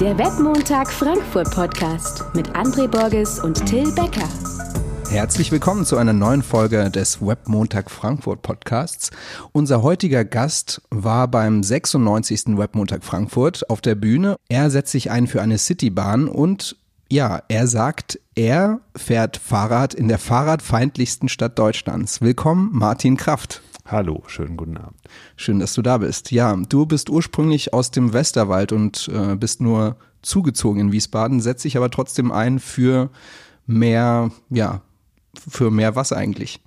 Der 0.00 0.18
Webmontag 0.18 0.92
Frankfurt 0.92 1.50
Podcast 1.52 2.22
mit 2.34 2.50
André 2.50 2.86
Borges 2.86 3.38
und 3.38 3.64
Till 3.64 3.90
Becker. 3.92 4.28
Herzlich 5.08 5.50
willkommen 5.50 5.86
zu 5.86 5.96
einer 5.96 6.12
neuen 6.12 6.42
Folge 6.42 6.90
des 6.90 7.22
Webmontag 7.26 7.90
Frankfurt 7.90 8.42
Podcasts. 8.42 9.10
Unser 9.52 9.82
heutiger 9.82 10.26
Gast 10.26 10.82
war 10.90 11.28
beim 11.28 11.62
96. 11.62 12.58
Webmontag 12.58 13.04
Frankfurt 13.04 13.70
auf 13.70 13.80
der 13.80 13.94
Bühne. 13.94 14.36
Er 14.50 14.68
setzt 14.68 14.92
sich 14.92 15.10
ein 15.10 15.26
für 15.26 15.40
eine 15.40 15.56
Citybahn 15.56 16.28
und 16.28 16.76
ja, 17.08 17.42
er 17.48 17.66
sagt, 17.66 18.20
er 18.34 18.80
fährt 18.94 19.38
Fahrrad 19.38 19.94
in 19.94 20.08
der 20.08 20.18
fahrradfeindlichsten 20.18 21.30
Stadt 21.30 21.58
Deutschlands. 21.58 22.20
Willkommen, 22.20 22.68
Martin 22.72 23.16
Kraft. 23.16 23.62
Hallo, 23.88 24.24
schönen 24.26 24.56
guten 24.56 24.76
Abend. 24.78 24.98
Schön, 25.36 25.60
dass 25.60 25.74
du 25.74 25.82
da 25.82 25.98
bist. 25.98 26.32
Ja, 26.32 26.56
du 26.56 26.86
bist 26.86 27.08
ursprünglich 27.08 27.72
aus 27.72 27.92
dem 27.92 28.12
Westerwald 28.12 28.72
und 28.72 29.08
äh, 29.14 29.36
bist 29.36 29.60
nur 29.60 29.96
zugezogen 30.22 30.80
in 30.80 30.92
Wiesbaden, 30.92 31.40
setzt 31.40 31.64
dich 31.64 31.76
aber 31.76 31.88
trotzdem 31.88 32.32
ein 32.32 32.58
für 32.58 33.10
mehr, 33.64 34.32
ja, 34.50 34.82
für 35.48 35.70
mehr 35.70 35.94
was 35.94 36.12
eigentlich? 36.12 36.60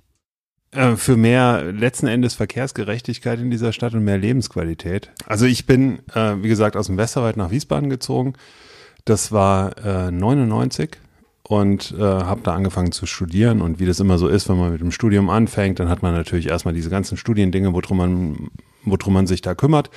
Äh, 0.70 0.96
für 0.96 1.18
mehr 1.18 1.70
letzten 1.72 2.06
Endes 2.06 2.32
Verkehrsgerechtigkeit 2.32 3.38
in 3.38 3.50
dieser 3.50 3.74
Stadt 3.74 3.92
und 3.92 4.04
mehr 4.04 4.18
Lebensqualität. 4.18 5.10
Also 5.26 5.44
ich 5.44 5.66
bin, 5.66 5.98
äh, 6.14 6.36
wie 6.42 6.48
gesagt, 6.48 6.74
aus 6.74 6.86
dem 6.86 6.96
Westerwald 6.96 7.36
nach 7.36 7.50
Wiesbaden 7.50 7.90
gezogen. 7.90 8.32
Das 9.04 9.30
war 9.30 9.76
äh, 9.84 10.10
99 10.10 10.96
und 11.50 11.92
äh, 11.98 12.00
habe 12.00 12.42
da 12.44 12.54
angefangen 12.54 12.92
zu 12.92 13.06
studieren. 13.06 13.60
Und 13.60 13.80
wie 13.80 13.86
das 13.86 13.98
immer 13.98 14.18
so 14.18 14.28
ist, 14.28 14.48
wenn 14.48 14.56
man 14.56 14.70
mit 14.70 14.80
dem 14.80 14.92
Studium 14.92 15.28
anfängt, 15.28 15.80
dann 15.80 15.88
hat 15.88 16.00
man 16.00 16.14
natürlich 16.14 16.46
erstmal 16.46 16.74
diese 16.74 16.90
ganzen 16.90 17.16
Studiendinge, 17.16 17.72
worum 17.74 17.96
man, 17.96 18.50
worum 18.84 19.14
man 19.14 19.26
sich 19.26 19.42
da 19.42 19.56
kümmert. 19.56 19.90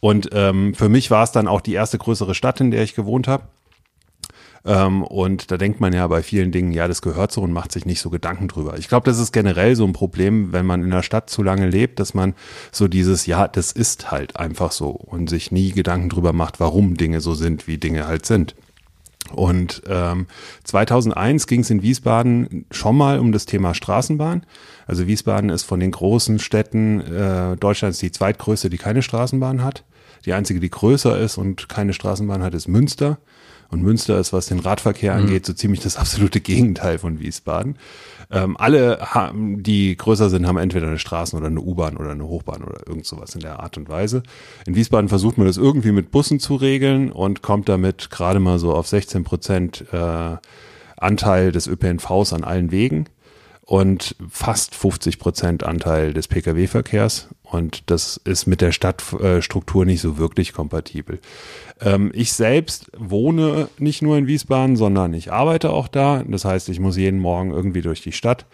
Und 0.00 0.28
ähm, 0.34 0.74
für 0.74 0.90
mich 0.90 1.10
war 1.10 1.24
es 1.24 1.32
dann 1.32 1.48
auch 1.48 1.62
die 1.62 1.72
erste 1.72 1.96
größere 1.96 2.34
Stadt, 2.34 2.60
in 2.60 2.70
der 2.70 2.82
ich 2.82 2.94
gewohnt 2.94 3.26
habe. 3.26 3.44
Ähm, 4.66 5.02
und 5.02 5.50
da 5.50 5.56
denkt 5.56 5.80
man 5.80 5.94
ja 5.94 6.06
bei 6.08 6.22
vielen 6.22 6.52
Dingen, 6.52 6.72
ja, 6.72 6.86
das 6.88 7.00
gehört 7.00 7.32
so 7.32 7.40
und 7.40 7.54
macht 7.54 7.72
sich 7.72 7.86
nicht 7.86 8.02
so 8.02 8.10
Gedanken 8.10 8.46
drüber. 8.46 8.76
Ich 8.76 8.88
glaube, 8.88 9.08
das 9.08 9.18
ist 9.18 9.32
generell 9.32 9.76
so 9.76 9.86
ein 9.86 9.94
Problem, 9.94 10.52
wenn 10.52 10.66
man 10.66 10.82
in 10.82 10.90
der 10.90 11.02
Stadt 11.02 11.30
zu 11.30 11.42
lange 11.42 11.70
lebt, 11.70 12.00
dass 12.00 12.12
man 12.12 12.34
so 12.70 12.86
dieses, 12.86 13.24
ja, 13.24 13.48
das 13.48 13.72
ist 13.72 14.10
halt 14.10 14.36
einfach 14.36 14.72
so 14.72 14.90
und 14.90 15.30
sich 15.30 15.52
nie 15.52 15.72
Gedanken 15.72 16.10
drüber 16.10 16.34
macht, 16.34 16.60
warum 16.60 16.98
Dinge 16.98 17.22
so 17.22 17.32
sind, 17.32 17.66
wie 17.66 17.78
Dinge 17.78 18.06
halt 18.06 18.26
sind. 18.26 18.54
Und 19.32 19.82
ähm, 19.86 20.26
2001 20.64 21.46
ging 21.46 21.60
es 21.60 21.70
in 21.70 21.82
Wiesbaden 21.82 22.66
schon 22.70 22.96
mal 22.96 23.18
um 23.18 23.32
das 23.32 23.46
Thema 23.46 23.74
Straßenbahn. 23.74 24.46
Also 24.86 25.06
Wiesbaden 25.06 25.50
ist 25.50 25.64
von 25.64 25.80
den 25.80 25.90
großen 25.90 26.38
Städten 26.38 27.00
äh, 27.00 27.56
Deutschlands 27.56 27.98
die 27.98 28.10
zweitgrößte, 28.10 28.70
die 28.70 28.78
keine 28.78 29.02
Straßenbahn 29.02 29.62
hat. 29.62 29.84
Die 30.24 30.32
einzige, 30.32 30.60
die 30.60 30.70
größer 30.70 31.18
ist 31.18 31.38
und 31.38 31.68
keine 31.68 31.92
Straßenbahn 31.92 32.42
hat, 32.42 32.54
ist 32.54 32.68
Münster. 32.68 33.18
Und 33.70 33.82
Münster 33.82 34.18
ist, 34.18 34.32
was 34.32 34.46
den 34.46 34.60
Radverkehr 34.60 35.14
mhm. 35.14 35.22
angeht, 35.22 35.46
so 35.46 35.52
ziemlich 35.52 35.80
das 35.80 35.96
absolute 35.96 36.40
Gegenteil 36.40 36.98
von 36.98 37.20
Wiesbaden. 37.20 37.76
Ähm, 38.30 38.56
alle, 38.58 38.98
haben, 39.00 39.62
die 39.62 39.96
größer 39.96 40.30
sind, 40.30 40.46
haben 40.46 40.58
entweder 40.58 40.86
eine 40.86 40.98
Straßen- 40.98 41.36
oder 41.36 41.46
eine 41.46 41.60
U-Bahn 41.60 41.96
oder 41.96 42.10
eine 42.10 42.26
Hochbahn 42.26 42.62
oder 42.64 42.86
irgend 42.86 43.06
sowas 43.06 43.34
in 43.34 43.40
der 43.40 43.60
Art 43.60 43.76
und 43.76 43.88
Weise. 43.88 44.22
In 44.66 44.74
Wiesbaden 44.74 45.08
versucht 45.08 45.38
man 45.38 45.46
das 45.46 45.56
irgendwie 45.56 45.92
mit 45.92 46.10
Bussen 46.10 46.40
zu 46.40 46.56
regeln 46.56 47.10
und 47.12 47.42
kommt 47.42 47.68
damit 47.68 48.10
gerade 48.10 48.40
mal 48.40 48.58
so 48.58 48.74
auf 48.74 48.86
16 48.88 49.24
Prozent 49.24 49.84
äh, 49.92 50.36
Anteil 50.96 51.52
des 51.52 51.66
ÖPNVs 51.66 52.32
an 52.32 52.44
allen 52.44 52.70
Wegen 52.70 53.06
und 53.68 54.16
fast 54.30 54.74
50 54.74 55.18
Prozent 55.18 55.62
Anteil 55.62 56.14
des 56.14 56.28
Pkw-Verkehrs. 56.28 57.28
Und 57.50 57.90
das 57.90 58.18
ist 58.24 58.46
mit 58.46 58.60
der 58.60 58.72
Stadtstruktur 58.72 59.84
nicht 59.86 60.02
so 60.02 60.18
wirklich 60.18 60.52
kompatibel. 60.52 61.18
Ähm, 61.80 62.10
ich 62.14 62.32
selbst 62.32 62.90
wohne 62.96 63.68
nicht 63.78 64.02
nur 64.02 64.18
in 64.18 64.26
Wiesbaden, 64.26 64.76
sondern 64.76 65.14
ich 65.14 65.32
arbeite 65.32 65.70
auch 65.70 65.88
da. 65.88 66.22
Das 66.26 66.44
heißt, 66.44 66.68
ich 66.68 66.78
muss 66.78 66.96
jeden 66.96 67.20
Morgen 67.20 67.50
irgendwie 67.50 67.80
durch 67.80 68.02
die 68.02 68.12
Stadt, 68.12 68.46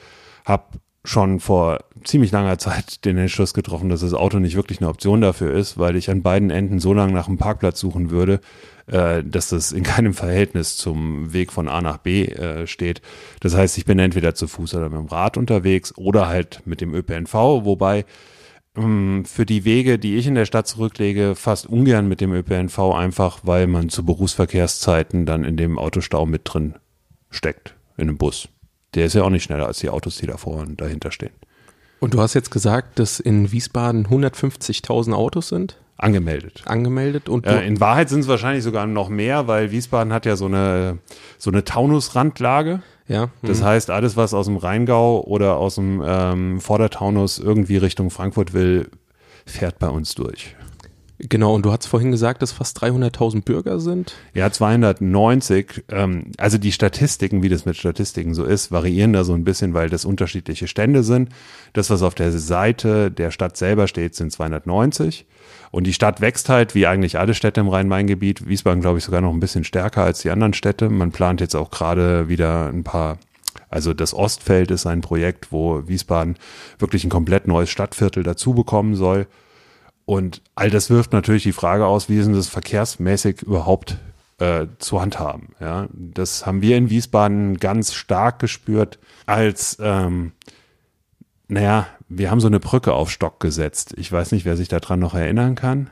habe 0.45 0.65
schon 1.05 1.39
vor 1.39 1.81
ziemlich 2.05 2.33
langer 2.33 2.59
Zeit 2.59 3.05
den 3.05 3.19
Entschluss 3.19 3.53
getroffen, 3.53 3.89
dass 3.89 4.01
das 4.01 4.15
Auto 4.15 4.39
nicht 4.39 4.57
wirklich 4.57 4.81
eine 4.81 4.89
Option 4.89 5.21
dafür 5.21 5.53
ist, 5.53 5.77
weil 5.79 5.97
ich 5.97 6.11
an 6.11 6.23
beiden 6.23 6.51
Enden 6.51 6.79
so 6.79 6.95
lange 6.95 7.13
nach 7.13 7.29
einem 7.29 7.37
Parkplatz 7.37 7.81
suchen 7.81 8.11
würde, 8.11 8.41
äh, 8.87 9.23
dass 9.25 9.49
das 9.49 9.73
in 9.73 9.83
keinem 9.85 10.15
Verhältnis 10.15 10.77
zum 10.77 11.33
Weg 11.33 11.53
von 11.53 11.69
A 11.69 11.81
nach 11.81 11.99
B 11.99 12.27
äh, 12.27 12.67
steht. 12.67 13.03
Das 13.41 13.57
heißt, 13.57 13.77
ich 13.77 13.85
bin 13.85 13.99
entweder 13.99 14.35
zu 14.35 14.47
Fuß 14.47 14.75
oder 14.75 14.89
mit 14.89 14.99
dem 14.99 15.07
Rad 15.07 15.37
unterwegs 15.37 15.93
oder 15.97 16.29
halt 16.29 16.63
mit 16.65 16.81
dem 16.81 16.95
ÖPNV, 16.95 17.35
wobei 17.35 18.05
für 18.77 19.47
die 19.47 19.65
Wege, 19.65 20.01
die 20.01 20.17
ich 20.17 20.27
in 20.27 20.35
der 20.35 20.47
Stadt 20.47 20.67
zurücklege, 20.67 21.35
fast 21.37 21.67
ungern 21.67 22.09
mit 22.09 22.21
dem 22.21 22.33
ÖPNV, 22.33 22.79
einfach 22.95 23.41
weil 23.45 23.69
man 23.69 23.89
zu 23.89 24.05
Berufsverkehrszeiten 24.05 25.27
dann 25.27 25.45
in 25.45 25.57
dem 25.57 25.79
Autostau 25.79 26.27
mit 26.27 26.43
drin 26.45 26.75
steckt, 27.31 27.77
in 27.97 28.09
einem 28.09 28.19
Bus. 28.19 28.49
Der 28.95 29.07
ist 29.07 29.15
ja 29.15 29.23
auch 29.23 29.31
nicht 29.31 29.45
schneller 29.45 29.67
als 29.67 29.79
die 29.79 29.91
Autos, 29.91 30.17
die 30.17 30.27
davor 30.27 30.59
und 30.59 30.81
dahinter 30.81 31.13
stehen. 31.13 31.33
Und 32.01 32.15
du 32.15 32.21
hast 32.21 32.35
jetzt 32.35 32.51
gesagt, 32.51 32.99
dass 32.99 33.21
in 33.21 33.53
Wiesbaden 33.53 34.09
150.000 34.09 35.13
Autos 35.13 35.49
sind? 35.49 35.79
Angemeldet. 35.97 36.63
Angemeldet 36.67 37.29
und 37.29 37.47
äh, 37.47 37.65
in 37.65 37.79
Wahrheit 37.79 38.09
sind 38.09 38.21
es 38.21 38.29
wahrscheinlich 38.29 38.65
sogar 38.65 38.87
noch 38.87 39.09
mehr, 39.09 39.47
weil 39.47 39.71
Wiesbaden 39.71 40.13
hat 40.13 40.27
ja 40.27 40.35
so 40.35 40.47
eine 40.47 40.99
so 41.39 41.51
eine 41.51 41.65
Taunusrandlage. 41.65 42.83
Ja. 43.07 43.29
Das 43.43 43.61
mhm. 43.61 43.65
heißt, 43.65 43.91
alles, 43.91 44.17
was 44.17 44.35
aus 44.35 44.47
dem 44.47 44.57
Rheingau 44.57 45.23
oder 45.23 45.57
aus 45.57 45.75
dem 45.75 46.03
ähm, 46.05 46.61
Vordertaunus 46.61 47.39
irgendwie 47.39 47.77
Richtung 47.77 48.11
Frankfurt 48.11 48.55
will, 48.55 48.91
fährt 49.47 49.79
bei 49.79 49.89
uns 49.89 50.15
durch. 50.15 50.57
Genau, 51.27 51.55
und 51.55 51.65
du 51.65 51.73
hast 51.73 51.87
vorhin 51.87 52.11
gesagt, 52.11 52.43
dass 52.43 52.53
fast 52.53 52.83
300.000 52.83 53.45
Bürger 53.45 53.81
sind. 53.81 54.15
Ja, 54.35 54.51
290. 54.51 55.85
Ähm, 55.89 56.33
also 56.37 56.59
die 56.59 56.73
Statistiken, 56.73 57.43
wie 57.43 57.49
das 57.49 57.65
mit 57.65 57.77
Statistiken 57.77 58.35
so 58.35 58.45
ist, 58.45 58.71
variieren 58.71 59.15
da 59.15 59.25
so 59.25 59.33
ein 59.33 59.43
bisschen, 59.43 59.73
weil 59.73 59.89
das 59.89 60.05
unterschiedliche 60.05 60.69
Stände 60.69 61.03
sind. 61.03 61.31
Das, 61.73 61.89
was 61.89 62.03
auf 62.03 62.15
der 62.15 62.31
Seite 62.33 63.11
der 63.11 63.31
Stadt 63.31 63.57
selber 63.57 63.89
steht, 63.89 64.15
sind 64.15 64.33
290. 64.33 65.25
Und 65.71 65.87
die 65.87 65.95
Stadt 65.95 66.21
wächst 66.21 66.51
halt, 66.51 66.75
wie 66.75 66.87
eigentlich 66.87 67.19
alle 67.19 67.33
Städte 67.33 67.61
im 67.61 67.69
Rhein-Main-Gebiet. 67.69 68.47
Wiesbaden, 68.47 68.83
glaube 68.83 68.99
ich, 68.99 69.05
sogar 69.05 69.23
noch 69.23 69.33
ein 69.33 69.41
bisschen 69.41 69.65
stärker 69.65 70.05
als 70.05 70.21
die 70.21 70.31
anderen 70.31 70.53
Städte. 70.53 70.91
Man 70.91 71.11
plant 71.11 71.41
jetzt 71.41 71.57
auch 71.57 71.71
gerade 71.71 72.29
wieder 72.29 72.69
ein 72.69 72.85
paar 72.85 73.19
also 73.71 73.93
das 73.93 74.15
Ostfeld 74.15 74.71
ist 74.71 74.87
ein 74.87 75.01
Projekt, 75.01 75.51
wo 75.51 75.83
Wiesbaden 75.89 76.37
wirklich 76.79 77.03
ein 77.03 77.11
komplett 77.11 77.49
neues 77.49 77.71
Stadtviertel 77.71 78.23
dazu 78.23 78.55
bekommen 78.55 78.95
soll. 78.95 79.27
Und 80.07 80.43
all 80.55 80.71
das 80.71 80.91
wirft 80.91 81.13
natürlich 81.13 81.45
die 81.45 81.53
Frage 81.53 81.87
aus, 81.87 82.09
wie 82.09 82.19
ist 82.19 82.27
denn 82.27 82.35
das 82.35 82.49
verkehrsmäßig 82.49 83.43
überhaupt 83.43 83.99
äh, 84.39 84.67
zu 84.79 85.01
handhaben. 85.01 85.55
Ja, 85.61 85.89
das 85.93 86.45
haben 86.45 86.61
wir 86.61 86.77
in 86.77 86.91
Wiesbaden 86.91 87.59
ganz 87.59 87.95
stark 87.95 88.39
gespürt, 88.39 88.99
als 89.27 89.79
ähm, 89.81 90.33
naja, 91.49 91.87
wir 92.09 92.31
haben 92.31 92.41
so 92.41 92.47
eine 92.47 92.61
Brücke 92.61 92.93
auf 92.93 93.11
Stock 93.11 93.41
gesetzt. 93.41 93.95
Ich 93.97 94.11
weiß 94.11 94.33
nicht, 94.33 94.45
wer 94.45 94.57
sich 94.57 94.69
daran 94.69 95.01
noch 95.01 95.15
erinnern 95.15 95.55
kann. 95.55 95.91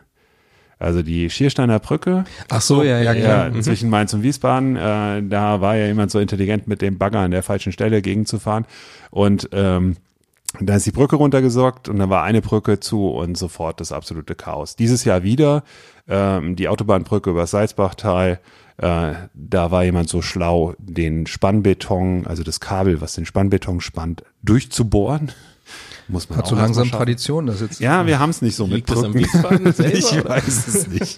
Also 0.78 1.02
die 1.02 1.30
Schiersteiner 1.30 1.78
Brücke. 1.78 2.24
Ach 2.48 2.60
so, 2.60 2.82
ja, 2.82 3.00
ja, 3.00 3.12
ja. 3.12 3.50
Mhm. 3.50 3.62
Zwischen 3.62 3.88
Mainz 3.88 4.12
und 4.14 4.24
Wiesbaden. 4.24 4.76
Äh, 4.76 5.22
da 5.22 5.60
war 5.60 5.76
ja 5.76 5.86
jemand 5.86 6.10
so 6.10 6.18
intelligent, 6.18 6.66
mit 6.66 6.82
dem 6.82 6.98
Bagger 6.98 7.20
an 7.20 7.30
der 7.30 7.44
falschen 7.44 7.72
Stelle 7.72 8.02
gegenzufahren. 8.02 8.66
Und 9.10 9.48
ähm, 9.52 9.96
da 10.60 10.76
ist 10.76 10.86
die 10.86 10.92
Brücke 10.92 11.16
runtergesorgt 11.16 11.88
und 11.88 11.98
dann 11.98 12.10
war 12.10 12.22
eine 12.22 12.42
Brücke 12.42 12.80
zu 12.80 13.08
und 13.08 13.36
sofort 13.36 13.80
das 13.80 13.92
absolute 13.92 14.34
Chaos. 14.34 14.76
Dieses 14.76 15.04
Jahr 15.04 15.22
wieder 15.22 15.64
ähm, 16.08 16.56
die 16.56 16.68
Autobahnbrücke 16.68 17.30
über 17.30 17.46
Salzbachtal. 17.46 18.40
Äh, 18.76 19.12
da 19.34 19.70
war 19.70 19.84
jemand 19.84 20.08
so 20.08 20.22
schlau, 20.22 20.74
den 20.78 21.26
Spannbeton, 21.26 22.26
also 22.26 22.42
das 22.42 22.60
Kabel, 22.60 23.00
was 23.00 23.14
den 23.14 23.26
Spannbeton 23.26 23.80
spannt, 23.80 24.24
durchzubohren 24.42 25.32
muss 26.08 26.28
man 26.28 26.38
Hat 26.38 26.46
so 26.46 26.56
langsam 26.56 26.90
Tradition, 26.90 27.46
das 27.46 27.60
jetzt. 27.60 27.80
Ja, 27.80 28.06
wir 28.06 28.18
haben 28.18 28.30
es 28.30 28.42
nicht 28.42 28.56
so 28.56 28.66
mit 28.66 28.86
Brücken. 28.86 29.12
Ich 29.92 30.24
weiß 30.24 30.66
es 30.66 30.88
nicht. 30.88 31.16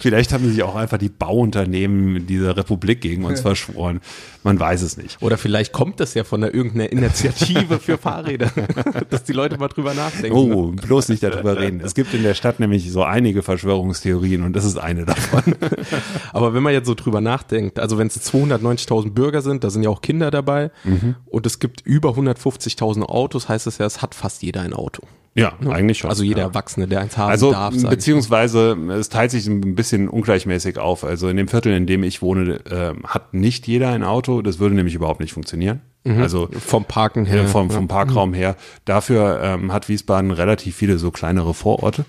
Vielleicht 0.00 0.32
haben 0.32 0.48
sich 0.50 0.62
auch 0.62 0.74
einfach 0.76 0.98
die 0.98 1.08
Bauunternehmen 1.08 2.26
dieser 2.26 2.56
Republik 2.56 3.00
gegen 3.00 3.24
uns 3.24 3.40
verschworen. 3.40 4.00
Man 4.44 4.58
weiß 4.58 4.82
es 4.82 4.96
nicht. 4.96 5.20
Oder 5.20 5.36
vielleicht 5.36 5.72
kommt 5.72 6.00
das 6.00 6.14
ja 6.14 6.24
von 6.24 6.40
der 6.40 6.54
irgendeiner 6.54 6.90
Initiative 6.90 7.78
für 7.78 7.98
Fahrräder, 7.98 8.50
dass 9.10 9.24
die 9.24 9.32
Leute 9.32 9.58
mal 9.58 9.68
drüber 9.68 9.94
nachdenken. 9.94 10.36
Oh, 10.36 10.68
bloß 10.68 11.08
nicht 11.08 11.22
darüber 11.22 11.58
reden. 11.58 11.80
Es 11.80 11.94
gibt 11.94 12.14
in 12.14 12.22
der 12.22 12.34
Stadt 12.34 12.60
nämlich 12.60 12.90
so 12.90 13.02
einige 13.02 13.42
Verschwörungstheorien 13.42 14.42
und 14.42 14.54
das 14.54 14.64
ist 14.64 14.78
eine 14.78 15.04
davon. 15.04 15.54
Aber 16.32 16.54
wenn 16.54 16.62
man 16.62 16.72
jetzt 16.72 16.86
so 16.86 16.94
drüber 16.94 17.20
nachdenkt, 17.20 17.78
also 17.78 17.98
wenn 17.98 18.06
es 18.06 18.32
290.000 18.32 19.10
Bürger 19.10 19.42
sind, 19.42 19.64
da 19.64 19.70
sind 19.70 19.82
ja 19.82 19.90
auch 19.90 20.00
Kinder 20.00 20.30
dabei 20.30 20.70
mhm. 20.84 21.16
und 21.26 21.46
es 21.46 21.58
gibt 21.58 21.80
über 21.82 22.10
150.000 22.10 23.02
Autos, 23.02 23.48
heißt 23.48 23.66
es 23.66 23.78
ja, 23.78 23.86
es 23.86 24.02
hat 24.02 24.14
fast 24.18 24.42
jeder 24.42 24.60
ein 24.62 24.74
Auto. 24.74 25.02
Ja, 25.34 25.52
ne? 25.60 25.72
eigentlich 25.72 25.98
schon. 25.98 26.10
Also 26.10 26.24
jeder 26.24 26.40
ja. 26.40 26.46
Erwachsene, 26.46 26.88
der 26.88 27.00
eins 27.00 27.16
haben 27.16 27.30
also, 27.30 27.52
darf. 27.52 27.74
Beziehungsweise 27.88 28.76
es 28.98 29.08
teilt 29.08 29.30
sich 29.30 29.46
ein 29.46 29.76
bisschen 29.76 30.08
ungleichmäßig 30.08 30.78
auf. 30.78 31.04
Also 31.04 31.28
in 31.28 31.36
dem 31.36 31.46
Viertel, 31.46 31.72
in 31.74 31.86
dem 31.86 32.02
ich 32.02 32.22
wohne, 32.22 32.60
äh, 32.68 32.94
hat 33.06 33.34
nicht 33.34 33.66
jeder 33.68 33.90
ein 33.90 34.02
Auto. 34.02 34.42
Das 34.42 34.58
würde 34.58 34.74
nämlich 34.74 34.94
überhaupt 34.94 35.20
nicht 35.20 35.32
funktionieren. 35.32 35.80
Mhm. 36.04 36.20
Also 36.20 36.48
vom 36.58 36.84
Parken 36.84 37.24
her. 37.24 37.44
Äh, 37.44 37.46
vom, 37.46 37.70
vom 37.70 37.86
Parkraum 37.86 38.30
mhm. 38.30 38.34
her. 38.34 38.56
Dafür 38.84 39.40
ähm, 39.42 39.72
hat 39.72 39.88
Wiesbaden 39.88 40.32
relativ 40.32 40.74
viele 40.74 40.98
so 40.98 41.12
kleinere 41.12 41.54
Vororte. 41.54 42.04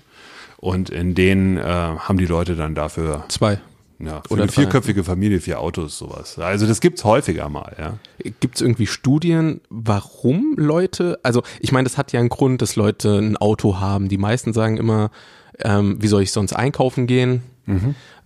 Und 0.56 0.90
in 0.90 1.14
denen 1.14 1.56
äh, 1.56 1.62
haben 1.62 2.18
die 2.18 2.26
Leute 2.26 2.56
dann 2.56 2.74
dafür 2.74 3.24
zwei 3.28 3.60
Ja, 4.02 4.22
für 4.26 4.32
Oder 4.32 4.44
eine 4.44 4.52
vierköpfige 4.52 5.04
Familie, 5.04 5.40
vier 5.40 5.60
Autos, 5.60 5.98
sowas. 5.98 6.38
Also 6.38 6.66
das 6.66 6.80
gibt's 6.80 7.04
häufiger 7.04 7.48
mal, 7.48 7.76
ja. 7.78 7.98
Gibt 8.40 8.56
es 8.56 8.62
irgendwie 8.62 8.86
Studien, 8.86 9.60
warum 9.68 10.54
Leute, 10.56 11.18
also 11.22 11.42
ich 11.60 11.70
meine, 11.70 11.84
das 11.84 11.98
hat 11.98 12.12
ja 12.12 12.20
einen 12.20 12.30
Grund, 12.30 12.62
dass 12.62 12.76
Leute 12.76 13.18
ein 13.18 13.36
Auto 13.36 13.78
haben. 13.78 14.08
Die 14.08 14.18
meisten 14.18 14.52
sagen 14.54 14.78
immer, 14.78 15.10
ähm, 15.58 15.98
wie 16.00 16.08
soll 16.08 16.22
ich 16.22 16.32
sonst 16.32 16.54
einkaufen 16.54 17.06
gehen? 17.06 17.42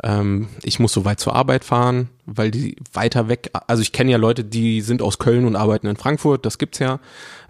Ähm, 0.02 0.48
ich 0.62 0.78
muss 0.78 0.92
so 0.92 1.04
weit 1.04 1.20
zur 1.20 1.34
Arbeit 1.34 1.64
fahren, 1.64 2.08
weil 2.24 2.50
die 2.50 2.76
weiter 2.92 3.28
weg, 3.28 3.50
also 3.66 3.82
ich 3.82 3.92
kenne 3.92 4.10
ja 4.10 4.16
Leute, 4.16 4.44
die 4.44 4.80
sind 4.80 5.02
aus 5.02 5.18
Köln 5.18 5.44
und 5.44 5.56
arbeiten 5.56 5.86
in 5.86 5.96
Frankfurt, 5.96 6.46
das 6.46 6.58
gibt's 6.58 6.78
ja. 6.78 7.00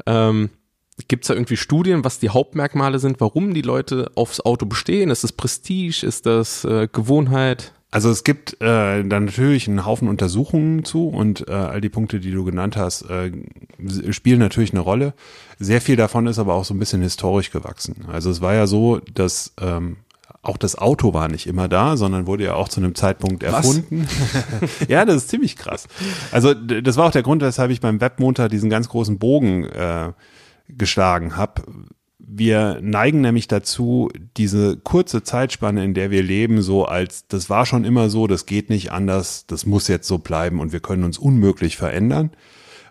Ähm, 0.07 0.51
Gibt 1.09 1.25
es 1.25 1.29
da 1.29 1.35
irgendwie 1.35 1.57
Studien, 1.57 2.05
was 2.05 2.21
die 2.21 2.31
Hauptmerkmale 2.31 3.01
sind, 3.01 3.21
warum 3.21 3.53
die 3.53 3.63
Leute 3.63 4.13
aufs 4.15 4.41
Auto 4.41 4.65
bestehen? 4.65 5.11
Ist 5.11 5.25
das 5.25 5.33
Prestige? 5.33 6.07
Ist 6.07 6.25
das 6.25 6.65
äh, 6.65 6.87
Gewohnheit? 6.91 7.73
Also 7.95 8.11
es 8.11 8.25
gibt 8.25 8.61
äh, 8.61 9.05
dann 9.05 9.27
natürlich 9.27 9.69
einen 9.69 9.87
Haufen 9.87 10.09
Untersuchungen 10.09 10.85
zu 10.85 11.07
und 11.07 11.47
äh, 11.47 11.53
all 11.53 11.81
die 11.81 11.89
Punkte, 11.89 12.19
die 12.19 12.33
du 12.33 12.45
genannt 12.45 12.77
hast, 12.77 13.03
äh, 13.03 13.31
spielen 14.11 14.41
natürlich 14.41 14.73
eine 14.73 14.81
Rolle. 14.81 15.15
Sehr 15.61 15.81
viel 15.81 15.95
davon 15.95 16.27
ist 16.27 16.41
aber 16.41 16.55
auch 16.55 16.65
so 16.65 16.75
ein 16.75 16.81
bisschen 16.81 17.03
historisch 17.03 17.53
gewachsen. 17.53 18.07
Also 18.13 18.31
es 18.31 18.41
war 18.41 18.53
ja 18.53 18.67
so, 18.67 18.99
dass 19.15 19.53
ähm, 19.61 19.99
auch 20.43 20.57
das 20.57 20.77
Auto 20.77 21.15
war 21.15 21.29
nicht 21.29 21.47
immer 21.47 21.69
da, 21.69 21.97
sondern 21.97 22.27
wurde 22.27 22.43
ja 22.43 22.55
auch 22.55 22.69
zu 22.69 22.81
einem 22.81 22.97
Zeitpunkt 22.97 23.45
erfunden. 23.45 24.09
ja, 24.89 25.05
das 25.05 25.19
ist 25.19 25.29
ziemlich 25.29 25.55
krass. 25.55 25.87
Also 26.33 26.53
das 26.53 26.97
war 26.97 27.07
auch 27.07 27.13
der 27.13 27.23
Grund, 27.23 27.43
weshalb 27.43 27.71
ich 27.71 27.81
beim 27.81 28.01
Webmontag 28.01 28.51
diesen 28.51 28.71
ganz 28.71 28.89
großen 28.89 29.21
Bogen 29.21 29.67
äh, 29.67 30.11
geschlagen 30.69 31.37
habe. 31.37 31.63
Wir 32.27 32.79
neigen 32.81 33.21
nämlich 33.21 33.49
dazu, 33.49 34.11
diese 34.37 34.77
kurze 34.77 35.23
Zeitspanne, 35.23 35.85
in 35.85 35.95
der 35.95 36.11
wir 36.11 36.23
leben, 36.23 36.63
so 36.63 36.85
als, 36.85 37.27
das 37.29 37.51
war 37.51 37.67
schon 37.67 37.85
immer 37.85 38.09
so, 38.09 38.27
das 38.27 38.47
geht 38.47 38.71
nicht 38.71 38.93
anders, 38.93 39.47
das 39.47 39.67
muss 39.67 39.89
jetzt 39.89 40.09
so 40.09 40.19
bleiben 40.19 40.61
und 40.61 40.73
wir 40.73 40.81
können 40.81 41.05
uns 41.05 41.19
unmöglich 41.19 41.77
verändern. 41.77 42.31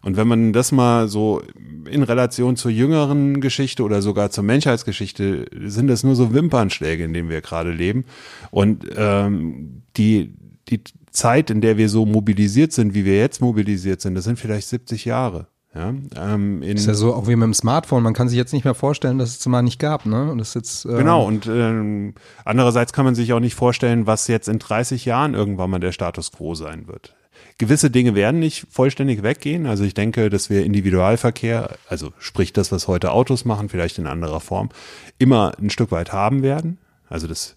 Und 0.04 0.18
wenn 0.18 0.28
man 0.28 0.52
das 0.52 0.72
mal 0.74 1.08
so 1.08 1.42
in 1.90 2.04
Relation 2.04 2.58
zur 2.58 2.72
jüngeren 2.72 3.40
Geschichte 3.40 3.84
oder 3.84 4.02
sogar 4.02 4.32
zur 4.32 4.44
Menschheitsgeschichte, 4.44 5.46
sind 5.66 5.88
das 5.88 6.04
nur 6.04 6.16
so 6.16 6.34
Wimpernschläge, 6.34 7.06
in 7.06 7.14
denen 7.14 7.30
wir 7.30 7.42
gerade 7.42 7.72
leben. 7.72 8.04
Und 8.52 8.86
ähm, 8.98 9.84
die, 9.96 10.34
die 10.68 10.82
Zeit, 11.12 11.50
in 11.50 11.62
der 11.62 11.78
wir 11.78 11.88
so 11.88 12.06
mobilisiert 12.06 12.74
sind, 12.74 12.94
wie 12.94 13.06
wir 13.06 13.18
jetzt 13.18 13.40
mobilisiert 13.40 14.02
sind, 14.02 14.16
das 14.16 14.26
sind 14.26 14.38
vielleicht 14.38 14.68
70 14.68 15.06
Jahre. 15.06 15.48
Ja, 15.76 15.92
ähm, 16.16 16.62
in, 16.62 16.78
Ist 16.78 16.86
ja 16.86 16.94
so 16.94 17.16
auch 17.16 17.28
wie 17.28 17.36
mit 17.36 17.46
dem 17.46 17.54
Smartphone. 17.54 18.04
Man 18.04 18.14
kann 18.14 18.30
sich 18.30 18.38
jetzt 18.38 18.54
nicht 18.54 18.64
mehr 18.64 18.76
vorstellen, 18.76 19.18
dass 19.18 19.38
es 19.40 19.46
mal 19.48 19.64
nicht 19.64 19.80
gab, 19.80 20.06
ne? 20.06 20.32
Und 20.32 20.38
das 20.38 20.54
jetzt 20.54 20.86
äh, 20.86 20.98
Genau, 20.98 21.26
und 21.26 21.48
ähm, 21.48 22.14
andererseits 22.46 22.94
kann 22.94 23.06
man 23.06 23.16
sich 23.16 23.34
auch 23.34 23.40
nicht 23.40 23.56
vorstellen, 23.56 24.06
was 24.06 24.28
jetzt 24.28 24.48
in 24.48 24.60
30 24.60 25.06
Jahren 25.06 25.34
irgendwann 25.34 25.72
mal 25.72 25.80
der 25.80 25.92
Status 25.92 26.32
quo 26.32 26.54
sein 26.54 26.88
wird. 26.88 27.16
Gewisse 27.58 27.90
Dinge 27.90 28.14
werden 28.14 28.40
nicht 28.40 28.68
vollständig 28.70 29.24
weggehen. 29.24 29.66
Also 29.66 29.84
ich 29.84 29.96
denke, 29.96 30.30
dass 30.30 30.50
wir 30.50 30.64
Individualverkehr, 30.64 31.76
also 31.88 32.14
sprich 32.20 32.54
das, 32.54 32.72
was 32.72 32.88
heute 32.88 33.12
Autos 33.12 33.46
machen, 33.46 33.70
vielleicht 33.70 33.98
in 33.98 34.08
anderer 34.08 34.40
Form, 34.40 34.70
immer 35.18 35.54
ein 35.60 35.70
Stück 35.72 35.92
weit 35.92 36.14
haben 36.14 36.44
werden. 36.44 36.78
Also 37.10 37.28
das 37.28 37.56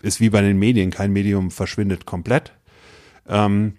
ist 0.00 0.20
wie 0.20 0.30
bei 0.30 0.42
den 0.42 0.58
Medien, 0.58 0.90
kein 0.90 1.12
Medium 1.12 1.50
verschwindet 1.50 2.06
komplett. 2.06 2.52
Ähm, 3.28 3.74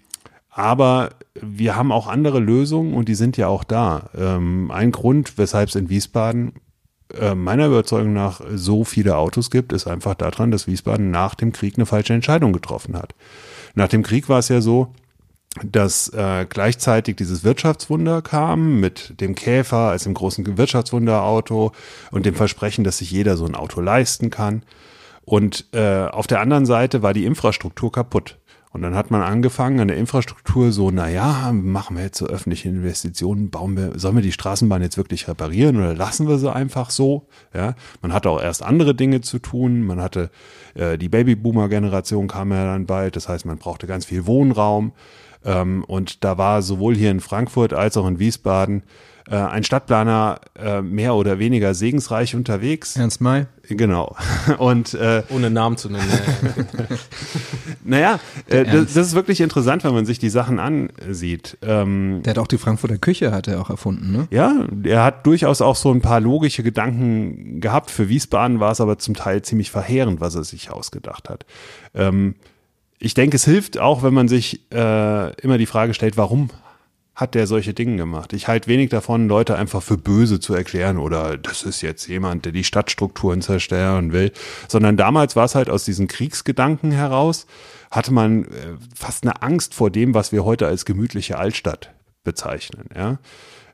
aber 0.54 1.10
wir 1.40 1.76
haben 1.76 1.92
auch 1.92 2.08
andere 2.08 2.40
Lösungen 2.40 2.94
und 2.94 3.10
die 3.10 3.16
sind 3.16 3.38
ja 3.38 3.48
auch 3.48 3.64
da. 3.64 4.10
Ähm, 4.16 4.70
ein 4.72 4.92
Grund, 4.92 5.38
weshalb 5.38 5.70
es 5.70 5.76
in 5.76 5.90
Wiesbaden 5.90 6.54
äh, 7.20 7.34
meiner 7.34 7.68
Überzeugung 7.68 8.14
nach 8.14 8.42
so 8.54 8.84
viele 8.84 9.18
Autos 9.18 9.50
gibt, 9.50 9.74
ist 9.74 9.88
einfach 9.88 10.14
daran, 10.14 10.52
dass 10.52 10.68
Wiesbaden 10.68 11.10
nach 11.10 11.34
dem 11.34 11.52
Krieg 11.54 11.76
eine 11.78 11.88
falsche 11.88 12.14
Entscheidung 12.14 12.54
getroffen 12.54 12.96
hat. 12.96 13.16
Nach 13.74 13.88
dem 13.88 14.04
Krieg 14.04 14.30
war 14.30 14.40
es 14.40 14.50
ja 14.50 14.62
so, 14.62 14.94
dass 15.64 16.10
äh, 16.10 16.46
gleichzeitig 16.48 17.16
dieses 17.16 17.44
Wirtschaftswunder 17.44 18.22
kam 18.22 18.80
mit 18.80 19.20
dem 19.22 19.36
Käfer 19.36 19.90
als 19.90 20.04
dem 20.04 20.14
großen 20.14 20.58
Wirtschaftswunderauto 20.58 21.72
und 22.12 22.26
dem 22.26 22.36
Versprechen, 22.36 22.84
dass 22.84 23.00
sich 23.00 23.12
jeder 23.12 23.38
so 23.38 23.46
ein 23.46 23.56
Auto 23.56 23.82
leisten 23.82 24.30
kann. 24.30 24.64
Und 25.26 25.68
äh, 25.74 26.06
auf 26.06 26.28
der 26.28 26.42
anderen 26.42 26.66
Seite 26.66 27.02
war 27.02 27.14
die 27.14 27.26
Infrastruktur 27.26 27.92
kaputt. 27.92 28.38
Und 28.74 28.82
dann 28.82 28.96
hat 28.96 29.12
man 29.12 29.22
angefangen 29.22 29.80
an 29.80 29.88
der 29.88 29.98
Infrastruktur 29.98 30.72
so, 30.72 30.90
na 30.90 31.08
ja, 31.08 31.52
machen 31.54 31.96
wir 31.96 32.04
jetzt 32.04 32.18
so 32.18 32.26
öffentliche 32.26 32.70
Investitionen, 32.70 33.52
bauen 33.52 33.78
wir, 33.78 34.00
sollen 34.00 34.16
wir 34.16 34.24
die 34.24 34.32
Straßenbahn 34.32 34.82
jetzt 34.82 34.98
wirklich 34.98 35.28
reparieren 35.28 35.78
oder 35.78 35.94
lassen 35.94 36.28
wir 36.28 36.40
sie 36.40 36.52
einfach 36.52 36.90
so? 36.90 37.28
Ja, 37.54 37.76
man 38.02 38.14
hatte 38.14 38.32
auch 38.32 38.42
erst 38.42 38.64
andere 38.64 38.96
Dinge 38.96 39.22
zu 39.22 39.38
tun. 39.38 39.84
Man 39.84 40.02
hatte 40.02 40.32
äh, 40.74 40.98
die 40.98 41.08
Babyboomer-Generation 41.08 42.28
kam 42.28 42.52
ja 42.52 42.66
dann 42.66 42.88
bald. 42.88 43.16
Das 43.16 43.30
heißt, 43.30 43.46
man 43.46 43.60
brauchte 43.60 43.86
ganz 43.86 44.06
viel 44.06 44.26
Wohnraum. 44.26 44.94
Ähm, 45.46 45.84
und 45.84 46.24
da 46.24 46.40
war 46.40 46.64
sowohl 46.64 46.96
hier 46.96 47.12
in 47.12 47.20
Frankfurt 47.20 47.74
als 47.74 47.96
auch 47.96 48.08
in 48.08 48.18
Wiesbaden 48.18 48.82
äh, 49.30 49.36
ein 49.36 49.64
Stadtplaner 49.64 50.40
äh, 50.60 50.82
mehr 50.82 51.16
oder 51.16 51.40
weniger 51.40 51.74
segensreich 51.74 52.36
unterwegs. 52.36 52.96
Ernst 52.98 53.22
May. 53.22 53.46
Genau. 53.70 54.16
Und 54.58 54.94
äh, 54.94 55.24
Ohne 55.30 55.50
Namen 55.50 55.78
zu 55.78 55.90
nennen. 55.90 56.06
naja, 57.84 58.20
äh, 58.48 58.66
das, 58.66 58.94
das 58.94 59.08
ist 59.08 59.16
wirklich 59.16 59.40
interessant, 59.40 59.84
wenn 59.84 59.94
man 59.94 60.06
sich 60.06 60.20
die 60.20 60.30
Sachen 60.30 60.60
ansieht. 60.60 61.58
Ähm, 61.62 62.22
Der 62.24 62.32
hat 62.32 62.38
auch 62.40 62.48
die 62.48 62.58
Frankfurter 62.58 62.98
Küche 62.98 63.32
hat 63.32 63.48
er 63.48 63.62
auch 63.62 63.70
erfunden, 63.70 64.12
ne? 64.12 64.28
ja, 64.32 64.66
er 64.84 65.04
hat 65.04 65.26
durchaus 65.26 65.62
auch 65.62 65.76
so 65.78 65.92
ein 65.92 66.02
paar 66.02 66.20
logische 66.20 66.64
Gedanken 66.64 67.62
gehabt. 67.62 67.92
Für 67.92 68.10
Wiesbaden 68.10 68.60
war 68.60 68.72
es 68.72 68.82
aber 68.82 68.98
zum 68.98 69.16
Teil 69.16 69.42
ziemlich 69.42 69.72
verheerend, 69.72 70.20
was 70.20 70.36
er 70.36 70.44
sich 70.44 70.72
ausgedacht 70.72 71.30
hat. 71.30 71.46
Ähm, 71.96 72.36
ich 73.00 73.14
denke, 73.14 73.36
es 73.36 73.46
hilft 73.46 73.80
auch, 73.80 74.04
wenn 74.04 74.14
man 74.14 74.28
sich 74.28 74.62
äh, 74.72 75.34
immer 75.42 75.58
die 75.58 75.66
Frage 75.66 75.94
stellt, 75.94 76.18
warum 76.18 76.50
hat 77.16 77.36
der 77.36 77.46
solche 77.46 77.74
Dinge 77.74 77.98
gemacht? 77.98 78.34
Ich 78.34 78.48
halte 78.48 78.68
wenig 78.68 78.90
davon, 78.90 79.28
Leute 79.28 79.56
einfach 79.56 79.84
für 79.84 79.98
böse 79.98 80.40
zu 80.40 80.54
erklären 80.54 80.98
oder 80.98 81.38
das 81.38 81.64
ist 81.64 81.82
jetzt 81.82 82.08
jemand, 82.08 82.46
der 82.46 82.52
die 82.52 82.64
Stadtstrukturen 82.64 83.42
zerstören 83.42 84.14
will, 84.14 84.32
sondern 84.68 84.98
damals 84.98 85.36
war 85.36 85.46
es 85.46 85.56
halt 85.56 85.70
aus 85.70 85.86
diesen 85.86 86.08
Kriegsgedanken 86.08 86.92
heraus, 86.92 87.46
hatte 87.92 88.12
man 88.12 88.46
äh, 88.46 88.48
fast 88.96 89.24
eine 89.24 89.42
Angst 89.42 89.76
vor 89.76 89.92
dem, 89.92 90.14
was 90.14 90.32
wir 90.32 90.44
heute 90.44 90.66
als 90.66 90.86
gemütliche 90.86 91.38
Altstadt 91.38 91.94
bezeichnen, 92.24 92.86
ja. 92.96 93.20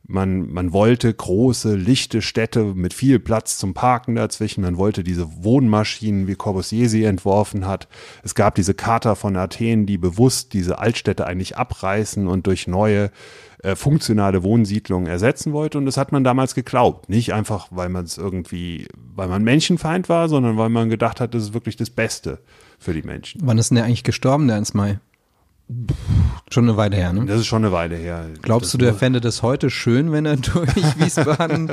Man, 0.08 0.52
man 0.52 0.74
wollte 0.74 1.14
große, 1.14 1.76
lichte 1.76 2.22
Städte 2.22 2.64
mit 2.64 2.94
viel 2.94 3.20
Platz 3.20 3.58
zum 3.58 3.74
Parken 3.74 4.16
dazwischen. 4.16 4.62
Man 4.62 4.78
wollte 4.78 5.04
diese 5.04 5.44
Wohnmaschinen, 5.44 6.28
wie 6.28 6.36
Corbusier 6.36 6.90
sie 6.90 7.04
entworfen 7.04 7.68
hat. 7.68 7.88
Es 8.24 8.34
gab 8.34 8.56
diese 8.56 8.74
Charta 8.74 9.14
von 9.16 9.36
Athen, 9.36 9.86
die 9.86 9.98
bewusst 10.00 10.54
diese 10.54 10.80
Altstädte 10.80 11.28
eigentlich 11.28 11.58
abreißen 11.58 12.28
und 12.28 12.48
durch 12.48 12.68
neue 12.68 13.12
äh, 13.62 13.76
funktionale 13.76 14.42
Wohnsiedlungen 14.42 15.08
ersetzen 15.08 15.52
wollte. 15.52 15.78
Und 15.78 15.86
das 15.86 15.98
hat 15.98 16.12
man 16.12 16.24
damals 16.24 16.56
geglaubt. 16.56 17.10
Nicht 17.10 17.34
einfach, 17.34 17.68
weil 17.72 17.90
man 17.90 18.06
es 18.06 18.18
irgendwie, 18.18 18.88
weil 19.16 19.28
man 19.28 19.44
Menschenfeind 19.44 20.08
war, 20.08 20.30
sondern 20.30 20.58
weil 20.58 20.70
man 20.70 20.90
gedacht 20.90 21.20
hat, 21.20 21.34
das 21.34 21.44
ist 21.44 21.54
wirklich 21.54 21.76
das 21.76 21.90
Beste 21.90 22.40
für 22.80 22.94
die 22.94 23.04
Menschen. 23.04 23.42
Wann 23.44 23.58
ist 23.58 23.70
denn 23.70 23.76
der 23.76 23.84
eigentlich 23.84 24.06
gestorben, 24.06 24.48
der 24.48 24.56
Ernst 24.56 24.76
May? 25.70 25.96
Schon 26.52 26.64
eine 26.64 26.78
Weile 26.78 26.96
her, 26.96 27.14
ne? 27.14 27.26
Das 27.26 27.40
ist 27.40 27.46
schon 27.46 27.64
eine 27.64 27.72
Weile 27.72 27.96
her. 27.96 28.26
Glaubst 28.42 28.66
Das 28.66 28.72
du, 28.72 28.78
der 28.80 28.96
fände 28.96 29.22
das 29.22 29.44
heute 29.44 29.70
schön, 29.70 30.12
wenn 30.12 30.26
er 30.26 30.38
durch 30.38 30.76
Wiesbaden 30.98 31.72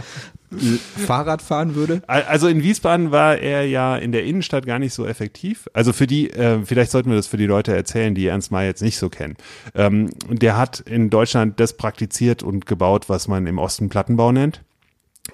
Fahrrad 1.06 1.40
fahren 1.40 1.74
würde? 1.74 2.02
Also 2.06 2.46
in 2.48 2.62
Wiesbaden 2.62 3.10
war 3.10 3.38
er 3.38 3.66
ja 3.66 3.96
in 3.96 4.12
der 4.12 4.24
Innenstadt 4.24 4.66
gar 4.66 4.78
nicht 4.78 4.92
so 4.92 5.06
effektiv. 5.06 5.68
Also 5.72 5.94
für 5.94 6.06
die, 6.06 6.30
äh, 6.30 6.62
vielleicht 6.62 6.90
sollten 6.90 7.08
wir 7.08 7.16
das 7.16 7.26
für 7.26 7.38
die 7.38 7.46
Leute 7.46 7.74
erzählen, 7.74 8.14
die 8.14 8.26
Ernst 8.26 8.52
May 8.52 8.66
jetzt 8.66 8.82
nicht 8.82 8.98
so 8.98 9.08
kennen. 9.08 9.36
Ähm, 9.74 10.10
der 10.28 10.58
hat 10.58 10.80
in 10.80 11.08
Deutschland 11.08 11.58
das 11.58 11.74
praktiziert 11.74 12.42
und 12.42 12.66
gebaut, 12.66 13.08
was 13.08 13.28
man 13.28 13.46
im 13.46 13.56
Osten 13.58 13.88
Plattenbau 13.88 14.30
nennt. 14.30 14.60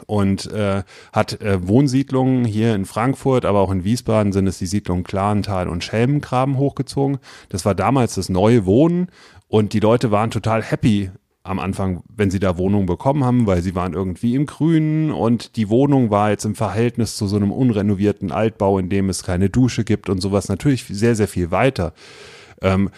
Und 0.07 0.51
äh, 0.51 0.83
hat 1.13 1.41
äh, 1.41 1.67
Wohnsiedlungen 1.67 2.45
hier 2.45 2.75
in 2.75 2.87
Frankfurt, 2.87 3.45
aber 3.45 3.61
auch 3.61 3.71
in 3.71 3.85
Wiesbaden 3.85 4.33
sind 4.33 4.47
es 4.47 4.59
die 4.59 4.67
Siedlungen 4.67 5.05
Klarental 5.05 5.69
und 5.69 5.85
Schelmengraben 5.85 6.57
hochgezogen. 6.57 7.19
Das 7.51 7.65
war 7.65 7.75
damals 7.75 8.15
das 8.15 8.29
neue 8.29 8.67
Wohnen 8.67 9.09
und 9.49 9.75
die 9.75 9.81
Leute 9.81 10.11
waren 10.11 10.31
total 10.31 10.63
happy 10.63 11.11
am 11.45 11.59
Anfang, 11.59 12.03
wenn 12.09 12.31
sie 12.31 12.39
da 12.39 12.57
Wohnungen 12.57 12.87
bekommen 12.87 13.25
haben, 13.25 13.47
weil 13.47 13.63
sie 13.63 13.75
waren 13.75 13.95
irgendwie 13.95 14.35
im 14.35 14.47
Grünen 14.47 15.11
und 15.11 15.57
die 15.57 15.69
Wohnung 15.69 16.11
war 16.11 16.31
jetzt 16.31 16.45
im 16.45 16.55
Verhältnis 16.55 17.17
zu 17.17 17.27
so 17.27 17.37
einem 17.37 17.51
unrenovierten 17.51 18.31
Altbau, 18.31 18.79
in 18.79 18.89
dem 18.89 19.09
es 19.09 19.25
keine 19.25 19.51
Dusche 19.51 19.85
gibt 19.85 20.09
und 20.09 20.21
sowas 20.21 20.49
natürlich 20.49 20.85
sehr, 20.85 21.17
sehr 21.17 21.29
viel 21.29 21.51
weiter. 21.51 21.95
Ähm, 22.61 22.91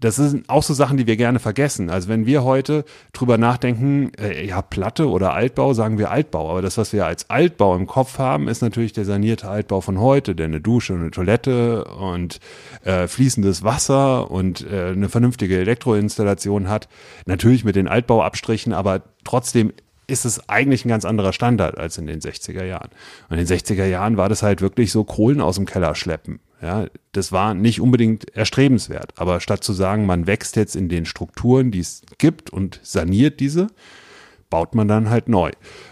das 0.00 0.16
sind 0.16 0.48
auch 0.48 0.62
so 0.62 0.74
Sachen, 0.74 0.96
die 0.96 1.06
wir 1.06 1.16
gerne 1.16 1.40
vergessen. 1.40 1.90
Also 1.90 2.08
wenn 2.08 2.24
wir 2.24 2.44
heute 2.44 2.84
drüber 3.12 3.36
nachdenken, 3.36 4.12
äh, 4.18 4.46
ja, 4.46 4.62
Platte 4.62 5.08
oder 5.08 5.34
Altbau, 5.34 5.74
sagen 5.74 5.98
wir 5.98 6.10
Altbau. 6.10 6.50
Aber 6.50 6.62
das, 6.62 6.78
was 6.78 6.92
wir 6.92 7.04
als 7.04 7.28
Altbau 7.30 7.74
im 7.74 7.86
Kopf 7.86 8.18
haben, 8.18 8.46
ist 8.46 8.62
natürlich 8.62 8.92
der 8.92 9.04
sanierte 9.04 9.48
Altbau 9.48 9.80
von 9.80 9.98
heute, 9.98 10.36
der 10.36 10.46
eine 10.46 10.60
Dusche 10.60 10.94
und 10.94 11.00
eine 11.00 11.10
Toilette 11.10 11.84
und 11.84 12.38
äh, 12.84 13.08
fließendes 13.08 13.64
Wasser 13.64 14.30
und 14.30 14.64
äh, 14.70 14.92
eine 14.92 15.08
vernünftige 15.08 15.58
Elektroinstallation 15.58 16.68
hat. 16.68 16.88
Natürlich 17.26 17.64
mit 17.64 17.74
den 17.74 17.88
Altbauabstrichen, 17.88 18.72
aber 18.72 19.02
trotzdem 19.24 19.72
ist 20.06 20.24
es 20.24 20.48
eigentlich 20.48 20.84
ein 20.84 20.88
ganz 20.88 21.04
anderer 21.04 21.32
Standard 21.32 21.76
als 21.76 21.98
in 21.98 22.06
den 22.06 22.20
60er 22.20 22.64
Jahren. 22.64 22.90
Und 23.28 23.38
in 23.38 23.44
den 23.44 23.58
60er 23.58 23.84
Jahren 23.84 24.16
war 24.16 24.28
das 24.28 24.42
halt 24.42 24.62
wirklich 24.62 24.92
so 24.92 25.04
Kohlen 25.04 25.40
aus 25.40 25.56
dem 25.56 25.66
Keller 25.66 25.94
schleppen. 25.94 26.40
Ja, 26.60 26.86
das 27.12 27.30
war 27.30 27.54
nicht 27.54 27.80
unbedingt 27.80 28.34
erstrebenswert. 28.36 29.12
Aber 29.16 29.40
statt 29.40 29.62
zu 29.62 29.72
sagen, 29.72 30.06
man 30.06 30.26
wächst 30.26 30.56
jetzt 30.56 30.74
in 30.74 30.88
den 30.88 31.06
Strukturen, 31.06 31.70
die 31.70 31.80
es 31.80 32.02
gibt 32.18 32.50
und 32.50 32.80
saniert 32.82 33.38
diese, 33.38 33.68
baut 34.50 34.74
man 34.74 34.88
dann 34.88 35.08
halt 35.10 35.28
neu. 35.28 35.50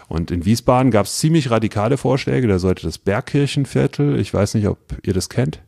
Und 0.09 0.29
in 0.31 0.45
Wiesbaden 0.45 0.91
gab 0.91 1.05
es 1.05 1.19
ziemlich 1.19 1.51
radikale 1.51 1.97
Vorschläge. 1.97 2.47
Da 2.47 2.59
sollte 2.59 2.83
das 2.83 2.97
Bergkirchenviertel, 2.97 4.19
ich 4.19 4.33
weiß 4.33 4.55
nicht, 4.55 4.67
ob 4.67 4.79
ihr 5.03 5.13
das 5.13 5.29
kennt, 5.29 5.61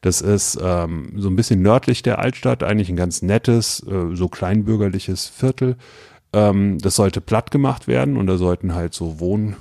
das 0.00 0.20
ist 0.20 0.58
ähm, 0.62 1.12
so 1.16 1.28
ein 1.28 1.36
bisschen 1.36 1.62
nördlich 1.62 2.02
der 2.02 2.18
Altstadt, 2.18 2.62
eigentlich 2.62 2.88
ein 2.88 2.96
ganz 2.96 3.22
nettes, 3.22 3.84
äh, 3.88 4.14
so 4.14 4.28
kleinbürgerliches 4.28 5.26
Viertel. 5.28 5.76
Ähm, 6.32 6.78
das 6.78 6.96
sollte 6.96 7.20
platt 7.20 7.50
gemacht 7.50 7.88
werden 7.88 8.16
und 8.16 8.26
da 8.26 8.36
sollten 8.36 8.74
halt 8.74 8.94
so 8.94 9.20
Wohn 9.20 9.56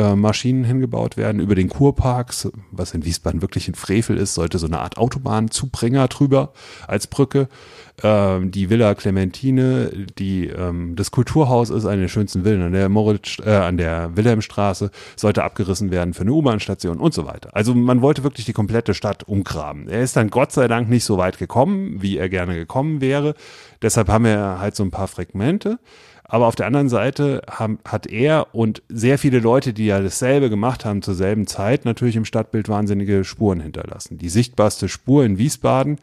äh, 0.00 0.16
Maschinen 0.16 0.64
hingebaut 0.64 1.16
werden 1.16 1.40
über 1.40 1.54
den 1.54 1.68
Kurparks, 1.68 2.50
was 2.70 2.94
in 2.94 3.04
Wiesbaden 3.04 3.42
wirklich 3.42 3.68
ein 3.68 3.74
Frevel 3.74 4.16
ist, 4.16 4.34
sollte 4.34 4.58
so 4.58 4.66
eine 4.66 4.80
Art 4.80 4.96
Autobahnzubringer 4.96 6.08
drüber 6.08 6.52
als 6.86 7.06
Brücke. 7.06 7.48
Ähm, 8.02 8.50
die 8.50 8.70
Villa 8.70 8.94
Clementine, 8.94 9.90
die 10.18 10.46
ähm, 10.46 10.96
das 10.96 11.10
Kulturhaus 11.10 11.68
ist 11.68 11.84
eine 11.84 12.02
der 12.02 12.08
schönsten 12.08 12.44
Villen 12.44 12.62
an 12.62 12.72
der 12.72 12.88
Moritz, 12.88 13.36
äh, 13.44 13.50
an 13.50 13.76
der 13.76 14.16
Wilhelmstraße, 14.16 14.90
sollte 15.16 15.44
abgerissen 15.44 15.90
werden 15.90 16.14
für 16.14 16.22
eine 16.22 16.32
U-Bahn-Station 16.32 16.98
und 16.98 17.12
so 17.12 17.26
weiter. 17.26 17.50
Also 17.52 17.74
man 17.74 18.00
wollte 18.00 18.24
wirklich 18.24 18.46
die 18.46 18.54
komplette 18.54 18.94
Stadt 18.94 19.24
umgraben. 19.28 19.88
Er 19.88 20.02
ist 20.02 20.16
dann 20.16 20.30
Gott 20.30 20.52
sei 20.52 20.66
Dank 20.66 20.88
nicht 20.88 21.04
so 21.04 21.18
weit 21.18 21.36
gekommen, 21.36 22.00
wie 22.00 22.16
er 22.16 22.30
gerne 22.30 22.54
gekommen 22.54 23.02
wäre. 23.02 23.34
Deshalb 23.82 24.08
haben 24.08 24.24
wir 24.24 24.58
halt 24.60 24.76
so 24.76 24.82
ein 24.82 24.90
paar 24.90 25.08
Fragmente. 25.08 25.78
Aber 26.32 26.46
auf 26.46 26.54
der 26.54 26.66
anderen 26.66 26.88
Seite 26.88 27.42
haben, 27.50 27.80
hat 27.84 28.06
er 28.06 28.54
und 28.54 28.84
sehr 28.88 29.18
viele 29.18 29.40
Leute, 29.40 29.72
die 29.72 29.86
ja 29.86 30.00
dasselbe 30.00 30.48
gemacht 30.48 30.84
haben 30.84 31.02
zur 31.02 31.16
selben 31.16 31.48
Zeit, 31.48 31.84
natürlich 31.84 32.14
im 32.14 32.24
Stadtbild 32.24 32.68
wahnsinnige 32.68 33.24
Spuren 33.24 33.58
hinterlassen. 33.58 34.16
Die 34.16 34.28
sichtbarste 34.28 34.88
Spur 34.88 35.24
in 35.24 35.38
Wiesbaden 35.38 35.98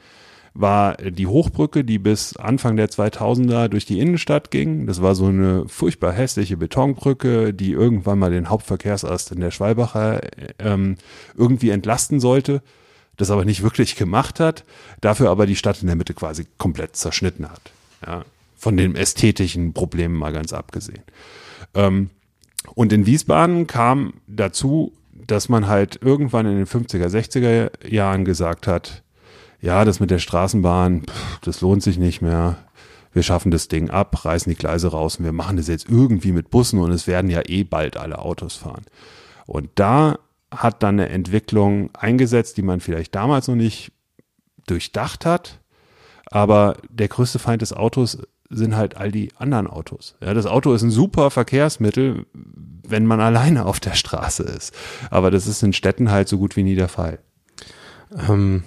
war 0.54 0.98
die 0.98 1.28
Hochbrücke, 1.28 1.86
die 1.86 1.98
bis 1.98 2.36
Anfang 2.36 2.76
der 2.76 2.90
2000er 2.90 3.70
durch 3.70 3.86
die 3.86 4.02
Innenstadt 4.02 4.52
ging. 4.52 4.86
Das 4.86 5.02
war 5.02 5.16
so 5.16 5.28
eine 5.28 5.64
furchtbar 5.70 6.12
hässliche 6.12 6.58
Betonbrücke, 6.58 7.54
die 7.54 7.72
irgendwann 7.72 8.20
mal 8.20 8.32
den 8.32 8.50
Hauptverkehrsast 8.50 9.32
in 9.32 9.40
der 9.40 9.52
Schwalbacher 9.52 10.20
ähm, 10.60 10.98
irgendwie 11.38 11.70
entlasten 11.70 12.20
sollte, 12.20 12.62
das 13.16 13.32
aber 13.32 13.46
nicht 13.46 13.64
wirklich 13.64 13.96
gemacht 13.96 14.42
hat, 14.42 14.66
dafür 15.00 15.30
aber 15.30 15.46
die 15.46 15.56
Stadt 15.56 15.80
in 15.82 15.88
der 15.88 15.96
Mitte 15.96 16.14
quasi 16.14 16.48
komplett 16.58 16.98
zerschnitten 16.98 17.50
hat. 17.50 17.72
Ja, 18.06 18.26
von 18.58 18.76
den 18.76 18.96
ästhetischen 18.96 19.74
Problemen 19.74 20.16
mal 20.16 20.34
ganz 20.34 20.52
abgesehen. 20.52 21.04
Ähm, 21.74 22.10
und 22.76 22.92
in 22.92 23.06
Wiesbaden 23.06 23.68
kam 23.68 24.16
dazu, 24.28 24.94
dass 25.14 25.50
man 25.50 25.68
halt 25.68 26.00
irgendwann 26.02 26.46
in 26.46 26.58
den 26.58 26.66
50er, 26.66 27.08
60er 27.08 27.88
Jahren 27.88 28.26
gesagt 28.26 28.68
hat, 28.68 29.04
ja, 29.62 29.86
das 29.86 30.00
mit 30.00 30.12
der 30.12 30.20
Straßenbahn, 30.20 31.04
pff, 31.04 31.40
das 31.42 31.62
lohnt 31.62 31.84
sich 31.84 31.98
nicht 31.98 32.22
mehr. 32.22 32.58
Wir 33.14 33.24
schaffen 33.24 33.50
das 33.50 33.68
Ding 33.68 33.90
ab, 33.90 34.26
reißen 34.26 34.50
die 34.50 34.58
Gleise 34.58 34.90
raus 34.90 35.18
und 35.18 35.26
wir 35.26 35.32
machen 35.32 35.58
das 35.58 35.68
jetzt 35.68 35.90
irgendwie 35.90 36.32
mit 36.32 36.52
Bussen 36.52 36.80
und 36.80 36.92
es 36.92 37.08
werden 37.08 37.32
ja 37.32 37.42
eh 37.48 37.64
bald 37.64 37.98
alle 37.98 38.20
Autos 38.20 38.56
fahren. 38.56 38.86
Und 39.48 39.70
da 39.76 40.20
hat 40.52 40.84
dann 40.84 41.00
eine 41.00 41.10
Entwicklung 41.10 41.90
eingesetzt, 41.96 42.58
die 42.58 42.62
man 42.62 42.80
vielleicht 42.80 43.16
damals 43.16 43.48
noch 43.48 43.56
nicht 43.56 43.92
durchdacht 44.68 45.26
hat. 45.26 45.60
Aber 46.30 46.78
der 46.90 47.08
größte 47.08 47.40
Feind 47.40 47.62
des 47.62 47.74
Autos 47.74 48.20
sind 48.50 48.76
halt 48.76 48.98
all 48.98 49.12
die 49.12 49.32
anderen 49.38 49.68
Autos. 49.68 50.16
Ja, 50.22 50.34
das 50.34 50.46
Auto 50.46 50.74
ist 50.74 50.82
ein 50.82 50.92
super 50.92 51.32
Verkehrsmittel, 51.32 52.26
wenn 52.88 53.06
man 53.06 53.20
alleine 53.20 53.66
auf 53.66 53.80
der 53.80 53.94
Straße 53.94 54.44
ist. 54.44 54.74
Aber 55.10 55.32
das 55.32 55.48
ist 55.48 55.64
in 55.64 55.74
Städten 55.74 56.12
halt 56.12 56.28
so 56.28 56.38
gut 56.38 56.56
wie 56.56 56.64
nie 56.64 56.76
der 56.76 56.88
Fall. 56.88 57.20
Ähm, 58.30 58.64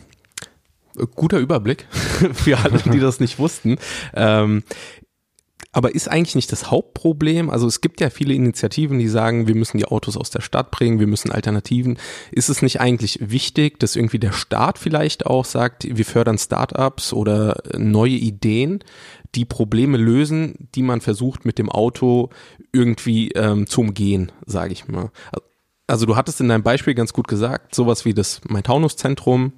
guter 1.14 1.38
Überblick 1.38 1.86
für 2.34 2.58
alle, 2.58 2.78
die 2.78 3.00
das 3.00 3.20
nicht 3.20 3.38
wussten. 3.38 3.78
Ähm, 4.14 4.62
aber 5.72 5.94
ist 5.94 6.08
eigentlich 6.08 6.34
nicht 6.34 6.50
das 6.50 6.70
Hauptproblem? 6.70 7.48
Also 7.48 7.66
es 7.66 7.80
gibt 7.80 8.00
ja 8.00 8.10
viele 8.10 8.34
Initiativen, 8.34 8.98
die 8.98 9.08
sagen, 9.08 9.46
wir 9.46 9.54
müssen 9.54 9.78
die 9.78 9.84
Autos 9.84 10.16
aus 10.16 10.30
der 10.30 10.40
Stadt 10.40 10.70
bringen, 10.70 10.98
wir 10.98 11.06
müssen 11.06 11.30
Alternativen. 11.30 11.98
Ist 12.32 12.48
es 12.48 12.60
nicht 12.62 12.80
eigentlich 12.80 13.18
wichtig, 13.20 13.78
dass 13.78 13.94
irgendwie 13.94 14.18
der 14.18 14.32
Staat 14.32 14.78
vielleicht 14.78 15.26
auch 15.26 15.44
sagt, 15.44 15.86
wir 15.88 16.04
fördern 16.04 16.38
Startups 16.38 17.12
oder 17.12 17.62
neue 17.76 18.10
Ideen, 18.10 18.82
die 19.36 19.44
Probleme 19.44 19.96
lösen, 19.96 20.68
die 20.74 20.82
man 20.82 21.00
versucht 21.00 21.44
mit 21.44 21.58
dem 21.58 21.68
Auto 21.68 22.30
irgendwie 22.72 23.30
ähm, 23.32 23.68
zu 23.68 23.82
umgehen, 23.82 24.32
sage 24.44 24.72
ich 24.72 24.88
mal. 24.88 25.10
Also 25.90 26.06
du 26.06 26.14
hattest 26.14 26.40
in 26.40 26.48
deinem 26.48 26.62
Beispiel 26.62 26.94
ganz 26.94 27.12
gut 27.12 27.26
gesagt, 27.26 27.74
sowas 27.74 28.04
wie 28.04 28.14
das 28.14 28.40
Main-Taunus-Zentrum, 28.48 29.52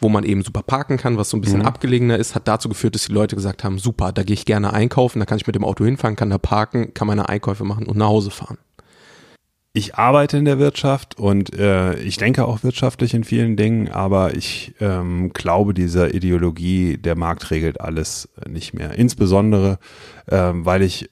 wo 0.00 0.08
man 0.08 0.24
eben 0.24 0.42
super 0.42 0.62
parken 0.62 0.96
kann, 0.96 1.16
was 1.16 1.30
so 1.30 1.36
ein 1.36 1.40
bisschen 1.40 1.60
mhm. 1.60 1.66
abgelegener 1.66 2.18
ist, 2.18 2.34
hat 2.34 2.48
dazu 2.48 2.68
geführt, 2.68 2.96
dass 2.96 3.06
die 3.06 3.12
Leute 3.12 3.36
gesagt 3.36 3.62
haben, 3.62 3.78
super, 3.78 4.10
da 4.12 4.24
gehe 4.24 4.34
ich 4.34 4.46
gerne 4.46 4.72
einkaufen, 4.72 5.20
da 5.20 5.26
kann 5.26 5.38
ich 5.38 5.46
mit 5.46 5.54
dem 5.54 5.64
Auto 5.64 5.84
hinfahren, 5.84 6.16
kann 6.16 6.30
da 6.30 6.38
parken, 6.38 6.92
kann 6.92 7.06
meine 7.06 7.28
Einkäufe 7.28 7.64
machen 7.64 7.86
und 7.86 7.96
nach 7.96 8.08
Hause 8.08 8.30
fahren 8.30 8.58
ich 9.76 9.96
arbeite 9.96 10.38
in 10.38 10.46
der 10.46 10.58
Wirtschaft 10.58 11.18
und 11.18 11.54
äh, 11.54 11.96
ich 11.96 12.16
denke 12.16 12.46
auch 12.46 12.62
wirtschaftlich 12.62 13.12
in 13.12 13.24
vielen 13.24 13.58
Dingen, 13.58 13.90
aber 13.90 14.34
ich 14.34 14.72
ähm, 14.80 15.34
glaube 15.34 15.74
dieser 15.74 16.14
Ideologie, 16.14 16.96
der 16.96 17.14
Markt 17.14 17.50
regelt 17.50 17.78
alles 17.78 18.30
nicht 18.48 18.72
mehr. 18.72 18.92
Insbesondere, 18.92 19.78
äh, 20.28 20.52
weil 20.54 20.80
ich 20.80 21.10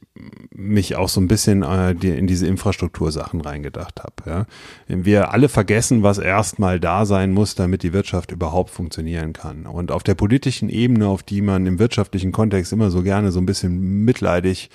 mich 0.51 0.97
auch 0.97 1.11
so 1.11 1.21
ein 1.21 1.29
bisschen 1.29 1.63
äh, 1.63 1.95
die, 1.95 2.09
in 2.09 2.27
diese 2.27 2.47
Infrastruktursachen 2.47 3.43
reingedacht 3.43 4.01
habe. 4.03 4.15
Ja. 4.25 4.47
Wir 4.89 5.31
alle 5.31 5.51
vergessen, 5.51 6.03
was 6.03 6.17
erstmal 6.17 6.81
da 6.81 7.05
sein 7.05 7.33
muss, 7.33 7.55
damit 7.55 7.83
die 7.83 7.93
Wirtschaft 7.93 8.33
überhaupt 8.33 8.71
funktionieren 8.71 9.35
kann. 9.35 9.67
Und 9.67 9.93
auf 9.93 10.05
der 10.05 10.15
politischen 10.15 10.71
Ebene, 10.71 11.07
auf 11.07 11.23
die 11.23 11.43
man 11.43 11.67
im 11.67 11.79
wirtschaftlichen 11.79 12.33
Kontext 12.33 12.73
immer 12.73 12.91
so 12.91 13.03
gerne 13.03 13.31
so 13.31 13.41
ein 13.41 13.47
bisschen 13.47 14.07
mitleidig 14.07 14.71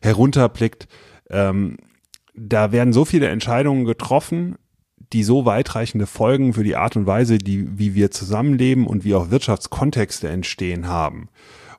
herunterblickt, 0.00 0.86
ähm, 1.28 1.76
da 2.34 2.72
werden 2.72 2.92
so 2.92 3.04
viele 3.04 3.28
Entscheidungen 3.28 3.84
getroffen, 3.84 4.56
die 5.12 5.24
so 5.24 5.44
weitreichende 5.44 6.06
Folgen 6.06 6.54
für 6.54 6.64
die 6.64 6.76
Art 6.76 6.96
und 6.96 7.06
Weise, 7.06 7.38
die, 7.38 7.78
wie 7.78 7.94
wir 7.94 8.10
zusammenleben 8.10 8.86
und 8.86 9.04
wie 9.04 9.14
auch 9.14 9.30
Wirtschaftskontexte 9.30 10.28
entstehen 10.28 10.88
haben. 10.88 11.28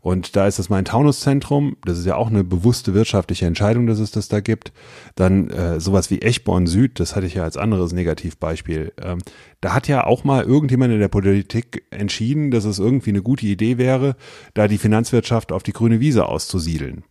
Und 0.02 0.36
da 0.36 0.48
ist 0.48 0.60
das 0.60 0.70
Main-Taunus-Zentrum, 0.70 1.78
das 1.86 1.98
ist 1.98 2.06
ja 2.06 2.18
auch 2.18 2.28
eine 2.28 2.44
bewusste 2.44 2.94
wirtschaftliche 2.94 3.46
Entscheidung, 3.46 3.88
dass 3.88 4.00
es 4.00 4.12
das 4.12 4.28
da 4.28 4.42
gibt. 4.42 4.74
Dann 5.16 5.50
äh, 5.50 5.80
sowas 5.80 6.12
wie 6.12 6.22
Echborn 6.22 6.68
Süd, 6.68 7.00
das 7.00 7.16
hatte 7.16 7.26
ich 7.26 7.36
ja 7.36 7.44
als 7.44 7.56
anderes 7.56 7.94
Negativbeispiel. 7.94 8.92
Ähm, 9.02 9.20
da 9.62 9.74
hat 9.74 9.88
ja 9.88 10.04
auch 10.06 10.26
mal 10.26 10.44
irgendjemand 10.44 10.92
in 10.92 11.00
der 11.00 11.08
Politik 11.08 11.86
entschieden, 11.90 12.52
dass 12.52 12.66
es 12.66 12.80
irgendwie 12.80 13.12
eine 13.12 13.22
gute 13.22 13.46
Idee 13.46 13.78
wäre, 13.78 14.18
da 14.54 14.68
die 14.68 14.78
Finanzwirtschaft 14.78 15.54
auf 15.54 15.64
die 15.64 15.74
grüne 15.74 16.02
Wiese 16.02 16.26
auszusiedeln 16.26 17.06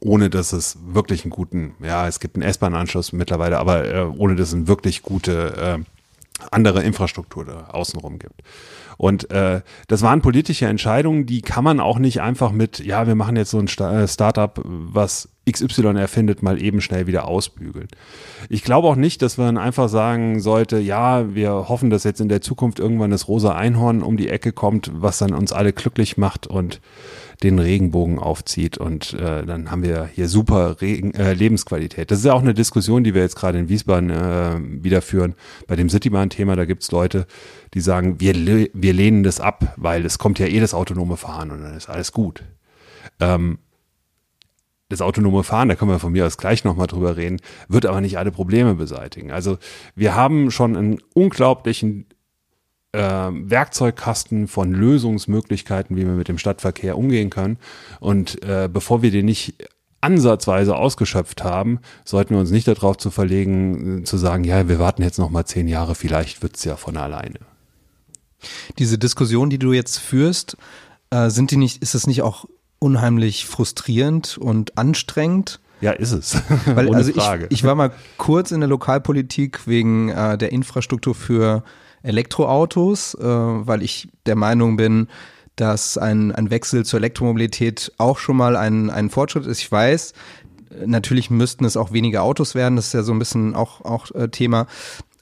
ohne 0.00 0.30
dass 0.30 0.52
es 0.52 0.78
wirklich 0.86 1.24
einen 1.24 1.30
guten, 1.30 1.74
ja, 1.82 2.06
es 2.08 2.20
gibt 2.20 2.36
einen 2.36 2.42
S-Bahn-Anschluss 2.42 3.12
mittlerweile, 3.12 3.58
aber 3.58 3.84
äh, 3.84 4.02
ohne 4.04 4.36
dass 4.36 4.48
es 4.48 4.54
eine 4.54 4.68
wirklich 4.68 5.02
gute 5.02 5.78
äh, 5.78 5.84
andere 6.50 6.82
Infrastruktur 6.82 7.44
da 7.44 7.66
außenrum 7.66 8.18
gibt. 8.18 8.42
Und 8.96 9.30
äh, 9.30 9.62
das 9.88 10.02
waren 10.02 10.20
politische 10.20 10.66
Entscheidungen, 10.66 11.24
die 11.24 11.40
kann 11.40 11.64
man 11.64 11.80
auch 11.80 11.98
nicht 11.98 12.20
einfach 12.20 12.52
mit, 12.52 12.80
ja, 12.80 13.06
wir 13.06 13.14
machen 13.14 13.36
jetzt 13.36 13.50
so 13.50 13.58
ein 13.58 13.66
äh, 13.66 14.06
Startup, 14.06 14.60
was 14.64 15.30
XY 15.50 15.96
erfindet, 15.96 16.42
mal 16.42 16.60
eben 16.60 16.82
schnell 16.82 17.06
wieder 17.06 17.26
ausbügeln. 17.26 17.88
Ich 18.50 18.62
glaube 18.62 18.88
auch 18.88 18.96
nicht, 18.96 19.22
dass 19.22 19.38
man 19.38 19.56
einfach 19.56 19.88
sagen 19.88 20.40
sollte, 20.40 20.78
ja, 20.78 21.34
wir 21.34 21.50
hoffen, 21.70 21.88
dass 21.88 22.04
jetzt 22.04 22.20
in 22.20 22.28
der 22.28 22.42
Zukunft 22.42 22.78
irgendwann 22.78 23.10
das 23.10 23.26
rosa 23.26 23.54
Einhorn 23.54 24.02
um 24.02 24.18
die 24.18 24.28
Ecke 24.28 24.52
kommt, 24.52 24.90
was 24.94 25.18
dann 25.18 25.32
uns 25.32 25.52
alle 25.52 25.72
glücklich 25.72 26.18
macht 26.18 26.46
und 26.46 26.80
den 27.42 27.58
Regenbogen 27.58 28.18
aufzieht 28.18 28.76
und 28.76 29.14
äh, 29.14 29.46
dann 29.46 29.70
haben 29.70 29.82
wir 29.82 30.10
hier 30.14 30.28
super 30.28 30.80
Regen, 30.80 31.14
äh, 31.14 31.32
Lebensqualität. 31.32 32.10
Das 32.10 32.18
ist 32.18 32.24
ja 32.26 32.34
auch 32.34 32.42
eine 32.42 32.52
Diskussion, 32.52 33.02
die 33.02 33.14
wir 33.14 33.22
jetzt 33.22 33.36
gerade 33.36 33.58
in 33.58 33.68
Wiesbaden 33.68 34.10
äh, 34.10 34.84
wieder 34.84 35.00
führen. 35.00 35.34
Bei 35.66 35.74
dem 35.74 35.88
Citybahn-Thema, 35.88 36.54
da 36.56 36.66
gibt's 36.66 36.90
Leute, 36.90 37.26
die 37.72 37.80
sagen, 37.80 38.20
wir, 38.20 38.34
wir 38.72 38.92
lehnen 38.92 39.22
das 39.22 39.40
ab, 39.40 39.72
weil 39.76 40.04
es 40.04 40.18
kommt 40.18 40.38
ja 40.38 40.46
eh 40.46 40.60
das 40.60 40.74
autonome 40.74 41.16
Fahren 41.16 41.50
und 41.50 41.62
dann 41.62 41.76
ist 41.76 41.88
alles 41.88 42.12
gut. 42.12 42.44
Ähm, 43.20 43.58
das 44.90 45.00
autonome 45.00 45.44
Fahren, 45.44 45.68
da 45.68 45.76
können 45.76 45.92
wir 45.92 45.98
von 46.00 46.12
mir 46.12 46.26
aus 46.26 46.36
gleich 46.36 46.64
nochmal 46.64 46.88
drüber 46.88 47.16
reden, 47.16 47.40
wird 47.68 47.86
aber 47.86 48.00
nicht 48.00 48.18
alle 48.18 48.32
Probleme 48.32 48.74
beseitigen. 48.74 49.30
Also 49.30 49.56
wir 49.94 50.14
haben 50.14 50.50
schon 50.50 50.76
einen 50.76 50.98
unglaublichen 51.14 52.06
Werkzeugkasten 52.98 54.48
von 54.48 54.72
Lösungsmöglichkeiten, 54.72 55.96
wie 55.96 56.06
wir 56.06 56.12
mit 56.12 56.28
dem 56.28 56.38
Stadtverkehr 56.38 56.98
umgehen 56.98 57.30
können. 57.30 57.58
Und 58.00 58.42
äh, 58.44 58.68
bevor 58.72 59.02
wir 59.02 59.10
den 59.10 59.26
nicht 59.26 59.54
ansatzweise 60.00 60.76
ausgeschöpft 60.76 61.44
haben, 61.44 61.80
sollten 62.04 62.34
wir 62.34 62.40
uns 62.40 62.50
nicht 62.50 62.66
darauf 62.66 62.96
zu 62.96 63.10
verlegen, 63.10 64.04
zu 64.06 64.16
sagen, 64.16 64.44
ja, 64.44 64.68
wir 64.68 64.78
warten 64.78 65.02
jetzt 65.02 65.18
noch 65.18 65.30
mal 65.30 65.44
zehn 65.44 65.68
Jahre, 65.68 65.94
vielleicht 65.94 66.42
wird's 66.42 66.64
ja 66.64 66.76
von 66.76 66.96
alleine. 66.96 67.38
Diese 68.78 68.98
Diskussion, 68.98 69.50
die 69.50 69.58
du 69.58 69.72
jetzt 69.72 69.98
führst, 69.98 70.56
äh, 71.10 71.28
sind 71.28 71.50
die 71.50 71.56
nicht, 71.56 71.82
ist 71.82 71.94
es 71.94 72.06
nicht 72.06 72.22
auch 72.22 72.46
unheimlich 72.78 73.46
frustrierend 73.46 74.38
und 74.38 74.78
anstrengend? 74.78 75.60
Ja, 75.82 75.92
ist 75.92 76.12
es. 76.12 76.36
Weil, 76.66 76.86
Ohne 76.88 76.96
also 76.96 77.12
Frage. 77.12 77.46
Ich, 77.46 77.58
ich 77.58 77.64
war 77.64 77.74
mal 77.74 77.92
kurz 78.16 78.50
in 78.52 78.60
der 78.60 78.68
Lokalpolitik 78.68 79.66
wegen 79.66 80.08
äh, 80.08 80.38
der 80.38 80.52
Infrastruktur 80.52 81.14
für 81.14 81.62
Elektroautos, 82.02 83.14
äh, 83.14 83.24
weil 83.24 83.82
ich 83.82 84.08
der 84.26 84.36
Meinung 84.36 84.76
bin, 84.76 85.08
dass 85.56 85.98
ein, 85.98 86.32
ein 86.32 86.50
Wechsel 86.50 86.84
zur 86.84 86.98
Elektromobilität 86.98 87.92
auch 87.98 88.18
schon 88.18 88.36
mal 88.36 88.56
ein, 88.56 88.90
ein 88.90 89.10
Fortschritt 89.10 89.46
ist. 89.46 89.60
Ich 89.60 89.70
weiß, 89.70 90.14
natürlich 90.86 91.30
müssten 91.30 91.64
es 91.64 91.76
auch 91.76 91.92
weniger 91.92 92.22
Autos 92.22 92.54
werden, 92.54 92.76
das 92.76 92.86
ist 92.86 92.94
ja 92.94 93.02
so 93.02 93.12
ein 93.12 93.18
bisschen 93.18 93.54
auch, 93.54 93.84
auch 93.84 94.10
äh, 94.14 94.28
Thema. 94.28 94.66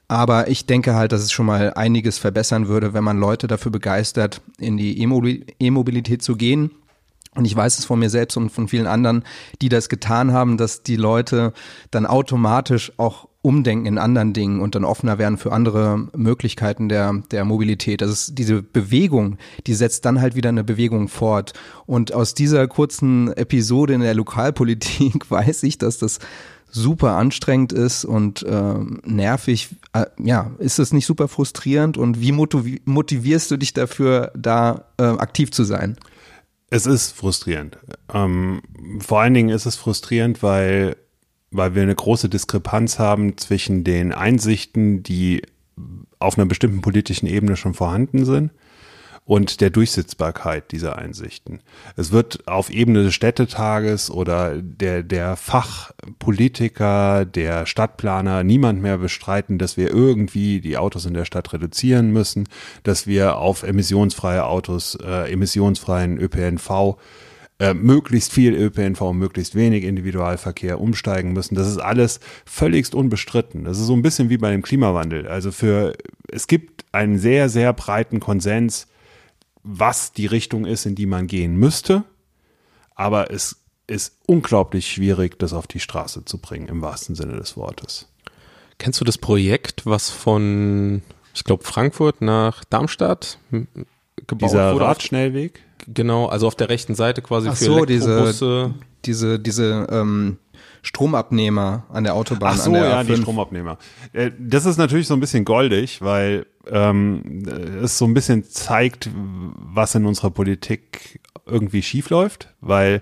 Aber 0.07 0.47
ich 0.47 0.65
denke 0.65 0.95
halt, 0.95 1.11
dass 1.11 1.21
es 1.21 1.31
schon 1.31 1.45
mal 1.45 1.73
einiges 1.75 2.17
verbessern 2.17 2.67
würde, 2.67 2.93
wenn 2.93 3.03
man 3.03 3.19
Leute 3.19 3.47
dafür 3.47 3.71
begeistert, 3.71 4.41
in 4.57 4.75
die 4.75 4.99
E-Mobil- 5.01 5.45
E-Mobilität 5.59 6.23
zu 6.23 6.35
gehen. 6.35 6.71
Und 7.35 7.45
ich 7.45 7.55
weiß 7.55 7.77
es 7.77 7.85
von 7.85 7.99
mir 7.99 8.09
selbst 8.09 8.35
und 8.35 8.49
von 8.49 8.67
vielen 8.67 8.87
anderen, 8.87 9.23
die 9.61 9.69
das 9.69 9.87
getan 9.87 10.33
haben, 10.33 10.57
dass 10.57 10.81
die 10.81 10.95
Leute 10.95 11.53
dann 11.91 12.07
automatisch 12.07 12.91
auch 12.97 13.28
umdenken 13.41 13.85
in 13.85 13.97
anderen 13.97 14.33
Dingen 14.33 14.59
und 14.59 14.75
dann 14.75 14.83
offener 14.83 15.17
werden 15.17 15.37
für 15.37 15.53
andere 15.53 16.07
Möglichkeiten 16.15 16.89
der, 16.89 17.23
der 17.31 17.45
Mobilität. 17.45 18.01
Das 18.01 18.09
ist 18.09 18.37
diese 18.37 18.61
Bewegung, 18.61 19.37
die 19.65 19.73
setzt 19.73 20.03
dann 20.05 20.19
halt 20.19 20.35
wieder 20.35 20.49
eine 20.49 20.63
Bewegung 20.63 21.07
fort. 21.07 21.53
Und 21.85 22.13
aus 22.13 22.33
dieser 22.33 22.67
kurzen 22.67 23.31
Episode 23.33 23.93
in 23.93 24.01
der 24.01 24.13
Lokalpolitik 24.13 25.29
weiß 25.31 25.63
ich, 25.63 25.77
dass 25.77 25.97
das 25.97 26.19
super 26.71 27.13
anstrengend 27.13 27.73
ist 27.73 28.05
und 28.05 28.43
äh, 28.43 28.73
nervig. 29.03 29.69
Äh, 29.93 30.05
ja, 30.21 30.51
ist 30.59 30.79
es 30.79 30.93
nicht 30.93 31.05
super 31.05 31.27
frustrierend 31.27 31.97
und 31.97 32.21
wie 32.21 32.31
motivi 32.31 32.81
motivierst 32.85 33.49
du 33.51 33.57
dich 33.57 33.73
dafür, 33.73 34.31
da 34.35 34.85
äh, 34.97 35.03
aktiv 35.03 35.51
zu 35.51 35.63
sein? 35.63 35.97
Es 36.69 36.85
ist 36.85 37.11
frustrierend. 37.11 37.77
Ähm, 38.13 38.61
vor 38.99 39.21
allen 39.21 39.33
Dingen 39.33 39.49
ist 39.49 39.65
es 39.65 39.75
frustrierend, 39.75 40.43
weil, 40.43 40.97
weil 41.51 41.75
wir 41.75 41.83
eine 41.83 41.95
große 41.95 42.29
Diskrepanz 42.29 42.99
haben 42.99 43.37
zwischen 43.37 43.83
den 43.83 44.13
Einsichten, 44.13 45.03
die 45.03 45.41
auf 46.19 46.37
einer 46.37 46.47
bestimmten 46.47 46.81
politischen 46.81 47.27
Ebene 47.27 47.55
schon 47.55 47.73
vorhanden 47.73 48.25
sind 48.25 48.51
und 49.29 49.61
der 49.61 49.69
Durchsetzbarkeit 49.69 50.71
dieser 50.71 50.97
Einsichten. 50.97 51.59
Es 51.95 52.11
wird 52.11 52.47
auf 52.47 52.71
Ebene 52.71 53.03
des 53.03 53.13
Städtetages 53.13 54.09
oder 54.09 54.59
der, 54.59 55.03
der 55.03 55.35
Fachpolitiker, 55.35 57.25
der 57.25 57.67
Stadtplaner 57.67 58.43
niemand 58.43 58.81
mehr 58.81 58.97
bestreiten, 58.97 59.59
dass 59.59 59.77
wir 59.77 59.91
irgendwie 59.91 60.61
die 60.61 60.77
Autos 60.77 61.05
in 61.05 61.13
der 61.13 61.25
Stadt 61.25 61.53
reduzieren 61.53 62.09
müssen, 62.09 62.49
dass 62.81 63.05
wir 63.05 63.37
auf 63.37 63.61
emissionsfreie 63.61 64.45
Autos, 64.45 64.95
äh, 64.95 65.31
emissionsfreien 65.31 66.17
ÖPNV 66.17 66.97
äh, 67.59 67.73
möglichst 67.73 68.31
viel 68.31 68.53
ÖPNV, 68.53 69.13
möglichst 69.13 69.53
wenig 69.53 69.83
Individualverkehr 69.83 70.79
umsteigen 70.79 71.33
müssen. 71.33 71.55
Das 71.55 71.67
ist 71.67 71.77
alles 71.77 72.19
völligst 72.45 72.95
unbestritten. 72.95 73.65
Das 73.65 73.77
ist 73.77 73.85
so 73.85 73.93
ein 73.93 74.01
bisschen 74.01 74.29
wie 74.29 74.37
bei 74.37 74.51
dem 74.51 74.61
Klimawandel. 74.61 75.27
Also 75.27 75.51
für, 75.51 75.93
es 76.29 76.47
gibt 76.47 76.85
einen 76.93 77.19
sehr, 77.19 77.49
sehr 77.49 77.73
breiten 77.73 78.19
Konsens, 78.19 78.87
was 79.63 80.13
die 80.13 80.25
Richtung 80.25 80.65
ist, 80.65 80.85
in 80.85 80.95
die 80.95 81.05
man 81.05 81.27
gehen 81.27 81.55
müsste. 81.57 82.05
Aber 82.95 83.31
es 83.31 83.57
ist 83.87 84.15
unglaublich 84.25 84.89
schwierig, 84.89 85.37
das 85.39 85.51
auf 85.51 85.67
die 85.67 85.79
Straße 85.79 86.23
zu 86.23 86.37
bringen, 86.37 86.67
im 86.69 86.81
wahrsten 86.81 87.15
Sinne 87.15 87.35
des 87.37 87.57
Wortes. 87.57 88.07
Kennst 88.77 89.01
du 89.01 89.05
das 89.05 89.17
Projekt, 89.17 89.85
was 89.85 90.09
von, 90.09 91.01
ich 91.33 91.43
glaube, 91.43 91.63
Frankfurt 91.65 92.21
nach 92.21 92.63
Darmstadt 92.63 93.39
m- 93.51 93.67
gebaut 94.27 94.49
Dieser 94.49 94.73
wurde? 94.73 94.85
Auf, 94.85 94.91
Radschnellweg? 94.91 95.61
Genau, 95.87 96.27
also 96.27 96.47
auf 96.47 96.55
der 96.55 96.69
rechten 96.69 96.95
Seite 96.95 97.21
quasi 97.21 97.49
Ach 97.49 97.55
für 97.55 97.63
so, 97.65 97.85
diese- 97.85 98.11
Elektrobusse. 98.11 98.73
Diese, 99.05 99.39
diese 99.39 99.87
ähm, 99.89 100.39
Stromabnehmer 100.81 101.85
an 101.89 102.03
der 102.03 102.15
Autobahn. 102.15 102.53
Ach 102.53 102.57
so, 102.57 102.69
an 102.71 102.73
der 102.73 102.89
ja, 102.89 103.03
die 103.03 103.13
A5. 103.13 103.21
Stromabnehmer. 103.21 103.77
Äh, 104.11 104.31
Das 104.37 104.65
ist 104.65 104.77
natürlich 104.77 105.07
so 105.07 105.13
ein 105.13 105.19
bisschen 105.21 105.45
goldig, 105.45 106.01
weil 106.01 106.45
ähm, 106.67 107.43
es 107.81 107.97
so 107.97 108.05
ein 108.05 108.13
bisschen 108.13 108.43
zeigt, 108.43 109.09
was 109.13 109.95
in 109.95 110.05
unserer 110.05 110.31
Politik 110.31 111.21
irgendwie 111.45 111.81
schief 111.81 112.09
läuft, 112.09 112.53
weil 112.59 113.01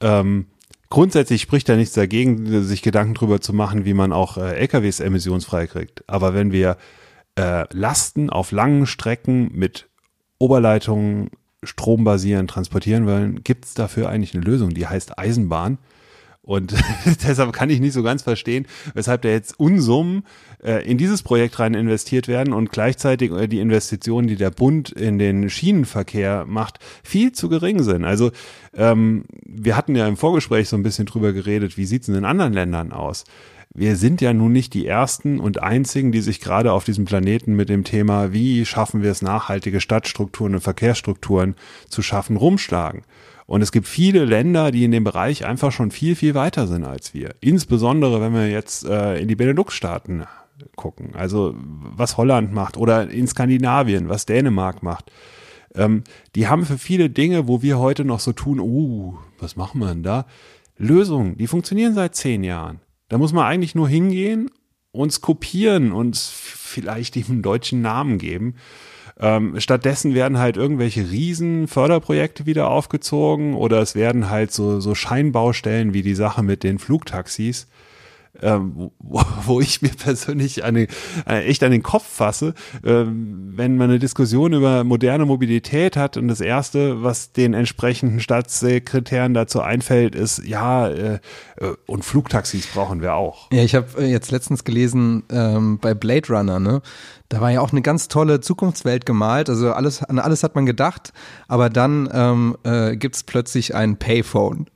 ähm, 0.00 0.46
grundsätzlich 0.88 1.42
spricht 1.42 1.68
da 1.68 1.76
nichts 1.76 1.94
dagegen, 1.94 2.62
sich 2.62 2.80
Gedanken 2.82 3.14
drüber 3.14 3.40
zu 3.42 3.52
machen, 3.52 3.84
wie 3.84 3.94
man 3.94 4.12
auch 4.12 4.38
äh, 4.38 4.54
LKWs 4.58 5.00
emissionsfrei 5.00 5.66
kriegt. 5.66 6.04
Aber 6.08 6.32
wenn 6.34 6.52
wir 6.52 6.78
äh, 7.36 7.64
Lasten 7.72 8.30
auf 8.30 8.50
langen 8.50 8.86
Strecken 8.86 9.50
mit 9.52 9.88
Oberleitungen 10.38 11.30
strombasierend 11.64 12.50
transportieren 12.50 13.06
wollen, 13.06 13.42
gibt 13.42 13.64
es 13.64 13.74
dafür 13.74 14.08
eigentlich 14.08 14.34
eine 14.34 14.44
Lösung, 14.44 14.70
die 14.70 14.86
heißt 14.86 15.18
Eisenbahn. 15.18 15.78
Und 16.48 16.72
deshalb 17.28 17.52
kann 17.52 17.68
ich 17.68 17.78
nicht 17.78 17.92
so 17.92 18.02
ganz 18.02 18.22
verstehen, 18.22 18.66
weshalb 18.94 19.20
da 19.20 19.28
jetzt 19.28 19.60
Unsummen 19.60 20.22
äh, 20.64 20.82
in 20.88 20.96
dieses 20.96 21.22
Projekt 21.22 21.58
rein 21.58 21.74
investiert 21.74 22.26
werden 22.26 22.54
und 22.54 22.72
gleichzeitig 22.72 23.32
äh, 23.32 23.48
die 23.48 23.60
Investitionen, 23.60 24.28
die 24.28 24.36
der 24.36 24.50
Bund 24.50 24.90
in 24.90 25.18
den 25.18 25.50
Schienenverkehr 25.50 26.46
macht, 26.46 26.78
viel 27.04 27.32
zu 27.32 27.50
gering 27.50 27.82
sind. 27.82 28.06
Also 28.06 28.30
ähm, 28.74 29.24
wir 29.44 29.76
hatten 29.76 29.94
ja 29.94 30.08
im 30.08 30.16
Vorgespräch 30.16 30.70
so 30.70 30.76
ein 30.76 30.82
bisschen 30.82 31.04
drüber 31.04 31.34
geredet, 31.34 31.76
wie 31.76 31.84
sieht's 31.84 32.06
denn 32.06 32.14
in 32.14 32.24
anderen 32.24 32.54
Ländern 32.54 32.92
aus? 32.92 33.24
Wir 33.74 33.96
sind 33.96 34.20
ja 34.20 34.32
nun 34.32 34.52
nicht 34.52 34.74
die 34.74 34.86
ersten 34.86 35.38
und 35.38 35.62
einzigen, 35.62 36.10
die 36.10 36.20
sich 36.20 36.40
gerade 36.40 36.72
auf 36.72 36.84
diesem 36.84 37.04
Planeten 37.04 37.54
mit 37.54 37.68
dem 37.68 37.84
Thema, 37.84 38.32
wie 38.32 38.64
schaffen 38.64 39.02
wir 39.02 39.10
es, 39.10 39.22
nachhaltige 39.22 39.80
Stadtstrukturen 39.80 40.54
und 40.54 40.60
Verkehrsstrukturen 40.60 41.54
zu 41.88 42.02
schaffen, 42.02 42.36
rumschlagen. 42.36 43.02
Und 43.46 43.62
es 43.62 43.72
gibt 43.72 43.86
viele 43.86 44.24
Länder, 44.24 44.70
die 44.70 44.84
in 44.84 44.90
dem 44.90 45.04
Bereich 45.04 45.46
einfach 45.46 45.72
schon 45.72 45.90
viel, 45.90 46.16
viel 46.16 46.34
weiter 46.34 46.66
sind 46.66 46.84
als 46.84 47.14
wir. 47.14 47.34
Insbesondere, 47.40 48.20
wenn 48.20 48.34
wir 48.34 48.50
jetzt 48.50 48.84
äh, 48.84 49.18
in 49.18 49.28
die 49.28 49.36
Benelux-Staaten 49.36 50.24
gucken. 50.76 51.14
Also 51.14 51.54
was 51.56 52.16
Holland 52.16 52.52
macht 52.52 52.76
oder 52.76 53.08
in 53.08 53.26
Skandinavien, 53.26 54.08
was 54.08 54.26
Dänemark 54.26 54.82
macht. 54.82 55.10
Ähm, 55.74 56.04
die 56.34 56.48
haben 56.48 56.64
für 56.64 56.78
viele 56.78 57.10
Dinge, 57.10 57.48
wo 57.48 57.62
wir 57.62 57.78
heute 57.78 58.04
noch 58.04 58.20
so 58.20 58.32
tun, 58.32 58.60
uh, 58.60 59.14
was 59.38 59.56
machen 59.56 59.80
wir 59.80 59.88
denn 59.88 60.02
da? 60.02 60.26
Lösungen, 60.76 61.36
die 61.36 61.46
funktionieren 61.46 61.94
seit 61.94 62.14
zehn 62.14 62.44
Jahren. 62.44 62.80
Da 63.08 63.18
muss 63.18 63.32
man 63.32 63.46
eigentlich 63.46 63.74
nur 63.74 63.88
hingehen, 63.88 64.50
uns 64.92 65.20
kopieren, 65.20 65.92
uns 65.92 66.28
vielleicht 66.28 67.16
einen 67.16 67.42
deutschen 67.42 67.80
Namen 67.80 68.18
geben. 68.18 68.56
Ähm, 69.20 69.58
stattdessen 69.58 70.14
werden 70.14 70.38
halt 70.38 70.56
irgendwelche 70.56 71.10
riesen 71.10 71.66
Förderprojekte 71.66 72.46
wieder 72.46 72.68
aufgezogen 72.68 73.54
oder 73.54 73.80
es 73.80 73.94
werden 73.94 74.30
halt 74.30 74.52
so, 74.52 74.80
so 74.80 74.94
Scheinbaustellen 74.94 75.92
wie 75.92 76.02
die 76.02 76.14
Sache 76.14 76.42
mit 76.42 76.62
den 76.62 76.78
Flugtaxis, 76.78 77.66
ähm, 78.42 78.90
wo, 78.98 79.22
wo 79.44 79.60
ich 79.60 79.82
mir 79.82 79.90
persönlich 79.90 80.64
eine, 80.64 80.86
äh, 81.26 81.44
echt 81.46 81.62
an 81.62 81.70
den 81.70 81.82
Kopf 81.82 82.06
fasse, 82.06 82.54
ähm, 82.84 83.52
wenn 83.54 83.76
man 83.76 83.90
eine 83.90 83.98
Diskussion 83.98 84.52
über 84.52 84.84
moderne 84.84 85.26
Mobilität 85.26 85.96
hat 85.96 86.16
und 86.16 86.28
das 86.28 86.40
erste, 86.40 87.02
was 87.02 87.32
den 87.32 87.54
entsprechenden 87.54 88.20
Staatssekretären 88.20 89.34
dazu 89.34 89.60
einfällt, 89.60 90.14
ist, 90.14 90.42
ja, 90.46 90.88
äh, 90.88 91.18
äh, 91.56 91.74
und 91.86 92.04
Flugtaxis 92.04 92.66
brauchen 92.66 93.02
wir 93.02 93.14
auch. 93.14 93.50
Ja, 93.52 93.62
ich 93.62 93.74
habe 93.74 94.04
jetzt 94.04 94.30
letztens 94.30 94.64
gelesen 94.64 95.24
ähm, 95.30 95.78
bei 95.78 95.94
Blade 95.94 96.28
Runner, 96.28 96.60
ne? 96.60 96.82
Da 97.30 97.42
war 97.42 97.50
ja 97.50 97.60
auch 97.60 97.72
eine 97.72 97.82
ganz 97.82 98.08
tolle 98.08 98.40
Zukunftswelt 98.40 99.04
gemalt. 99.04 99.50
Also 99.50 99.72
alles, 99.74 100.02
an 100.02 100.18
alles 100.18 100.42
hat 100.42 100.54
man 100.54 100.64
gedacht, 100.64 101.12
aber 101.46 101.68
dann 101.68 102.08
ähm, 102.10 102.56
äh, 102.64 102.96
gibt's 102.96 103.22
plötzlich 103.22 103.74
ein 103.74 103.98
Payphone. 103.98 104.66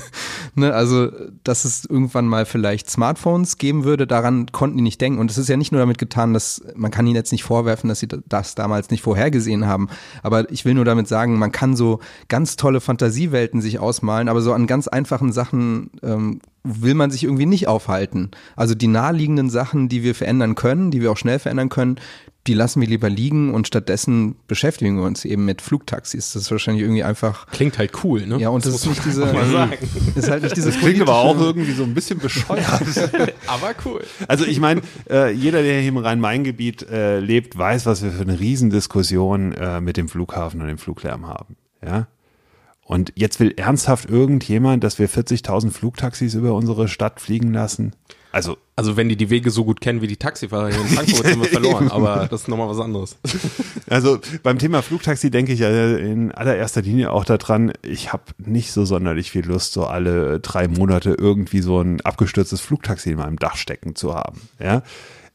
ne? 0.54 0.74
Also, 0.74 1.10
dass 1.44 1.64
es 1.64 1.86
irgendwann 1.86 2.26
mal 2.26 2.44
vielleicht 2.44 2.90
Smartphones 2.90 3.56
geben 3.56 3.84
würde, 3.84 4.06
daran 4.06 4.52
konnten 4.52 4.76
die 4.76 4.82
nicht 4.82 5.00
denken. 5.00 5.18
Und 5.18 5.30
es 5.30 5.38
ist 5.38 5.48
ja 5.48 5.56
nicht 5.56 5.72
nur 5.72 5.78
damit 5.78 5.96
getan, 5.96 6.34
dass 6.34 6.62
man 6.74 6.90
kann 6.90 7.06
ihnen 7.06 7.16
jetzt 7.16 7.32
nicht 7.32 7.44
vorwerfen, 7.44 7.88
dass 7.88 8.00
sie 8.00 8.08
das 8.08 8.54
damals 8.54 8.90
nicht 8.90 9.02
vorhergesehen 9.02 9.66
haben. 9.66 9.88
Aber 10.22 10.50
ich 10.52 10.66
will 10.66 10.74
nur 10.74 10.84
damit 10.84 11.08
sagen, 11.08 11.38
man 11.38 11.52
kann 11.52 11.74
so 11.74 12.00
ganz 12.28 12.56
tolle 12.56 12.82
Fantasiewelten 12.82 13.62
sich 13.62 13.78
ausmalen, 13.78 14.28
aber 14.28 14.42
so 14.42 14.52
an 14.52 14.66
ganz 14.66 14.88
einfachen 14.88 15.32
Sachen 15.32 15.90
ähm, 16.02 16.40
will 16.64 16.94
man 16.94 17.10
sich 17.10 17.24
irgendwie 17.24 17.46
nicht 17.46 17.68
aufhalten. 17.68 18.30
Also 18.56 18.74
die 18.74 18.86
naheliegenden 18.86 19.50
Sachen, 19.50 19.88
die 19.90 20.02
wir 20.02 20.14
verändern 20.14 20.54
können, 20.54 20.90
die 20.90 21.02
wir 21.02 21.12
auch 21.12 21.18
schnell 21.18 21.38
verändern 21.38 21.68
können, 21.68 22.00
die 22.46 22.54
lassen 22.54 22.80
wir 22.80 22.88
lieber 22.88 23.08
liegen 23.08 23.54
und 23.54 23.66
stattdessen 23.66 24.36
beschäftigen 24.48 24.96
wir 24.96 25.04
uns 25.04 25.24
eben 25.24 25.44
mit 25.44 25.62
Flugtaxis. 25.62 26.32
Das 26.32 26.42
ist 26.42 26.50
wahrscheinlich 26.50 26.82
irgendwie 26.82 27.02
einfach. 27.02 27.46
Klingt 27.48 27.78
halt 27.78 27.92
cool, 28.04 28.26
ne? 28.26 28.38
Ja, 28.38 28.50
und 28.50 28.66
das, 28.66 28.74
ist 28.74 28.86
nicht 28.86 29.04
diese, 29.04 29.22
ist 30.14 30.30
halt 30.30 30.42
nicht 30.42 30.56
dieses 30.56 30.78
Klingt 30.78 31.00
aber 31.00 31.16
auch 31.16 31.38
irgendwie 31.38 31.72
so 31.72 31.84
ein 31.84 31.94
bisschen 31.94 32.18
bescheuert. 32.18 32.64
Aber 33.46 33.72
cool. 33.84 34.02
Also 34.28 34.44
ich 34.44 34.60
meine, 34.60 34.82
äh, 35.08 35.32
jeder, 35.32 35.62
der 35.62 35.80
hier 35.80 35.88
im 35.88 35.96
Rhein-Main-Gebiet 35.96 36.88
äh, 36.90 37.20
lebt, 37.20 37.56
weiß, 37.56 37.86
was 37.86 38.02
wir 38.02 38.10
für 38.10 38.22
eine 38.22 38.38
Riesendiskussion 38.38 39.52
äh, 39.52 39.80
mit 39.80 39.96
dem 39.96 40.08
Flughafen 40.08 40.60
und 40.60 40.68
dem 40.68 40.78
Fluglärm 40.78 41.26
haben. 41.26 41.56
Ja. 41.84 42.08
Und 42.84 43.12
jetzt 43.16 43.40
will 43.40 43.54
ernsthaft 43.56 44.08
irgendjemand, 44.10 44.84
dass 44.84 44.98
wir 44.98 45.08
40.000 45.08 45.70
Flugtaxis 45.70 46.34
über 46.34 46.54
unsere 46.54 46.88
Stadt 46.88 47.20
fliegen 47.20 47.52
lassen? 47.52 47.94
Also 48.30 48.56
Also 48.76 48.96
wenn 48.96 49.08
die 49.08 49.16
die 49.16 49.30
Wege 49.30 49.50
so 49.52 49.64
gut 49.64 49.80
kennen 49.80 50.02
wie 50.02 50.08
die 50.08 50.16
Taxifahrer 50.16 50.68
hier 50.68 50.80
in 50.80 50.88
Frankfurt, 50.88 51.24
sind 51.26 51.40
wir 51.40 51.48
verloren. 51.50 51.88
Aber 51.90 52.26
das 52.28 52.42
ist 52.42 52.48
nochmal 52.48 52.68
was 52.68 52.80
anderes. 52.80 53.16
Also 53.86 54.18
beim 54.42 54.58
Thema 54.58 54.80
Flugtaxi 54.80 55.30
denke 55.30 55.52
ich 55.52 55.60
in 55.60 56.32
allererster 56.32 56.80
Linie 56.80 57.12
auch 57.12 57.26
daran, 57.26 57.70
ich 57.82 58.14
habe 58.14 58.24
nicht 58.38 58.72
so 58.72 58.86
sonderlich 58.86 59.30
viel 59.30 59.44
Lust, 59.44 59.74
so 59.74 59.84
alle 59.84 60.40
drei 60.40 60.68
Monate 60.68 61.14
irgendwie 61.16 61.60
so 61.60 61.80
ein 61.80 62.00
abgestürztes 62.00 62.62
Flugtaxi 62.62 63.10
in 63.10 63.18
meinem 63.18 63.38
Dach 63.38 63.56
stecken 63.56 63.94
zu 63.94 64.14
haben. 64.14 64.40
Ja. 64.58 64.82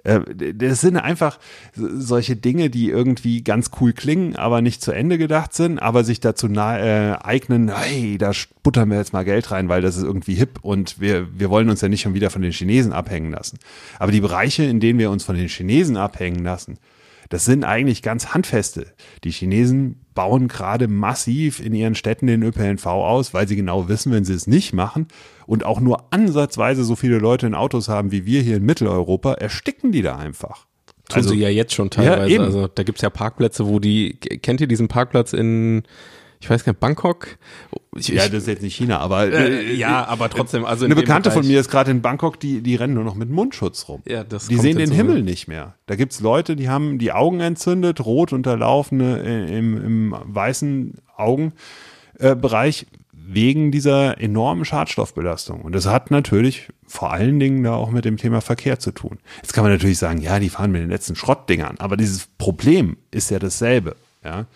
Äh, 0.09 0.53
Das 0.53 0.81
sind 0.81 0.97
einfach 0.97 1.39
solche 1.75 2.35
Dinge, 2.35 2.69
die 2.69 2.89
irgendwie 2.89 3.43
ganz 3.43 3.71
cool 3.79 3.93
klingen, 3.93 4.35
aber 4.35 4.61
nicht 4.61 4.81
zu 4.81 4.91
Ende 4.91 5.17
gedacht 5.17 5.53
sind, 5.53 5.79
aber 5.79 6.03
sich 6.03 6.19
dazu 6.19 6.47
äh, 6.47 7.13
eignen, 7.21 7.71
hey, 7.73 8.17
da 8.17 8.31
buttern 8.63 8.89
wir 8.89 8.97
jetzt 8.97 9.13
mal 9.13 9.25
Geld 9.25 9.51
rein, 9.51 9.69
weil 9.69 9.81
das 9.81 9.97
ist 9.97 10.03
irgendwie 10.03 10.35
hip 10.35 10.59
und 10.61 10.99
wir, 10.99 11.27
wir 11.37 11.49
wollen 11.49 11.69
uns 11.69 11.81
ja 11.81 11.89
nicht 11.89 12.01
schon 12.01 12.13
wieder 12.13 12.29
von 12.29 12.41
den 12.41 12.51
Chinesen 12.51 12.93
abhängen 12.93 13.31
lassen. 13.31 13.59
Aber 13.97 14.11
die 14.11 14.21
Bereiche, 14.21 14.63
in 14.63 14.79
denen 14.79 14.99
wir 14.99 15.11
uns 15.11 15.23
von 15.23 15.35
den 15.35 15.47
Chinesen 15.47 15.97
abhängen 15.97 16.43
lassen, 16.43 16.77
das 17.29 17.45
sind 17.45 17.63
eigentlich 17.63 18.01
ganz 18.01 18.33
handfeste. 18.33 18.87
Die 19.23 19.31
Chinesen 19.31 20.01
bauen 20.15 20.47
gerade 20.47 20.87
massiv 20.87 21.59
in 21.63 21.73
ihren 21.73 21.95
Städten 21.95 22.27
den 22.27 22.43
ÖPNV 22.43 22.85
aus, 22.87 23.33
weil 23.33 23.47
sie 23.47 23.55
genau 23.55 23.87
wissen, 23.87 24.11
wenn 24.11 24.25
sie 24.25 24.33
es 24.33 24.47
nicht 24.47 24.73
machen 24.73 25.07
und 25.45 25.63
auch 25.63 25.79
nur 25.79 26.11
ansatzweise 26.11 26.83
so 26.83 26.95
viele 26.95 27.19
Leute 27.19 27.47
in 27.47 27.55
Autos 27.55 27.87
haben 27.87 28.11
wie 28.11 28.25
wir 28.25 28.41
hier 28.41 28.57
in 28.57 28.65
Mitteleuropa, 28.65 29.33
ersticken 29.33 29.91
die 29.91 30.01
da 30.01 30.17
einfach. 30.17 30.65
Tun 31.07 31.17
Also- 31.17 31.29
sie 31.29 31.37
ja 31.39 31.49
jetzt 31.49 31.73
schon 31.73 31.89
teilweise. 31.89 32.29
eben. 32.33 32.43
also 32.43 32.67
da 32.67 32.83
gibt's 32.83 33.01
ja 33.01 33.09
Parkplätze, 33.09 33.67
wo 33.67 33.79
die, 33.79 34.15
kennt 34.19 34.61
ihr 34.61 34.67
diesen 34.67 34.87
Parkplatz 34.87 35.33
in, 35.33 35.83
ich 36.41 36.49
weiß 36.49 36.63
gar 36.63 36.71
nicht, 36.71 36.79
Bangkok? 36.79 37.37
Ich, 37.95 38.07
Ja, 38.07 38.25
das 38.27 38.43
ist 38.43 38.47
jetzt 38.47 38.61
nicht 38.61 38.75
China, 38.75 38.99
aber 38.99 39.31
äh, 39.31 39.73
ja, 39.73 40.05
aber 40.07 40.29
trotzdem, 40.29 40.63
also 40.63 40.85
in 40.85 40.91
eine 40.91 41.01
Bekannte 41.01 41.31
von 41.31 41.41
Bereich- 41.41 41.51
mir 41.51 41.59
ist 41.59 41.69
gerade 41.69 41.91
in 41.91 42.01
Bangkok, 42.01 42.39
die, 42.39 42.61
die 42.61 42.75
rennen 42.75 42.93
nur 42.93 43.03
noch 43.03 43.15
mit 43.15 43.29
Mundschutz 43.29 43.87
rum. 43.87 44.01
Ja, 44.07 44.23
das 44.23 44.47
die 44.47 44.55
sehen 44.55 44.77
den 44.77 44.89
hinzu, 44.91 44.95
Himmel 44.95 45.23
nicht 45.23 45.47
mehr. 45.47 45.75
Da 45.87 45.95
gibt's 45.95 46.19
Leute, 46.21 46.55
die 46.55 46.69
haben 46.69 46.97
die 46.97 47.11
Augen 47.11 47.39
entzündet, 47.41 48.05
rot 48.05 48.31
unterlaufene 48.31 49.21
äh, 49.23 49.57
im, 49.57 49.77
im 49.83 50.15
weißen 50.23 50.93
Augenbereich 51.17 52.87
wegen 53.11 53.71
dieser 53.71 54.19
enormen 54.19 54.65
Schadstoffbelastung. 54.65 55.61
Und 55.61 55.73
das 55.75 55.85
hat 55.85 56.09
natürlich 56.09 56.69
vor 56.87 57.11
allen 57.13 57.39
Dingen 57.39 57.63
da 57.63 57.75
auch 57.75 57.91
mit 57.91 58.05
dem 58.05 58.17
Thema 58.17 58.41
Verkehr 58.41 58.79
zu 58.79 58.91
tun. 58.91 59.19
Jetzt 59.41 59.53
kann 59.53 59.63
man 59.63 59.71
natürlich 59.71 59.99
sagen, 59.99 60.19
ja, 60.19 60.39
die 60.39 60.49
fahren 60.49 60.71
mit 60.71 60.81
den 60.81 60.89
letzten 60.89 61.15
Schrottdingern, 61.15 61.75
aber 61.77 61.95
dieses 61.95 62.27
Problem 62.37 62.97
ist 63.11 63.29
ja 63.29 63.37
dasselbe. 63.37 63.95
Ja? 64.23 64.47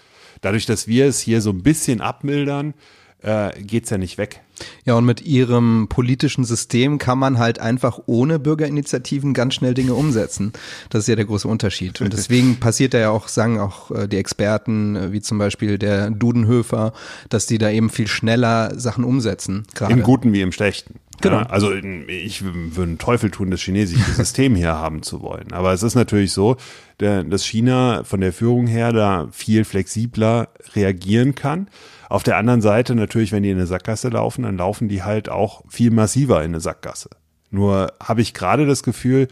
Dadurch, 0.43 0.67
dass 0.67 0.88
wir 0.88 1.08
es 1.08 1.19
hier 1.19 1.41
so 1.41 1.49
ein 1.49 1.63
bisschen 1.63 2.01
abmildern, 2.01 2.75
äh, 3.23 3.51
geht's 3.62 3.89
ja 3.89 3.97
nicht 3.97 4.17
weg. 4.17 4.41
Ja, 4.86 4.95
und 4.95 5.06
mit 5.06 5.21
ihrem 5.21 5.88
politischen 5.89 6.43
System 6.43 6.97
kann 6.97 7.17
man 7.17 7.39
halt 7.39 7.58
einfach 7.58 7.99
ohne 8.06 8.38
Bürgerinitiativen 8.38 9.34
ganz 9.34 9.56
schnell 9.56 9.73
Dinge 9.73 9.93
umsetzen. 9.93 10.53
Das 10.89 11.03
ist 11.03 11.08
ja 11.08 11.15
der 11.15 11.25
große 11.25 11.47
Unterschied. 11.47 12.01
Und 12.01 12.13
deswegen 12.13 12.58
passiert 12.60 12.93
da 12.93 12.99
ja 12.99 13.10
auch, 13.10 13.29
sagen 13.29 13.60
auch 13.60 13.91
äh, 13.91 14.08
die 14.08 14.17
Experten, 14.17 14.95
äh, 14.95 15.12
wie 15.13 15.21
zum 15.21 15.38
Beispiel 15.38 15.77
der 15.77 16.12
Dudenhöfer, 16.12 16.93
dass 17.29 17.45
die 17.45 17.58
da 17.58 17.69
eben 17.69 17.89
viel 17.89 18.08
schneller 18.08 18.77
Sachen 18.77 19.06
umsetzen. 19.06 19.63
Gerade. 19.73 19.93
Im 19.93 20.03
Guten 20.03 20.34
wie 20.34 20.41
im 20.41 20.51
Schlechten. 20.51 20.95
Genau. 21.23 21.38
Ja, 21.38 21.45
also 21.47 21.73
ich 21.73 22.43
würde 22.43 22.83
einen 22.83 22.97
Teufel 22.97 23.31
tun, 23.31 23.49
das 23.49 23.62
chinesische 23.62 24.12
System 24.15 24.55
hier 24.55 24.73
haben 24.73 25.01
zu 25.03 25.21
wollen. 25.21 25.53
Aber 25.53 25.71
es 25.71 25.81
ist 25.81 25.95
natürlich 25.95 26.33
so, 26.33 26.57
dass 26.97 27.45
China 27.45 28.03
von 28.03 28.21
der 28.21 28.33
Führung 28.33 28.67
her 28.67 28.91
da 28.91 29.29
viel 29.31 29.63
flexibler 29.63 30.49
reagieren 30.75 31.33
kann. 31.33 31.69
Auf 32.09 32.23
der 32.23 32.38
anderen 32.38 32.62
Seite 32.62 32.93
natürlich, 32.93 33.31
wenn 33.31 33.43
die 33.43 33.49
in 33.49 33.57
eine 33.57 33.67
Sackgasse 33.67 34.09
laufen, 34.09 34.43
dann 34.43 34.57
laufen 34.57 34.89
die 34.89 35.01
halt 35.03 35.29
auch 35.29 35.63
viel 35.69 35.91
massiver 35.91 36.43
in 36.43 36.51
eine 36.51 36.59
Sackgasse. 36.59 37.09
Nur 37.49 37.93
habe 38.03 38.21
ich 38.21 38.33
gerade 38.33 38.65
das 38.65 38.83
Gefühl, 38.83 39.29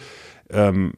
ähm, 0.49 0.93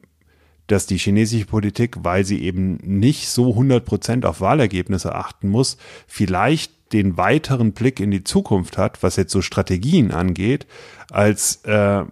dass 0.66 0.86
die 0.86 0.98
chinesische 0.98 1.46
Politik, 1.46 1.98
weil 2.02 2.24
sie 2.24 2.42
eben 2.42 2.78
nicht 2.82 3.28
so 3.28 3.50
100 3.50 3.84
Prozent 3.84 4.26
auf 4.26 4.40
Wahlergebnisse 4.40 5.14
achten 5.14 5.48
muss, 5.48 5.76
vielleicht 6.06 6.92
den 6.92 7.16
weiteren 7.16 7.72
Blick 7.72 8.00
in 8.00 8.10
die 8.10 8.24
Zukunft 8.24 8.78
hat, 8.78 9.02
was 9.02 9.16
jetzt 9.16 9.32
so 9.32 9.42
Strategien 9.42 10.10
angeht, 10.10 10.66
als 11.10 11.56
äh, 11.64 12.04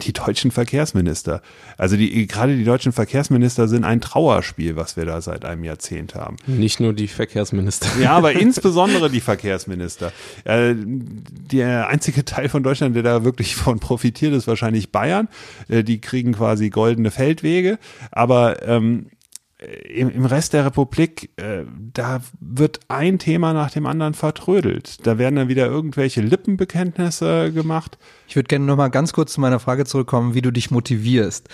die 0.00 0.12
deutschen 0.12 0.50
Verkehrsminister. 0.50 1.42
Also 1.76 1.96
die, 1.96 2.26
gerade 2.26 2.56
die 2.56 2.64
deutschen 2.64 2.92
Verkehrsminister 2.92 3.66
sind 3.66 3.84
ein 3.84 4.00
Trauerspiel, 4.00 4.76
was 4.76 4.96
wir 4.96 5.04
da 5.04 5.20
seit 5.20 5.44
einem 5.44 5.64
Jahrzehnt 5.64 6.14
haben. 6.14 6.36
Nicht 6.46 6.78
nur 6.78 6.92
die 6.92 7.08
Verkehrsminister. 7.08 7.88
Ja, 8.00 8.12
aber 8.12 8.32
insbesondere 8.40 9.10
die 9.10 9.20
Verkehrsminister. 9.20 10.12
Äh, 10.44 10.74
der 10.76 11.88
einzige 11.88 12.24
Teil 12.24 12.48
von 12.48 12.62
Deutschland, 12.62 12.94
der 12.94 13.02
da 13.02 13.24
wirklich 13.24 13.56
von 13.56 13.80
profitiert, 13.80 14.34
ist 14.34 14.46
wahrscheinlich 14.46 14.92
Bayern. 14.92 15.28
Äh, 15.68 15.82
die 15.82 16.00
kriegen 16.00 16.32
quasi 16.32 16.70
goldene 16.70 17.10
Feldwege. 17.10 17.78
Aber 18.12 18.66
ähm, 18.66 19.06
im, 19.58 20.08
im 20.10 20.24
Rest 20.24 20.52
der 20.52 20.64
Republik, 20.64 21.30
äh, 21.36 21.64
da 21.92 22.20
wird 22.38 22.78
ein 22.86 23.18
Thema 23.18 23.52
nach 23.52 23.72
dem 23.72 23.86
anderen 23.86 24.14
vertrödelt. 24.14 25.04
Da 25.04 25.18
werden 25.18 25.34
dann 25.34 25.48
wieder 25.48 25.66
irgendwelche 25.66 26.20
Lippenbekenntnisse 26.20 27.52
gemacht. 27.52 27.98
Ich 28.28 28.36
würde 28.36 28.46
gerne 28.46 28.66
noch 28.66 28.76
mal 28.76 28.88
ganz 28.88 29.12
kurz 29.12 29.32
zu 29.32 29.40
meiner 29.40 29.58
Frage 29.58 29.84
zurückkommen, 29.84 30.34
wie 30.34 30.42
du 30.42 30.52
dich 30.52 30.70
motivierst. 30.70 31.48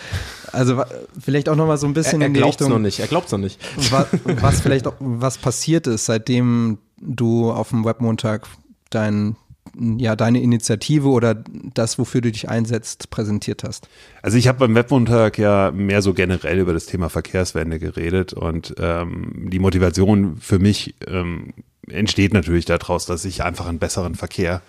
Also 0.53 0.83
vielleicht 1.19 1.49
auch 1.49 1.57
noch 1.57 1.67
mal 1.67 1.79
so 1.79 1.87
ein 1.87 1.95
bisschen 1.95 2.21
Er, 2.21 2.25
er 2.25 2.29
in 2.29 2.35
die 2.35 2.41
glaubt's 2.41 2.61
Richtung, 2.61 2.73
noch 2.73 2.79
nicht, 2.79 3.01
er 3.01 3.07
glaubt's 3.07 3.33
noch 3.33 3.39
nicht. 3.39 3.59
was, 3.91 4.07
was 4.43 4.61
vielleicht 4.61 4.87
auch, 4.87 4.95
was 4.99 5.39
passiert 5.39 5.87
ist, 5.87 6.05
seitdem 6.05 6.79
du 7.01 7.51
auf 7.51 7.71
dem 7.71 7.87
Webmontag 7.87 8.47
dein, 8.91 9.37
ja, 9.77 10.15
deine 10.15 10.41
Initiative 10.41 11.09
oder 11.09 11.35
das, 11.75 11.99
wofür 11.99 12.21
du 12.21 12.31
dich 12.31 12.49
einsetzt, 12.49 13.11
präsentiert 13.11 13.65
hast. 13.65 13.89
Also 14.23 14.37
ich 14.37 14.47
habe 14.49 14.59
beim 14.59 14.75
Webmontag 14.75 15.39
ja 15.39 15.71
mehr 15.73 16.03
so 16.03 16.15
generell 16.15 16.59
über 16.59 16.73
das 16.73 16.87
Thema 16.87 17.09
Verkehrswende 17.09 17.79
geredet 17.79 18.33
und 18.33 18.75
ähm, 18.79 19.49
die 19.51 19.59
Motivation 19.59 20.37
für 20.41 20.59
mich 20.59 20.95
ähm, 21.07 21.55
entsteht 21.89 22.33
natürlich 22.33 22.65
daraus, 22.65 23.07
dass 23.07 23.25
ich 23.25 23.43
einfach 23.43 23.67
einen 23.67 23.79
besseren 23.79 24.15
Verkehr 24.15 24.63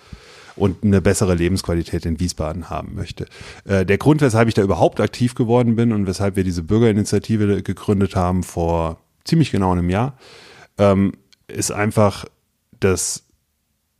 und 0.56 0.82
eine 0.82 1.02
bessere 1.02 1.34
Lebensqualität 1.34 2.06
in 2.06 2.18
Wiesbaden 2.18 2.70
haben 2.70 2.94
möchte. 2.94 3.26
Äh, 3.64 3.84
der 3.84 3.98
Grund, 3.98 4.22
weshalb 4.22 4.48
ich 4.48 4.54
da 4.54 4.62
überhaupt 4.62 5.00
aktiv 5.00 5.34
geworden 5.34 5.76
bin 5.76 5.92
und 5.92 6.06
weshalb 6.06 6.36
wir 6.36 6.44
diese 6.44 6.62
Bürgerinitiative 6.62 7.62
gegründet 7.62 8.16
haben 8.16 8.42
vor 8.42 8.98
ziemlich 9.24 9.50
genau 9.50 9.72
einem 9.72 9.90
Jahr, 9.90 10.18
ähm, 10.78 11.12
ist 11.48 11.70
einfach, 11.70 12.24
dass 12.80 13.25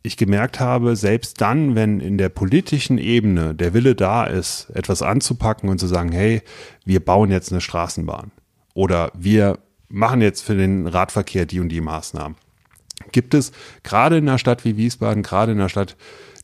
ich 0.07 0.17
gemerkt 0.17 0.59
habe, 0.59 0.95
selbst 0.95 1.41
dann, 1.41 1.75
wenn 1.75 1.99
in 1.99 2.17
der 2.17 2.29
politischen 2.29 2.97
Ebene 2.97 3.53
der 3.53 3.73
Wille 3.73 3.95
da 3.95 4.25
ist, 4.25 4.69
etwas 4.73 5.01
anzupacken 5.01 5.69
und 5.69 5.79
zu 5.79 5.87
sagen, 5.87 6.11
hey, 6.11 6.41
wir 6.85 7.03
bauen 7.03 7.31
jetzt 7.31 7.51
eine 7.51 7.61
Straßenbahn 7.61 8.31
oder 8.73 9.11
wir 9.15 9.59
machen 9.89 10.21
jetzt 10.21 10.41
für 10.41 10.55
den 10.55 10.87
Radverkehr 10.87 11.45
die 11.45 11.59
und 11.59 11.69
die 11.69 11.81
Maßnahmen, 11.81 12.37
gibt 13.11 13.33
es 13.33 13.51
gerade 13.83 14.17
in 14.17 14.27
einer 14.27 14.37
Stadt 14.37 14.65
wie 14.65 14.77
Wiesbaden, 14.77 15.23
gerade 15.23 15.51
in 15.51 15.59
einer 15.59 15.69
Stadt, 15.69 15.95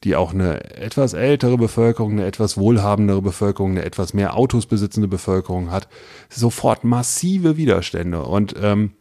die 0.04 0.16
auch 0.16 0.34
eine 0.34 0.76
etwas 0.76 1.14
ältere 1.14 1.58
Bevölkerung, 1.58 2.14
eine 2.14 2.26
etwas 2.26 2.58
wohlhabendere 2.58 3.22
Bevölkerung, 3.22 3.72
eine 3.72 3.86
etwas 3.86 4.14
mehr 4.14 4.36
Autos 4.36 4.66
besitzende 4.66 5.08
Bevölkerung 5.08 5.72
hat, 5.72 5.88
sofort 6.30 6.84
massive 6.84 7.58
Widerstände. 7.58 8.24
Und 8.24 8.56
ähm, 8.62 8.92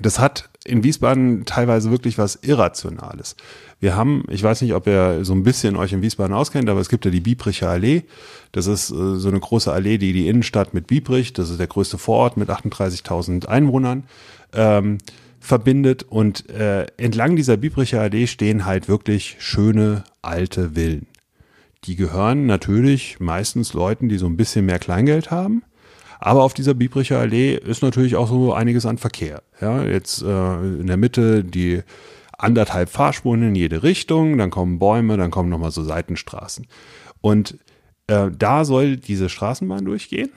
das 0.00 0.18
hat 0.18 0.50
in 0.64 0.84
Wiesbaden 0.84 1.44
teilweise 1.44 1.90
wirklich 1.90 2.18
was 2.18 2.36
Irrationales. 2.36 3.36
Wir 3.80 3.94
haben, 3.94 4.24
ich 4.28 4.42
weiß 4.42 4.62
nicht, 4.62 4.74
ob 4.74 4.86
ihr 4.88 5.24
so 5.24 5.32
ein 5.34 5.44
bisschen 5.44 5.76
euch 5.76 5.92
in 5.92 6.02
Wiesbaden 6.02 6.34
auskennt, 6.34 6.68
aber 6.68 6.80
es 6.80 6.88
gibt 6.88 7.04
ja 7.04 7.10
die 7.10 7.20
Biebricher 7.20 7.68
Allee. 7.68 8.02
Das 8.50 8.66
ist 8.66 8.90
äh, 8.90 9.16
so 9.16 9.28
eine 9.28 9.38
große 9.38 9.72
Allee, 9.72 9.98
die 9.98 10.12
die 10.12 10.28
Innenstadt 10.28 10.74
mit 10.74 10.88
Biebrich, 10.88 11.32
das 11.32 11.50
ist 11.50 11.60
der 11.60 11.68
größte 11.68 11.96
Vorort 11.96 12.36
mit 12.36 12.50
38.000 12.50 13.46
Einwohnern, 13.46 14.04
ähm, 14.52 14.98
verbindet. 15.38 16.04
Und 16.08 16.50
äh, 16.50 16.86
entlang 16.96 17.36
dieser 17.36 17.56
Biebricher 17.56 18.00
Allee 18.00 18.26
stehen 18.26 18.64
halt 18.64 18.88
wirklich 18.88 19.36
schöne 19.38 20.02
alte 20.22 20.74
Villen. 20.74 21.06
Die 21.84 21.94
gehören 21.94 22.46
natürlich 22.46 23.20
meistens 23.20 23.74
Leuten, 23.74 24.08
die 24.08 24.18
so 24.18 24.26
ein 24.26 24.36
bisschen 24.36 24.66
mehr 24.66 24.80
Kleingeld 24.80 25.30
haben. 25.30 25.62
Aber 26.18 26.42
auf 26.42 26.52
dieser 26.52 26.74
Biebricher 26.74 27.20
Allee 27.20 27.54
ist 27.54 27.82
natürlich 27.82 28.16
auch 28.16 28.28
so 28.28 28.52
einiges 28.52 28.86
an 28.86 28.98
Verkehr. 28.98 29.42
Ja, 29.60 29.84
jetzt 29.84 30.20
äh, 30.22 30.26
in 30.26 30.88
der 30.88 30.96
Mitte 30.96 31.44
die 31.44 31.82
anderthalb 32.38 32.88
Fahrspuren 32.88 33.42
in 33.42 33.54
jede 33.54 33.82
Richtung, 33.82 34.38
dann 34.38 34.50
kommen 34.50 34.78
Bäume, 34.78 35.16
dann 35.16 35.30
kommen 35.30 35.50
nochmal 35.50 35.72
so 35.72 35.82
Seitenstraßen. 35.82 36.66
Und 37.20 37.58
äh, 38.06 38.30
da 38.36 38.64
soll 38.64 38.96
diese 38.96 39.28
Straßenbahn 39.28 39.84
durchgehen. 39.84 40.30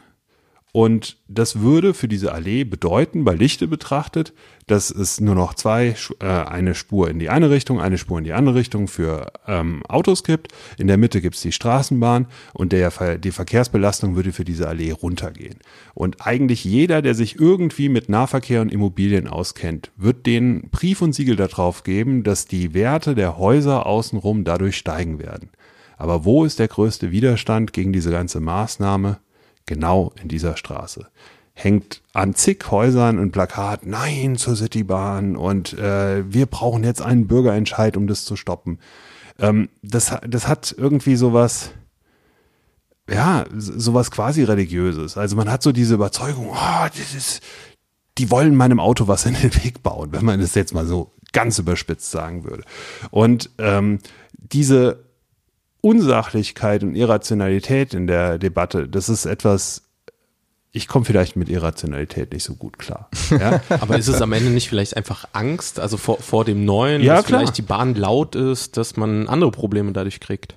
Und 0.73 1.17
das 1.27 1.59
würde 1.59 1.93
für 1.93 2.07
diese 2.07 2.31
Allee 2.31 2.63
bedeuten, 2.63 3.25
bei 3.25 3.35
Lichte 3.35 3.67
betrachtet, 3.67 4.33
dass 4.67 4.89
es 4.89 5.19
nur 5.19 5.35
noch 5.35 5.53
zwei, 5.53 5.95
äh, 6.21 6.25
eine 6.25 6.75
Spur 6.75 7.09
in 7.09 7.19
die 7.19 7.29
eine 7.29 7.49
Richtung, 7.49 7.81
eine 7.81 7.97
Spur 7.97 8.19
in 8.19 8.23
die 8.23 8.31
andere 8.31 8.55
Richtung 8.55 8.87
für 8.87 9.33
ähm, 9.47 9.83
Autos 9.87 10.23
gibt. 10.23 10.53
In 10.77 10.87
der 10.87 10.95
Mitte 10.95 11.19
gibt's 11.19 11.41
die 11.41 11.51
Straßenbahn 11.51 12.27
und 12.53 12.71
der, 12.71 13.17
die 13.17 13.31
Verkehrsbelastung 13.31 14.15
würde 14.15 14.31
für 14.31 14.45
diese 14.45 14.69
Allee 14.69 14.91
runtergehen. 14.91 15.59
Und 15.93 16.25
eigentlich 16.25 16.63
jeder, 16.63 17.01
der 17.01 17.15
sich 17.15 17.37
irgendwie 17.37 17.89
mit 17.89 18.07
Nahverkehr 18.07 18.61
und 18.61 18.71
Immobilien 18.71 19.27
auskennt, 19.27 19.91
wird 19.97 20.25
den 20.25 20.69
Brief 20.69 21.01
und 21.01 21.13
Siegel 21.13 21.35
darauf 21.35 21.83
geben, 21.83 22.23
dass 22.23 22.45
die 22.45 22.73
Werte 22.73 23.13
der 23.13 23.37
Häuser 23.37 23.85
außenrum 23.85 24.45
dadurch 24.45 24.77
steigen 24.77 25.19
werden. 25.19 25.49
Aber 25.97 26.23
wo 26.23 26.45
ist 26.45 26.59
der 26.59 26.69
größte 26.69 27.11
Widerstand 27.11 27.73
gegen 27.73 27.91
diese 27.91 28.09
ganze 28.09 28.39
Maßnahme? 28.39 29.19
Genau 29.71 30.11
in 30.21 30.27
dieser 30.27 30.57
Straße. 30.57 31.07
Hängt 31.53 32.01
an 32.11 32.35
zig 32.35 32.69
Häusern 32.69 33.17
ein 33.17 33.31
Plakat, 33.31 33.85
nein 33.85 34.35
zur 34.35 34.57
Citybahn 34.57 35.37
und 35.37 35.71
äh, 35.79 36.29
wir 36.29 36.45
brauchen 36.45 36.83
jetzt 36.83 37.01
einen 37.01 37.25
Bürgerentscheid, 37.25 37.95
um 37.95 38.05
das 38.05 38.25
zu 38.25 38.35
stoppen. 38.35 38.79
Ähm, 39.39 39.69
das, 39.81 40.13
das 40.27 40.49
hat 40.49 40.75
irgendwie 40.77 41.15
sowas, 41.15 41.71
ja, 43.09 43.45
sowas 43.55 44.11
quasi 44.11 44.43
religiöses. 44.43 45.15
Also 45.15 45.37
man 45.37 45.49
hat 45.49 45.63
so 45.63 45.71
diese 45.71 45.93
Überzeugung, 45.93 46.49
oh, 46.51 46.87
das 46.89 47.15
ist, 47.15 47.41
die 48.17 48.29
wollen 48.29 48.57
meinem 48.57 48.81
Auto 48.81 49.07
was 49.07 49.25
in 49.25 49.35
den 49.35 49.55
Weg 49.63 49.83
bauen, 49.83 50.09
wenn 50.11 50.25
man 50.25 50.41
das 50.41 50.53
jetzt 50.53 50.73
mal 50.73 50.85
so 50.85 51.13
ganz 51.31 51.59
überspitzt 51.59 52.11
sagen 52.11 52.43
würde. 52.43 52.63
Und 53.09 53.51
ähm, 53.57 53.99
diese 54.33 55.05
Unsachlichkeit 55.81 56.83
und 56.83 56.95
Irrationalität 56.95 57.93
in 57.93 58.07
der 58.07 58.37
Debatte, 58.37 58.87
das 58.87 59.09
ist 59.09 59.25
etwas, 59.25 59.83
ich 60.71 60.87
komme 60.87 61.05
vielleicht 61.05 61.35
mit 61.35 61.49
Irrationalität 61.49 62.31
nicht 62.31 62.43
so 62.43 62.55
gut 62.55 62.79
klar. 62.79 63.09
Ja? 63.31 63.61
Aber 63.81 63.97
ist 63.97 64.07
es 64.07 64.21
am 64.21 64.31
Ende 64.31 64.51
nicht 64.51 64.69
vielleicht 64.69 64.95
einfach 64.95 65.25
Angst, 65.33 65.79
also 65.79 65.97
vor, 65.97 66.19
vor 66.19 66.45
dem 66.45 66.63
Neuen, 66.65 67.01
Ja, 67.01 67.15
dass 67.15 67.25
klar. 67.25 67.39
vielleicht 67.39 67.57
die 67.57 67.63
Bahn 67.63 67.95
laut 67.95 68.35
ist, 68.35 68.77
dass 68.77 68.95
man 68.95 69.27
andere 69.27 69.51
Probleme 69.51 69.91
dadurch 69.91 70.19
kriegt? 70.19 70.55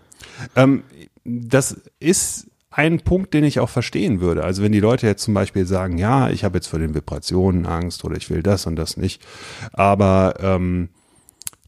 Ähm, 0.55 0.85
das 1.25 1.81
ist 2.01 2.47
ein 2.71 3.01
Punkt, 3.01 3.35
den 3.35 3.45
ich 3.45 3.61
auch 3.61 3.69
verstehen 3.71 4.21
würde. 4.21 4.43
Also 4.45 4.63
wenn 4.63 4.73
die 4.73 4.81
Leute 4.81 5.07
jetzt 5.07 5.23
zum 5.23 5.33
Beispiel 5.33 5.65
sagen, 5.65 5.97
ja, 5.97 6.29
ich 6.31 6.45
habe 6.45 6.59
jetzt 6.59 6.67
vor 6.67 6.81
den 6.81 6.95
Vibrationen 6.95 7.67
Angst 7.67 8.05
oder 8.05 8.17
ich 8.17 8.31
will 8.31 8.43
das 8.43 8.67
und 8.67 8.77
das 8.77 8.97
nicht. 8.97 9.23
Aber 9.73 10.35
ähm, 10.41 10.89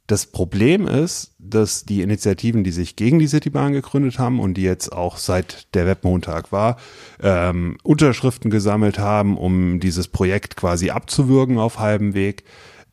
das 0.06 0.26
Problem 0.26 0.86
ist, 0.86 1.34
dass 1.38 1.84
die 1.84 2.00
Initiativen, 2.00 2.62
die 2.62 2.70
sich 2.70 2.94
gegen 2.94 3.18
die 3.18 3.26
Citybahn 3.26 3.72
gegründet 3.72 4.18
haben 4.18 4.38
und 4.38 4.54
die 4.54 4.62
jetzt 4.62 4.92
auch 4.92 5.16
seit 5.16 5.74
der 5.74 5.86
Webmontag 5.86 6.52
war, 6.52 6.76
ähm, 7.20 7.76
Unterschriften 7.82 8.50
gesammelt 8.50 8.98
haben, 9.00 9.36
um 9.36 9.80
dieses 9.80 10.06
Projekt 10.06 10.56
quasi 10.56 10.90
abzuwürgen 10.90 11.58
auf 11.58 11.80
halbem 11.80 12.14
Weg, 12.14 12.44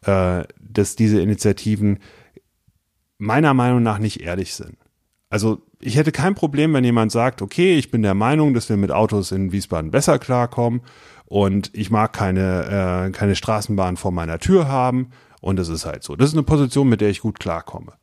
äh, 0.05 0.43
dass 0.59 0.95
diese 0.95 1.21
Initiativen 1.21 1.99
meiner 3.19 3.53
Meinung 3.53 3.83
nach 3.83 3.99
nicht 3.99 4.21
ehrlich 4.21 4.55
sind. 4.55 4.77
Also 5.29 5.61
ich 5.79 5.97
hätte 5.97 6.11
kein 6.11 6.35
Problem, 6.35 6.73
wenn 6.73 6.83
jemand 6.83 7.11
sagt, 7.11 7.41
okay, 7.41 7.75
ich 7.75 7.91
bin 7.91 8.01
der 8.01 8.13
Meinung, 8.15 8.53
dass 8.53 8.69
wir 8.69 8.77
mit 8.77 8.91
Autos 8.91 9.31
in 9.31 9.51
Wiesbaden 9.51 9.91
besser 9.91 10.17
klarkommen 10.17 10.81
und 11.25 11.69
ich 11.73 11.91
mag 11.91 12.13
keine, 12.13 13.07
äh, 13.07 13.11
keine 13.11 13.35
Straßenbahn 13.35 13.97
vor 13.97 14.11
meiner 14.11 14.39
Tür 14.39 14.67
haben 14.67 15.11
und 15.43 15.57
das 15.57 15.69
ist 15.69 15.85
halt 15.85 16.03
so. 16.03 16.15
Das 16.15 16.29
ist 16.29 16.35
eine 16.35 16.43
Position, 16.43 16.89
mit 16.89 17.01
der 17.01 17.09
ich 17.09 17.21
gut 17.21 17.39
klarkomme. 17.39 17.93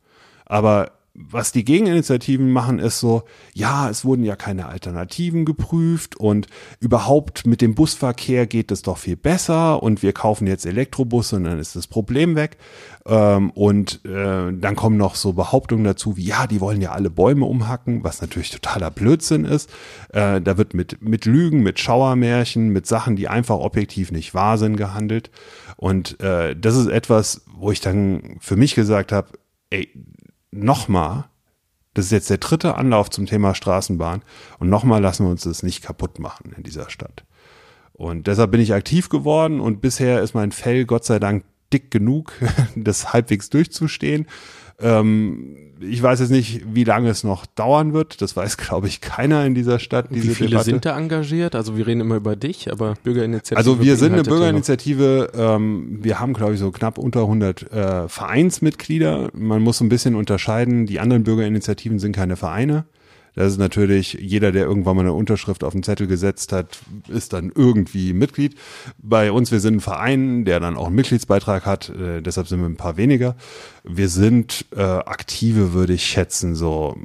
Aber 0.45 0.91
was 1.13 1.51
die 1.51 1.65
Gegeninitiativen 1.65 2.51
machen, 2.51 2.79
ist 2.79 2.99
so, 2.99 3.23
ja, 3.53 3.89
es 3.89 4.05
wurden 4.05 4.23
ja 4.23 4.37
keine 4.37 4.67
Alternativen 4.67 5.43
geprüft 5.43 6.15
und 6.15 6.47
überhaupt 6.79 7.45
mit 7.45 7.61
dem 7.61 7.75
Busverkehr 7.75 8.47
geht 8.47 8.71
es 8.71 8.81
doch 8.81 8.97
viel 8.97 9.17
besser 9.17 9.83
und 9.83 10.03
wir 10.03 10.13
kaufen 10.13 10.47
jetzt 10.47 10.65
Elektrobusse 10.65 11.35
und 11.35 11.43
dann 11.43 11.59
ist 11.59 11.75
das 11.75 11.87
Problem 11.87 12.35
weg. 12.35 12.57
Ähm, 13.05 13.49
und 13.51 14.05
äh, 14.05 14.53
dann 14.53 14.75
kommen 14.75 14.95
noch 14.95 15.15
so 15.15 15.33
Behauptungen 15.33 15.83
dazu, 15.83 16.15
wie 16.15 16.25
ja, 16.25 16.47
die 16.47 16.61
wollen 16.61 16.81
ja 16.81 16.91
alle 16.91 17.09
Bäume 17.09 17.45
umhacken, 17.45 18.03
was 18.03 18.21
natürlich 18.21 18.51
totaler 18.51 18.89
Blödsinn 18.89 19.43
ist. 19.43 19.69
Äh, 20.13 20.39
da 20.39 20.57
wird 20.57 20.73
mit, 20.73 21.01
mit 21.01 21.25
Lügen, 21.25 21.61
mit 21.61 21.79
Schauermärchen, 21.79 22.69
mit 22.69 22.87
Sachen, 22.87 23.17
die 23.17 23.27
einfach 23.27 23.57
objektiv 23.57 24.11
nicht 24.11 24.33
wahr 24.33 24.57
sind, 24.57 24.77
gehandelt. 24.77 25.29
Und 25.81 26.19
äh, 26.19 26.55
das 26.55 26.75
ist 26.75 26.85
etwas, 26.85 27.41
wo 27.55 27.71
ich 27.71 27.81
dann 27.81 28.37
für 28.39 28.55
mich 28.55 28.75
gesagt 28.75 29.11
habe, 29.11 29.29
ey, 29.71 29.89
nochmal, 30.51 31.25
das 31.95 32.05
ist 32.05 32.11
jetzt 32.11 32.29
der 32.29 32.37
dritte 32.37 32.75
Anlauf 32.75 33.09
zum 33.09 33.25
Thema 33.25 33.55
Straßenbahn 33.55 34.21
und 34.59 34.69
nochmal 34.69 35.01
lassen 35.01 35.25
wir 35.25 35.31
uns 35.31 35.41
das 35.41 35.63
nicht 35.63 35.81
kaputt 35.81 36.19
machen 36.19 36.53
in 36.55 36.61
dieser 36.61 36.91
Stadt. 36.91 37.25
Und 37.93 38.27
deshalb 38.27 38.51
bin 38.51 38.61
ich 38.61 38.75
aktiv 38.75 39.09
geworden 39.09 39.59
und 39.59 39.81
bisher 39.81 40.21
ist 40.21 40.35
mein 40.35 40.51
Fell 40.51 40.85
Gott 40.85 41.03
sei 41.03 41.17
Dank 41.17 41.45
dick 41.73 41.89
genug, 41.89 42.33
das 42.75 43.11
halbwegs 43.11 43.49
durchzustehen. 43.49 44.27
Ähm, 44.79 45.70
ich 45.81 46.01
weiß 46.01 46.19
jetzt 46.19 46.29
nicht, 46.29 46.61
wie 46.73 46.83
lange 46.83 47.09
es 47.09 47.23
noch 47.23 47.45
dauern 47.45 47.93
wird. 47.93 48.21
Das 48.21 48.35
weiß, 48.35 48.57
glaube 48.57 48.87
ich, 48.87 49.01
keiner 49.01 49.45
in 49.45 49.55
dieser 49.55 49.79
Stadt. 49.79 50.07
Diese 50.11 50.29
Wie 50.29 50.35
viele 50.35 50.49
Debatte. 50.51 50.65
sind 50.65 50.85
da 50.85 50.97
engagiert? 50.97 51.55
Also 51.55 51.77
wir 51.77 51.87
reden 51.87 52.01
immer 52.01 52.15
über 52.15 52.35
dich, 52.35 52.71
aber 52.71 52.95
Bürgerinitiative. 53.03 53.57
Also 53.57 53.81
wir 53.81 53.97
sind 53.97 54.13
eine 54.13 54.23
Bürgerinitiative, 54.23 55.31
ähm, 55.35 55.99
wir 56.01 56.19
haben 56.19 56.33
glaube 56.33 56.53
ich 56.53 56.59
so 56.59 56.71
knapp 56.71 56.97
unter 56.97 57.21
100 57.21 57.71
äh, 57.71 58.07
Vereinsmitglieder. 58.07 59.29
Man 59.33 59.61
muss 59.61 59.79
so 59.79 59.85
ein 59.85 59.89
bisschen 59.89 60.15
unterscheiden, 60.15 60.85
die 60.85 60.99
anderen 60.99 61.23
Bürgerinitiativen 61.23 61.99
sind 61.99 62.15
keine 62.15 62.35
Vereine. 62.35 62.85
Das 63.35 63.53
ist 63.53 63.57
natürlich, 63.57 64.13
jeder, 64.13 64.51
der 64.51 64.65
irgendwann 64.65 64.95
mal 64.97 65.03
eine 65.03 65.13
Unterschrift 65.13 65.63
auf 65.63 65.73
den 65.73 65.83
Zettel 65.83 66.07
gesetzt 66.07 66.51
hat, 66.51 66.79
ist 67.07 67.33
dann 67.33 67.51
irgendwie 67.53 68.13
Mitglied. 68.13 68.55
Bei 68.97 69.31
uns, 69.31 69.51
wir 69.51 69.59
sind 69.59 69.75
ein 69.75 69.81
Verein, 69.81 70.43
der 70.43 70.59
dann 70.59 70.75
auch 70.75 70.87
einen 70.87 70.95
Mitgliedsbeitrag 70.95 71.65
hat, 71.65 71.89
äh, 71.89 72.21
deshalb 72.21 72.47
sind 72.47 72.59
wir 72.59 72.67
ein 72.67 72.75
paar 72.75 72.97
weniger. 72.97 73.35
Wir 73.83 74.09
sind 74.09 74.65
äh, 74.75 74.81
aktive, 74.81 75.73
würde 75.73 75.93
ich 75.93 76.05
schätzen, 76.05 76.55
so 76.55 76.97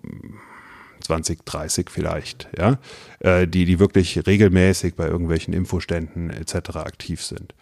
20, 1.01 1.45
30 1.45 1.91
vielleicht, 1.91 2.49
ja, 2.59 2.79
äh, 3.21 3.47
die, 3.47 3.65
die 3.65 3.79
wirklich 3.79 4.27
regelmäßig 4.27 4.97
bei 4.97 5.07
irgendwelchen 5.07 5.55
Infoständen 5.55 6.31
etc. 6.31 6.77
aktiv 6.77 7.23
sind. 7.23 7.55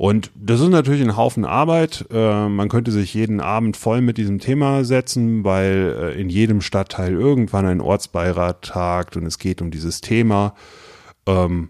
Und 0.00 0.30
das 0.34 0.62
ist 0.62 0.70
natürlich 0.70 1.02
ein 1.02 1.18
Haufen 1.18 1.44
Arbeit. 1.44 2.06
Äh, 2.10 2.48
man 2.48 2.70
könnte 2.70 2.90
sich 2.90 3.12
jeden 3.12 3.38
Abend 3.38 3.76
voll 3.76 4.00
mit 4.00 4.16
diesem 4.16 4.38
Thema 4.38 4.82
setzen, 4.82 5.44
weil 5.44 5.94
äh, 6.14 6.18
in 6.18 6.30
jedem 6.30 6.62
Stadtteil 6.62 7.12
irgendwann 7.12 7.66
ein 7.66 7.82
Ortsbeirat 7.82 8.62
tagt 8.62 9.18
und 9.18 9.26
es 9.26 9.38
geht 9.38 9.60
um 9.60 9.70
dieses 9.70 10.00
Thema. 10.00 10.54
Ähm, 11.26 11.68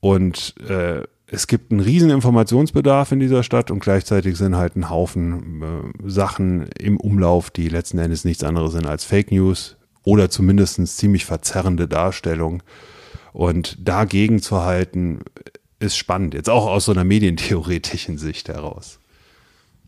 und 0.00 0.54
äh, 0.68 1.04
es 1.28 1.46
gibt 1.46 1.72
einen 1.72 1.80
riesen 1.80 2.10
Informationsbedarf 2.10 3.12
in 3.12 3.20
dieser 3.20 3.42
Stadt 3.42 3.70
und 3.70 3.78
gleichzeitig 3.78 4.36
sind 4.36 4.54
halt 4.54 4.76
ein 4.76 4.90
Haufen 4.90 5.62
äh, 5.62 6.10
Sachen 6.10 6.68
im 6.78 7.00
Umlauf, 7.00 7.48
die 7.48 7.70
letzten 7.70 7.96
Endes 7.96 8.26
nichts 8.26 8.44
anderes 8.44 8.72
sind 8.72 8.86
als 8.86 9.04
Fake 9.04 9.32
News 9.32 9.78
oder 10.04 10.28
zumindest 10.28 10.98
ziemlich 10.98 11.24
verzerrende 11.24 11.88
Darstellung. 11.88 12.62
Und 13.32 13.78
dagegen 13.86 14.42
zu 14.42 14.62
halten, 14.62 15.20
ist 15.78 15.96
spannend. 15.96 16.34
Jetzt 16.34 16.50
auch 16.50 16.66
aus 16.66 16.86
so 16.86 16.92
einer 16.92 17.04
medientheoretischen 17.04 18.18
Sicht 18.18 18.48
heraus. 18.48 18.98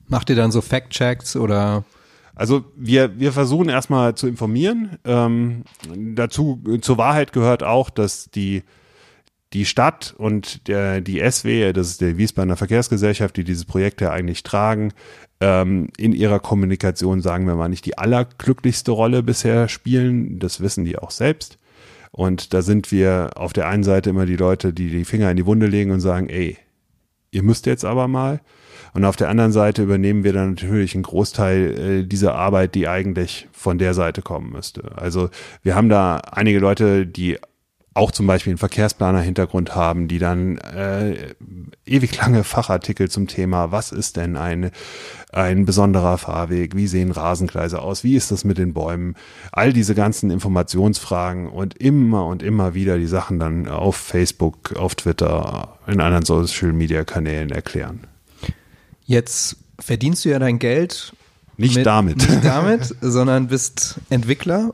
Macht 0.07 0.31
ihr 0.31 0.37
dann 0.37 0.53
so 0.53 0.61
Fact-Checks 0.61 1.37
oder 1.37 1.85
Also 2.35 2.65
wir, 2.77 3.19
wir 3.19 3.33
versuchen 3.33 3.69
erstmal 3.69 4.15
zu 4.15 4.27
informieren. 4.27 4.99
Ähm, 5.05 5.65
dazu 6.15 6.63
zur 6.81 6.99
Wahrheit 6.99 7.33
gehört 7.33 7.63
auch, 7.63 7.91
dass 7.91 8.31
die 8.31 8.63
die 9.55 9.65
Stadt 9.65 10.15
und 10.19 10.69
der, 10.69 11.01
die 11.01 11.21
SW, 11.21 11.73
das 11.73 11.89
ist 11.89 12.01
die 12.01 12.19
Wiesbadener 12.19 12.57
Verkehrsgesellschaft, 12.57 13.37
die 13.37 13.45
dieses 13.45 13.65
Projekt 13.65 14.01
ja 14.01 14.11
eigentlich 14.11 14.43
tragen, 14.43 14.93
ähm, 15.41 15.89
in 15.97 16.13
ihrer 16.13 16.39
Kommunikation, 16.41 17.23
sagen 17.23 17.47
wir 17.47 17.55
mal, 17.55 17.69
nicht 17.69 17.87
die 17.87 17.97
allerglücklichste 17.97 18.91
Rolle 18.91 19.23
bisher 19.23 19.69
spielen. 19.69 20.39
Das 20.39 20.61
wissen 20.61 20.85
die 20.85 20.99
auch 20.99 21.11
selbst. 21.11 21.58
Und 22.11 22.55
da 22.55 22.63
sind 22.63 22.91
wir 22.91 23.31
auf 23.37 23.53
der 23.53 23.69
einen 23.69 23.85
Seite 23.85 24.11
immer 24.11 24.27
die 24.27 24.37
Leute, 24.37 24.73
die 24.73 24.91
die 24.91 25.05
Finger 25.05 25.31
in 25.31 25.37
die 25.37 25.47
Wunde 25.47 25.67
legen 25.67 25.91
und 25.91 26.01
sagen, 26.01 26.29
ey, 26.29 26.57
ihr 27.31 27.43
müsst 27.43 27.67
jetzt 27.67 27.85
aber 27.85 28.09
mal. 28.09 28.41
Und 28.95 29.05
auf 29.05 29.17
der 29.17 29.29
anderen 29.29 29.53
Seite 29.53 29.83
übernehmen 29.83 30.25
wir 30.25 30.33
dann 30.33 30.51
natürlich 30.51 30.95
einen 30.95 31.03
Großteil 31.03 31.79
äh, 31.79 32.05
dieser 32.05 32.35
Arbeit, 32.35 32.75
die 32.75 32.89
eigentlich 32.89 33.49
von 33.53 33.79
der 33.79 33.95
Seite 33.95 34.23
kommen 34.23 34.51
müsste. 34.51 34.97
Also 34.97 35.31
wir 35.63 35.75
haben 35.75 35.89
da 35.89 36.17
einige 36.17 36.59
Leute, 36.59 37.07
die 37.07 37.39
auch 37.99 38.13
zum 38.13 38.29
Beispiel 38.29 38.53
einen 38.53 38.59
Verkehrsplaner-Hintergrund 38.59 39.75
haben, 39.75 40.07
die 40.07 40.21
dann 40.21 40.57
äh, 40.59 41.35
ewig 41.85 42.17
lange 42.17 42.45
Fachartikel 42.45 43.11
zum 43.11 43.27
Thema, 43.27 43.73
was 43.73 43.91
ist 43.91 44.17
denn 44.17 44.37
ein, 44.37 44.71
ein 45.33 45.67
besonderer 45.67 46.17
Fahrweg, 46.17 46.77
wie 46.77 46.87
sehen 46.87 47.11
Rasengleise 47.11 47.83
aus, 47.83 48.05
wie 48.05 48.15
ist 48.15 48.31
das 48.31 48.45
mit 48.45 48.57
den 48.57 48.73
Bäumen, 48.73 49.17
all 49.51 49.73
diese 49.73 49.97
ganzen 49.97 50.31
Informationsfragen 50.31 51.49
und 51.49 51.77
immer 51.77 52.27
und 52.27 52.45
immer 52.45 52.75
wieder 52.75 52.99
die 52.99 53.09
Sachen 53.09 53.41
dann 53.41 53.67
auf 53.67 53.97
Facebook, 53.97 54.77
auf 54.77 54.95
Twitter, 54.95 55.77
in 55.89 56.01
anderen 56.01 56.25
Social-Media-Kanälen 56.25 57.51
erklären. 57.51 58.07
jetzt 59.07 59.57
verdienst 59.81 60.25
du 60.25 60.29
ja 60.29 60.39
dein 60.39 60.61
Geld 60.61 61.15
Nicht 61.57 61.77
mit, 61.77 61.87
damit. 61.87 62.19
nicht 62.19 62.39
damit, 62.45 62.95
sondern 63.01 63.49
bist 63.49 63.99
Entwickler, 64.09 64.73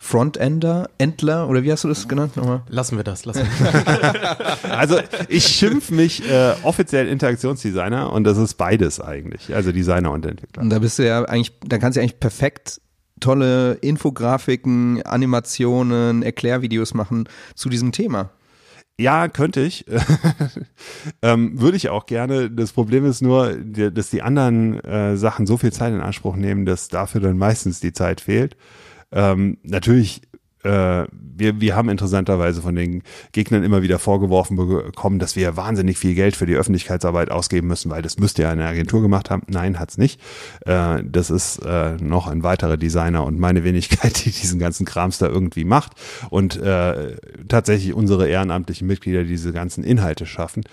Frontender, 0.00 0.88
Entler 0.98 1.48
oder 1.48 1.64
wie 1.64 1.72
hast 1.72 1.82
du 1.84 1.88
das 1.88 2.06
genannt 2.06 2.36
nochmal? 2.36 2.62
Lassen 2.68 2.96
wir 2.96 3.04
das, 3.04 3.24
lassen 3.24 3.46
wir 3.58 3.72
das. 4.32 4.64
Also 4.64 5.00
ich 5.28 5.46
schimpf 5.46 5.90
mich 5.90 6.28
äh, 6.30 6.54
offiziell 6.62 7.08
Interaktionsdesigner 7.08 8.12
und 8.12 8.24
das 8.24 8.38
ist 8.38 8.54
beides 8.54 9.00
eigentlich, 9.00 9.54
also 9.54 9.72
Designer 9.72 10.12
und 10.12 10.24
Entwickler. 10.24 10.62
Und 10.62 10.70
da 10.70 10.78
bist 10.78 10.98
du 10.98 11.06
ja 11.06 11.24
eigentlich, 11.24 11.52
da 11.66 11.78
kannst 11.78 11.96
du 11.96 12.00
ja 12.00 12.04
eigentlich 12.04 12.20
perfekt 12.20 12.80
tolle 13.20 13.74
Infografiken, 13.74 15.02
Animationen, 15.02 16.22
Erklärvideos 16.22 16.94
machen 16.94 17.28
zu 17.56 17.68
diesem 17.68 17.90
Thema. 17.90 18.30
Ja, 19.00 19.28
könnte 19.28 19.60
ich. 19.60 19.84
ähm, 21.22 21.60
Würde 21.60 21.76
ich 21.76 21.88
auch 21.88 22.06
gerne. 22.06 22.50
Das 22.50 22.72
Problem 22.72 23.04
ist 23.04 23.22
nur, 23.22 23.54
dass 23.54 24.10
die 24.10 24.22
anderen 24.22 24.82
äh, 24.82 25.16
Sachen 25.16 25.46
so 25.46 25.56
viel 25.56 25.72
Zeit 25.72 25.92
in 25.92 26.00
Anspruch 26.00 26.34
nehmen, 26.34 26.66
dass 26.66 26.88
dafür 26.88 27.20
dann 27.20 27.38
meistens 27.38 27.78
die 27.78 27.92
Zeit 27.92 28.20
fehlt. 28.20 28.56
Ähm, 29.12 29.58
natürlich 29.62 30.22
äh, 30.64 31.06
wir, 31.10 31.60
wir 31.60 31.76
haben 31.76 31.88
interessanterweise 31.88 32.62
von 32.62 32.74
den 32.74 33.02
Gegnern 33.32 33.62
immer 33.62 33.82
wieder 33.82 33.98
vorgeworfen 33.98 34.56
bekommen, 34.56 35.18
dass 35.18 35.36
wir 35.36 35.56
wahnsinnig 35.56 35.98
viel 35.98 36.14
Geld 36.14 36.36
für 36.36 36.46
die 36.46 36.56
Öffentlichkeitsarbeit 36.56 37.30
ausgeben 37.30 37.68
müssen, 37.68 37.90
weil 37.90 38.02
das 38.02 38.18
müsste 38.18 38.42
ja 38.42 38.50
eine 38.50 38.66
Agentur 38.66 39.00
gemacht 39.00 39.30
haben. 39.30 39.42
Nein, 39.46 39.78
hat's 39.78 39.98
nicht. 39.98 40.20
Äh, 40.66 41.02
das 41.04 41.30
ist 41.30 41.58
äh, 41.58 41.96
noch 42.00 42.26
ein 42.26 42.42
weiterer 42.42 42.76
Designer 42.76 43.24
und 43.24 43.38
meine 43.38 43.62
Wenigkeit, 43.64 44.24
die 44.24 44.30
diesen 44.30 44.58
ganzen 44.58 44.84
Krams 44.84 45.18
da 45.18 45.28
irgendwie 45.28 45.64
macht 45.64 45.92
und 46.30 46.56
äh, 46.56 47.16
tatsächlich 47.48 47.94
unsere 47.94 48.28
ehrenamtlichen 48.28 48.86
Mitglieder 48.86 49.24
diese 49.24 49.52
ganzen 49.52 49.84
Inhalte 49.84 50.26
schaffen. 50.26 50.64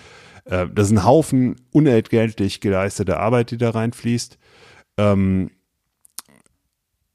Äh, 0.45 0.67
das 0.73 0.87
ist 0.87 0.93
ein 0.93 1.05
Haufen 1.05 1.57
unentgeltlich 1.71 2.59
geleistete 2.59 3.19
Arbeit, 3.19 3.51
die 3.51 3.57
da 3.57 3.69
reinfließt. 3.69 4.39
Ähm, 4.97 5.51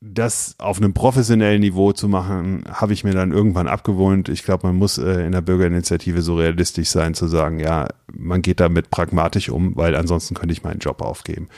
das 0.01 0.55
auf 0.59 0.79
einem 0.79 0.95
professionellen 0.95 1.61
Niveau 1.61 1.93
zu 1.93 2.09
machen, 2.09 2.65
habe 2.71 2.95
ich 2.95 3.05
mir 3.05 3.13
dann 3.13 3.33
irgendwann 3.33 3.69
abgewohnt. 3.69 4.31
Ich 4.31 4.45
glaube, 4.45 4.67
man 4.67 4.77
muss 4.77 4.97
äh, 4.97 5.27
in 5.27 5.33
der 5.33 5.43
Bürgerinitiative 5.43 6.23
so 6.23 6.37
realistisch 6.37 6.89
sein, 6.89 7.13
zu 7.13 7.27
sagen, 7.27 7.61
ja, 7.61 7.87
man 8.11 8.41
geht 8.41 8.61
damit 8.61 8.91
pragmatisch 8.91 9.51
um, 9.51 9.77
weil 9.77 9.95
ansonsten 9.95 10.35
könnte 10.35 10.55
ich 10.55 10.63
meinen 10.63 10.79
Job 10.79 11.03
aufgeben. 11.03 11.49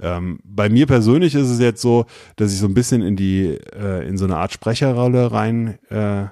Ähm, 0.00 0.38
bei 0.44 0.68
mir 0.68 0.86
persönlich 0.86 1.34
ist 1.34 1.48
es 1.48 1.58
jetzt 1.60 1.80
so, 1.80 2.04
dass 2.36 2.52
ich 2.52 2.58
so 2.58 2.66
ein 2.66 2.74
bisschen 2.74 3.02
in 3.02 3.16
die, 3.16 3.58
äh, 3.74 4.06
in 4.06 4.18
so 4.18 4.26
eine 4.26 4.36
Art 4.36 4.52
Sprecherrolle 4.52 5.32
rein 5.32 5.78
äh, 5.88 6.26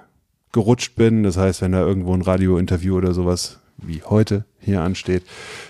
gerutscht 0.51 0.95
bin. 0.95 1.23
Das 1.23 1.37
heißt, 1.37 1.61
wenn 1.63 1.71
da 1.71 1.81
irgendwo 1.81 2.13
ein 2.13 2.21
Radiointerview 2.21 2.95
oder 2.95 3.13
sowas 3.13 3.59
wie 3.77 4.03
heute 4.03 4.45
hier 4.59 4.81
ansteht, 4.81 5.23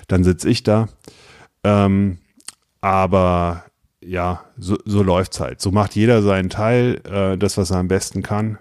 dann 0.09 0.25
sitze 0.25 0.49
ich 0.49 0.63
da. 0.63 0.89
Ähm, 1.63 2.17
aber 2.81 3.63
ja, 4.07 4.45
so, 4.57 4.77
so 4.85 5.03
läuft's 5.03 5.39
halt. 5.39 5.61
So 5.61 5.71
macht 5.71 5.95
jeder 5.95 6.21
seinen 6.21 6.49
Teil, 6.49 7.01
äh, 7.05 7.37
das, 7.37 7.57
was 7.57 7.71
er 7.71 7.77
am 7.77 7.87
besten 7.87 8.23
kann. 8.23 8.57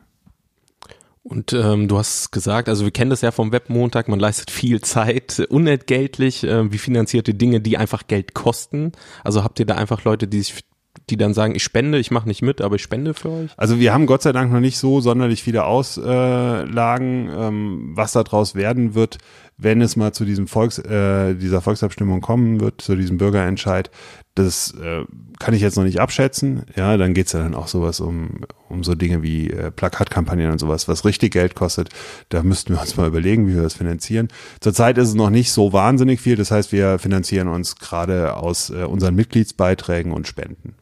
Und 1.22 1.52
ähm, 1.52 1.88
du 1.88 1.98
hast 1.98 2.30
gesagt, 2.30 2.68
also 2.68 2.84
wir 2.84 2.92
kennen 2.92 3.10
das 3.10 3.20
ja 3.20 3.32
vom 3.32 3.50
Webmontag, 3.50 4.06
man 4.06 4.20
leistet 4.20 4.50
viel 4.50 4.80
Zeit, 4.80 5.40
unentgeltlich. 5.48 6.44
Äh, 6.44 6.72
wie 6.72 6.78
finanziert 6.78 7.26
ihr 7.26 7.34
Dinge, 7.34 7.60
die 7.60 7.78
einfach 7.78 8.06
Geld 8.06 8.34
kosten? 8.34 8.92
Also 9.24 9.42
habt 9.42 9.58
ihr 9.58 9.66
da 9.66 9.74
einfach 9.74 10.04
Leute, 10.04 10.28
die 10.28 10.42
sich 10.42 10.64
die 11.10 11.16
dann 11.16 11.34
sagen, 11.34 11.54
ich 11.54 11.62
spende, 11.62 11.98
ich 11.98 12.10
mache 12.10 12.26
nicht 12.26 12.42
mit, 12.42 12.60
aber 12.60 12.76
ich 12.76 12.82
spende 12.82 13.14
für 13.14 13.30
euch? 13.30 13.50
Also 13.56 13.78
wir 13.78 13.92
haben 13.92 14.06
Gott 14.06 14.22
sei 14.22 14.32
Dank 14.32 14.52
noch 14.52 14.60
nicht 14.60 14.78
so 14.78 15.00
sonderlich 15.00 15.42
viele 15.42 15.64
Auslagen. 15.64 17.30
Ähm, 17.36 17.92
was 17.94 18.12
daraus 18.12 18.54
werden 18.54 18.94
wird, 18.94 19.18
wenn 19.58 19.80
es 19.80 19.96
mal 19.96 20.12
zu 20.12 20.24
diesem 20.24 20.48
Volks, 20.48 20.78
äh, 20.78 21.34
dieser 21.34 21.62
Volksabstimmung 21.62 22.20
kommen 22.20 22.60
wird, 22.60 22.82
zu 22.82 22.94
diesem 22.94 23.16
Bürgerentscheid, 23.16 23.90
das 24.34 24.74
äh, 24.74 25.04
kann 25.38 25.54
ich 25.54 25.62
jetzt 25.62 25.76
noch 25.76 25.84
nicht 25.84 25.98
abschätzen. 25.98 26.64
Ja, 26.76 26.98
dann 26.98 27.14
geht's 27.14 27.32
ja 27.32 27.40
dann 27.40 27.54
auch 27.54 27.68
sowas 27.68 28.00
um, 28.00 28.42
um 28.68 28.84
so 28.84 28.94
Dinge 28.94 29.22
wie 29.22 29.50
äh, 29.50 29.70
Plakatkampagnen 29.70 30.50
und 30.50 30.58
sowas, 30.58 30.88
was 30.88 31.06
richtig 31.06 31.32
Geld 31.32 31.54
kostet. 31.54 31.88
Da 32.28 32.42
müssten 32.42 32.74
wir 32.74 32.80
uns 32.80 32.96
mal 32.98 33.08
überlegen, 33.08 33.48
wie 33.48 33.54
wir 33.54 33.62
das 33.62 33.74
finanzieren. 33.74 34.28
Zurzeit 34.60 34.98
ist 34.98 35.08
es 35.08 35.14
noch 35.14 35.30
nicht 35.30 35.52
so 35.52 35.72
wahnsinnig 35.72 36.20
viel. 36.20 36.36
Das 36.36 36.50
heißt, 36.50 36.70
wir 36.72 36.98
finanzieren 36.98 37.48
uns 37.48 37.76
gerade 37.76 38.36
aus 38.36 38.68
äh, 38.68 38.84
unseren 38.84 39.14
Mitgliedsbeiträgen 39.14 40.12
und 40.12 40.28
Spenden. 40.28 40.74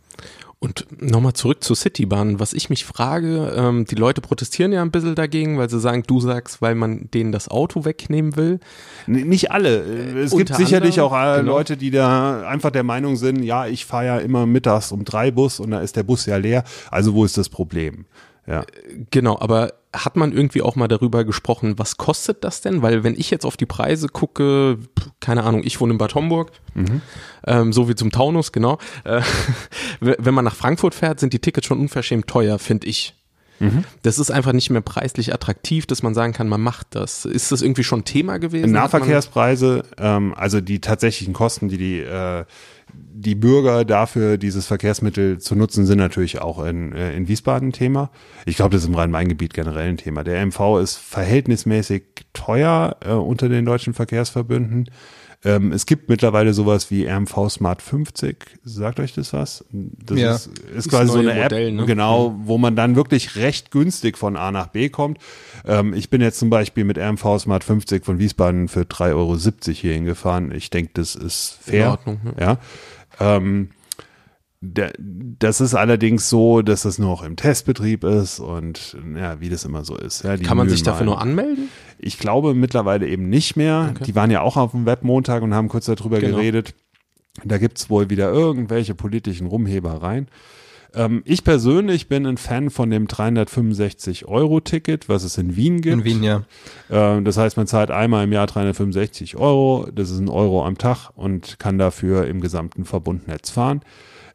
Und 0.65 0.87
nochmal 0.99 1.35
zurück 1.35 1.63
zur 1.63 1.77
Citybahn. 1.77 2.41
Was 2.41 2.55
ich 2.55 2.71
mich 2.71 2.87
frage, 2.87 3.53
ähm, 3.55 3.85
die 3.85 3.97
Leute 3.97 4.23
protestieren 4.23 4.73
ja 4.73 4.81
ein 4.81 4.91
bisschen 4.91 5.15
dagegen, 5.15 5.59
weil 5.59 5.69
sie 5.69 5.79
sagen, 5.79 6.05
du 6.07 6.21
sagst, 6.21 6.63
weil 6.63 6.75
man 6.75 7.11
denen 7.13 7.33
das 7.33 7.49
Auto 7.49 7.85
wegnehmen 7.85 8.35
will. 8.37 8.61
N 9.07 9.29
nicht 9.29 9.51
alle. 9.51 9.81
Es 10.17 10.33
Unter 10.33 10.45
gibt 10.45 10.57
sicherlich 10.57 11.03
auch 11.03 11.13
äh, 11.13 11.41
genau. 11.41 11.53
Leute, 11.53 11.77
die 11.77 11.91
da 11.91 12.49
einfach 12.49 12.71
der 12.71 12.83
Meinung 12.83 13.17
sind, 13.17 13.43
ja, 13.43 13.67
ich 13.67 13.85
fahre 13.85 14.07
ja 14.07 14.19
immer 14.19 14.47
mittags 14.47 14.91
um 14.91 15.05
drei 15.05 15.31
Bus 15.31 15.61
und 15.61 15.71
da 15.71 15.81
ist 15.81 15.97
der 15.97 16.03
Bus 16.03 16.25
ja 16.25 16.39
leer. 16.39 16.65
Also 16.91 17.13
wo 17.13 17.27
ist 17.27 17.37
das 17.37 17.51
Problem? 17.51 18.07
Ja. 18.47 18.65
Genau, 19.11 19.39
aber 19.39 19.75
hat 19.95 20.17
man 20.17 20.33
irgendwie 20.33 20.63
auch 20.63 20.77
mal 20.77 20.89
darüber 20.89 21.25
gesprochen, 21.25 21.79
was 21.79 21.97
kostet 21.97 22.45
das 22.45 22.61
denn? 22.61 22.83
Weil 22.83 23.05
wenn 23.05 23.15
ich 23.15 23.31
jetzt 23.31 23.47
auf 23.47 23.57
die 23.57 23.67
Preise 23.67 24.09
gucke, 24.09 24.79
keine 25.21 25.45
Ahnung, 25.45 25.63
ich 25.65 25.81
wohne 25.81 25.93
in 25.93 25.99
Bad 25.99 26.15
Homburg, 26.15 26.51
mhm. 26.75 27.01
ähm, 27.47 27.73
so 27.73 27.89
wie 27.89 27.95
zum 27.95 28.11
Taunus, 28.11 28.53
genau. 28.53 28.79
Äh, 29.05 29.23
wenn 30.01 30.35
man 30.35 30.45
nach 30.45 30.57
Frankfurt 30.57 30.95
fährt, 30.95 31.21
sind 31.21 31.33
die 31.33 31.39
Tickets 31.39 31.67
schon 31.67 31.81
unverschämt 31.81 32.27
teuer, 32.27 32.59
finde 32.59 32.89
ich. 32.89 33.15
Mhm. 33.61 33.85
Das 34.03 34.19
ist 34.19 34.31
einfach 34.31 34.53
nicht 34.53 34.71
mehr 34.71 34.81
preislich 34.81 35.33
attraktiv, 35.33 35.87
dass 35.87 36.03
man 36.03 36.13
sagen 36.13 36.33
kann, 36.33 36.49
man 36.49 36.61
macht 36.61 36.89
das. 36.91 37.25
Ist 37.25 37.53
das 37.53 37.63
irgendwie 37.63 37.85
schon 37.85 38.05
Thema 38.05 38.39
gewesen? 38.39 38.73
Nahverkehrspreise, 38.73 39.85
ähm, 39.99 40.35
also 40.37 40.61
die 40.61 40.81
tatsächlichen 40.81 41.35
Kosten, 41.35 41.69
die 41.69 41.79
die 41.79 42.01
äh, 42.01 42.45
die 43.25 43.35
Bürger 43.35 43.85
dafür, 43.85 44.37
dieses 44.37 44.67
Verkehrsmittel 44.67 45.39
zu 45.39 45.55
nutzen, 45.55 45.87
sind 45.87 45.99
natürlich 45.99 46.41
auch 46.41 46.65
in, 46.65 46.93
äh, 46.93 47.17
in 47.17 47.27
Wiesbaden 47.27 47.73
Thema. 47.73 48.11
Ich 48.45 48.57
glaube, 48.57 48.73
das 48.73 48.83
ist 48.83 48.89
im 48.89 48.95
Rhein-Main-Gebiet 48.95 49.55
generell 49.55 49.89
ein 49.89 49.97
Thema. 49.97 50.25
Der 50.25 50.45
MV 50.45 50.79
ist 50.83 50.97
verhältnismäßig 50.97 52.05
teuer 52.33 52.97
äh, 53.05 53.13
unter 53.13 53.49
den 53.49 53.65
deutschen 53.65 53.95
Verkehrsverbünden. 53.95 54.91
Ähm, 55.45 55.73
es 55.73 55.85
gibt 55.87 56.09
mittlerweile 56.09 56.55
sowas 56.55 56.91
wie 56.91 57.07
RMV 57.07 57.51
Smart 57.51 57.83
50. 57.83 58.37
Sagt 58.65 58.99
euch 58.99 59.13
das 59.13 59.33
was? 59.33 59.65
Das 59.73 60.19
ja. 60.19 60.35
ist, 60.35 60.51
ist 60.75 60.89
quasi 60.89 61.13
so 61.13 61.19
eine 61.19 61.35
Modell, 61.35 61.69
App, 61.69 61.75
ne? 61.75 61.87
genau, 61.87 62.35
wo 62.45 62.57
man 62.57 62.77
dann 62.77 62.97
wirklich 62.97 63.37
recht 63.37 63.71
günstig 63.71 64.17
von 64.17 64.37
A 64.37 64.51
nach 64.51 64.69
B 64.69 64.89
kommt. 64.89 65.19
Ähm, 65.67 65.93
ich 65.93 66.09
bin 66.09 66.23
jetzt 66.23 66.39
zum 66.39 66.49
Beispiel 66.49 66.85
mit 66.85 66.99
RMV 66.99 67.39
Smart 67.39 67.63
50 67.63 68.05
von 68.05 68.19
Wiesbaden 68.19 68.69
für 68.69 68.83
3,70 68.83 69.13
Euro 69.15 69.37
hier 69.73 69.93
hingefahren. 69.93 70.51
Ich 70.51 70.71
denke, 70.71 70.93
das 70.95 71.15
ist 71.15 71.59
fair. 71.61 71.85
In 71.85 71.91
Ordnung, 71.91 72.21
ja. 72.39 72.59
ja. 73.21 73.37
Ähm, 73.37 73.71
das 75.39 75.61
ist 75.61 75.75
allerdings 75.75 76.29
so, 76.31 76.63
dass 76.63 76.83
das 76.83 76.99
nur 76.99 77.11
noch 77.11 77.23
im 77.23 77.37
Testbetrieb 77.37 78.05
ist 78.05 78.41
und 78.41 78.97
ja, 79.17 79.41
wie 79.41 79.49
das 79.49 79.65
immer 79.65 79.85
so 79.85 79.97
ist. 79.97 80.25
Ja, 80.25 80.37
Kann 80.37 80.57
man 80.57 80.69
sich 80.69 80.83
dafür 80.83 81.07
nur 81.07 81.21
anmelden? 81.21 81.69
Ich 82.05 82.19
glaube 82.19 82.55
mittlerweile 82.55 83.09
eben 83.09 83.29
nicht 83.29 83.57
mehr. 83.57 83.93
Okay. 83.95 84.05
Die 84.05 84.15
waren 84.15 84.31
ja 84.31 84.43
auch 84.43 84.57
auf 84.57 84.73
dem 84.73 84.87
Webmontag 84.87 85.43
und 85.43 85.55
haben 85.55 85.69
kurz 85.69 85.87
darüber 85.87 86.21
genau. 86.21 86.37
geredet. 86.37 86.75
Da 87.43 87.59
gibt's 87.59 87.91
wohl 87.91 88.11
wieder 88.11 88.31
irgendwelche 88.31 88.95
politischen 88.95 89.47
Rumhebereien. 89.47 90.29
Ähm, 90.95 91.23
ich 91.25 91.45
persönlich 91.45 92.09
bin 92.09 92.27
ein 92.27 92.37
Fan 92.37 92.71
von 92.71 92.91
dem 92.91 93.09
365-Euro-Ticket, 93.09 95.09
was 95.09 95.25
es 95.25 95.39
in 95.39 95.57
Wien 95.57 95.81
gibt. 95.81 95.97
In 95.97 96.05
Wien, 96.05 96.23
ja. 96.23 96.45
Ähm, 96.91 97.25
das 97.25 97.37
heißt, 97.37 97.57
man 97.57 97.67
zahlt 97.67 97.91
einmal 97.91 98.25
im 98.25 98.33
Jahr 98.33 98.47
365 98.47 99.37
Euro. 99.37 99.89
Das 99.93 100.11
ist 100.11 100.21
ein 100.21 100.29
Euro 100.29 100.65
am 100.65 100.79
Tag 100.79 101.11
und 101.17 101.59
kann 101.59 101.79
dafür 101.79 102.27
im 102.27 102.41
gesamten 102.41 102.85
Verbundnetz 102.85 103.51
fahren. 103.51 103.81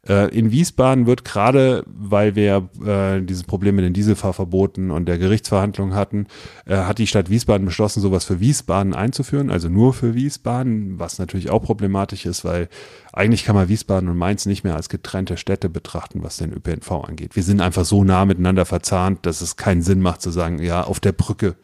Äh, 0.08 0.34
in 0.36 0.50
Wiesbaden 0.50 1.06
wird 1.06 1.24
gerade, 1.24 1.84
weil 1.86 2.34
wir 2.34 2.68
äh, 2.84 3.20
dieses 3.20 3.44
Problem 3.44 3.76
mit 3.76 3.84
den 3.84 3.92
Dieselfahrverboten 3.92 4.90
und 4.90 5.06
der 5.06 5.18
Gerichtsverhandlung 5.18 5.94
hatten, 5.94 6.26
äh, 6.64 6.76
hat 6.76 6.98
die 6.98 7.06
Stadt 7.06 7.28
Wiesbaden 7.28 7.66
beschlossen, 7.66 8.00
sowas 8.00 8.24
für 8.24 8.40
Wiesbaden 8.40 8.94
einzuführen, 8.94 9.50
also 9.50 9.68
nur 9.68 9.92
für 9.92 10.14
Wiesbaden, 10.14 10.98
was 10.98 11.18
natürlich 11.18 11.50
auch 11.50 11.62
problematisch 11.62 12.24
ist, 12.24 12.44
weil 12.44 12.68
eigentlich 13.12 13.44
kann 13.44 13.54
man 13.54 13.68
Wiesbaden 13.68 14.08
und 14.08 14.16
Mainz 14.16 14.46
nicht 14.46 14.64
mehr 14.64 14.76
als 14.76 14.88
getrennte 14.88 15.36
Städte 15.36 15.68
betrachten, 15.68 16.22
was 16.22 16.38
den 16.38 16.52
ÖPNV 16.52 16.90
angeht. 17.06 17.36
Wir 17.36 17.42
sind 17.42 17.60
einfach 17.60 17.84
so 17.84 18.02
nah 18.02 18.24
miteinander 18.24 18.64
verzahnt, 18.64 19.26
dass 19.26 19.42
es 19.42 19.56
keinen 19.56 19.82
Sinn 19.82 20.00
macht 20.00 20.22
zu 20.22 20.30
sagen, 20.30 20.62
ja, 20.62 20.82
auf 20.82 21.00
der 21.00 21.12
Brücke 21.12 21.56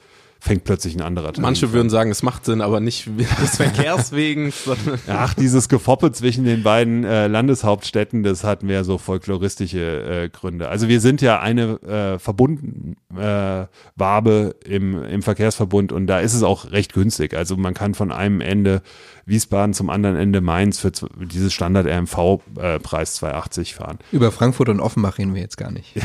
fängt 0.46 0.64
plötzlich 0.64 0.94
ein 0.94 1.02
anderer 1.02 1.32
Teil 1.32 1.42
Manche 1.42 1.72
würden 1.72 1.90
sagen, 1.90 2.10
es 2.10 2.22
macht 2.22 2.44
Sinn, 2.44 2.60
aber 2.60 2.80
nicht 2.80 3.08
des 3.42 3.56
Verkehrs 3.56 4.12
wegen. 4.12 4.52
Ach, 5.08 5.34
dieses 5.34 5.68
Gefoppe 5.68 6.12
zwischen 6.12 6.44
den 6.44 6.62
beiden 6.62 7.04
äh, 7.04 7.26
Landeshauptstädten, 7.26 8.22
das 8.22 8.44
hatten 8.44 8.68
wir 8.68 8.84
so 8.84 8.96
folkloristische 8.96 10.24
äh, 10.24 10.28
Gründe. 10.28 10.68
Also 10.68 10.88
wir 10.88 11.00
sind 11.00 11.20
ja 11.20 11.40
eine 11.40 11.80
äh, 11.82 12.18
verbunden 12.18 12.96
äh, 13.16 13.66
Wabe 13.96 14.54
im, 14.64 15.02
im 15.02 15.22
Verkehrsverbund 15.22 15.92
und 15.92 16.06
da 16.06 16.20
ist 16.20 16.34
es 16.34 16.42
auch 16.42 16.70
recht 16.70 16.94
günstig. 16.94 17.34
Also 17.34 17.56
man 17.56 17.74
kann 17.74 17.94
von 17.94 18.12
einem 18.12 18.40
Ende 18.40 18.82
Wiesbaden 19.26 19.74
zum 19.74 19.90
anderen 19.90 20.16
Ende 20.16 20.40
Mainz 20.40 20.78
für 20.78 20.92
dieses 20.92 21.52
Standard 21.52 21.86
RMV-Preis 21.86 23.22
äh, 23.22 23.26
2,80 23.26 23.74
fahren. 23.74 23.98
Über 24.12 24.30
Frankfurt 24.30 24.68
und 24.68 24.80
Offenbach 24.80 25.18
reden 25.18 25.34
wir 25.34 25.42
jetzt 25.42 25.56
gar 25.56 25.72
nicht. 25.72 25.96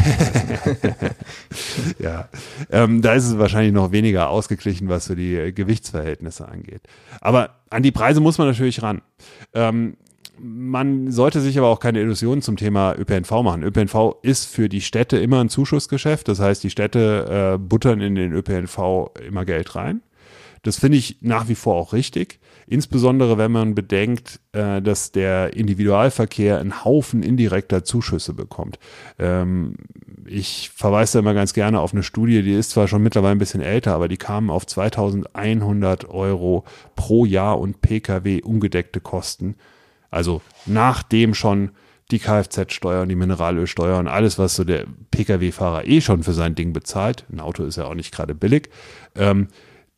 ja, 1.99 2.29
ähm, 2.71 3.03
da 3.03 3.13
ist 3.13 3.27
es 3.27 3.37
wahrscheinlich 3.37 3.73
noch 3.73 3.91
weniger 3.91 4.29
ausgeglichen, 4.29 4.89
was 4.89 5.05
so 5.05 5.13
die 5.13 5.53
Gewichtsverhältnisse 5.53 6.47
angeht. 6.47 6.81
Aber 7.21 7.51
an 7.69 7.83
die 7.83 7.91
Preise 7.91 8.21
muss 8.21 8.39
man 8.39 8.47
natürlich 8.47 8.81
ran. 8.81 9.01
Ähm, 9.53 9.97
man 10.39 11.11
sollte 11.11 11.39
sich 11.39 11.59
aber 11.59 11.67
auch 11.67 11.79
keine 11.79 12.01
Illusionen 12.01 12.41
zum 12.41 12.57
Thema 12.57 12.95
ÖPNV 12.97 13.43
machen. 13.43 13.61
ÖPNV 13.61 14.15
ist 14.23 14.45
für 14.45 14.69
die 14.69 14.81
Städte 14.81 15.17
immer 15.17 15.39
ein 15.39 15.49
Zuschussgeschäft. 15.49 16.27
Das 16.27 16.39
heißt, 16.39 16.63
die 16.63 16.71
Städte 16.71 17.53
äh, 17.53 17.57
buttern 17.59 18.01
in 18.01 18.15
den 18.15 18.33
ÖPNV 18.33 19.11
immer 19.27 19.45
Geld 19.45 19.75
rein. 19.75 20.01
Das 20.63 20.77
finde 20.79 20.97
ich 20.97 21.17
nach 21.21 21.47
wie 21.47 21.55
vor 21.55 21.75
auch 21.75 21.93
richtig. 21.93 22.39
Insbesondere 22.67 23.37
wenn 23.37 23.51
man 23.51 23.75
bedenkt, 23.75 24.39
äh, 24.53 24.81
dass 24.81 25.11
der 25.11 25.55
Individualverkehr 25.55 26.59
einen 26.59 26.85
Haufen 26.85 27.23
indirekter 27.23 27.83
Zuschüsse 27.83 28.33
bekommt. 28.33 28.79
Ähm, 29.17 29.75
ich 30.25 30.71
verweise 30.73 31.13
da 31.13 31.19
immer 31.19 31.33
ganz 31.33 31.53
gerne 31.53 31.79
auf 31.79 31.93
eine 31.93 32.03
Studie, 32.03 32.43
die 32.43 32.53
ist 32.53 32.71
zwar 32.71 32.87
schon 32.87 33.01
mittlerweile 33.01 33.33
ein 33.33 33.39
bisschen 33.39 33.61
älter, 33.61 33.93
aber 33.93 34.07
die 34.07 34.17
kamen 34.17 34.49
auf 34.49 34.65
2100 34.67 36.09
Euro 36.09 36.63
pro 36.95 37.25
Jahr 37.25 37.59
und 37.59 37.81
Pkw 37.81 38.41
ungedeckte 38.41 39.01
Kosten. 39.01 39.55
Also 40.11 40.41
nachdem 40.65 41.33
schon 41.33 41.71
die 42.11 42.19
Kfz-Steuer 42.19 43.03
und 43.03 43.09
die 43.09 43.15
Mineralölsteuer 43.15 43.97
und 43.97 44.07
alles, 44.07 44.37
was 44.37 44.55
so 44.55 44.63
der 44.63 44.85
Pkw-Fahrer 45.11 45.87
eh 45.87 46.01
schon 46.01 46.23
für 46.23 46.33
sein 46.33 46.55
Ding 46.55 46.73
bezahlt, 46.73 47.25
ein 47.31 47.39
Auto 47.39 47.63
ist 47.63 47.77
ja 47.77 47.85
auch 47.85 47.95
nicht 47.95 48.13
gerade 48.13 48.35
billig, 48.35 48.69
ähm, 49.15 49.47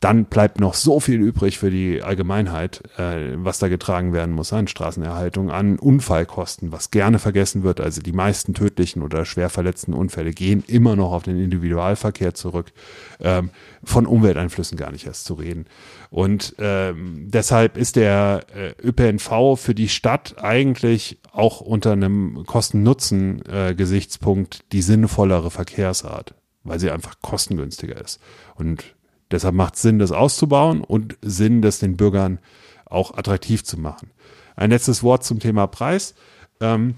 dann 0.04 0.26
bleibt 0.26 0.60
noch 0.60 0.74
so 0.74 0.99
viel 0.99 1.22
übrig 1.22 1.58
für 1.58 1.72
die 1.72 2.01
Allgemeinheit, 2.01 2.84
äh, 2.97 3.36
was 3.36 3.60
da 3.60 3.70
getragen 3.70 4.12
werden 4.12 4.36
muss 4.36 4.51
an 4.51 4.68
Straßenerhaltung, 4.68 5.49
an 5.49 5.80
Unfallkosten, 5.80 6.74
was 6.74 6.91
gerne 6.91 7.20
vergessen 7.20 7.64
wird. 7.64 7.80
Also 7.80 8.01
die 8.01 8.12
meisten 8.12 8.54
tödlichen 8.54 9.01
oder 9.01 9.24
schwer 9.24 9.49
verletzten 9.49 9.93
Unfälle 9.93 10.32
gehen 10.32 10.62
immer 10.68 10.97
noch 10.97 11.14
auf 11.14 11.24
den 11.24 11.41
Individualverkehr 11.41 12.34
zurück. 12.34 12.74
Ähm, 13.22 13.51
von 13.82 14.06
Umwelteinflüssen 14.06 14.78
gar 14.78 14.91
nicht 14.91 15.06
erst 15.06 15.24
zu 15.24 15.36
reden. 15.36 15.68
Und 16.10 16.54
ähm, 16.60 17.30
deshalb 17.30 17.78
ist 17.78 17.95
der 17.95 18.41
äh, 18.54 18.74
ÖPNV 18.86 19.58
für 19.58 19.74
die 19.74 19.89
Stadt 19.89 20.36
eigentlich 20.38 21.20
auch 21.32 21.62
unter 21.62 21.93
einem 21.93 22.43
Kosten-Nutzen-Gesichtspunkt 22.45 24.56
äh, 24.56 24.60
die 24.74 24.82
sinnvollere 24.82 25.49
Verkehrsart, 25.49 26.36
weil 26.64 26.82
sie 26.82 26.91
einfach 26.91 27.22
kostengünstiger 27.22 28.01
ist. 28.01 28.20
Und 28.56 28.84
Deshalb 29.32 29.56
macht 29.56 29.76
es 29.76 29.82
Sinn, 29.82 30.00
das 30.00 30.12
auszubauen 30.12 30.82
und 30.82 31.18
Sinn, 31.22 31.62
das 31.62 31.80
den 31.80 31.98
Bürgern 31.98 32.40
auch 32.86 33.18
attraktiv 33.18 33.64
zu 33.64 33.80
machen. 33.80 34.12
Ein 34.56 34.70
letztes 34.70 35.04
Wort 35.04 35.24
zum 35.24 35.40
Thema 35.40 35.68
Preis. 35.68 36.14
Ähm, 36.62 36.96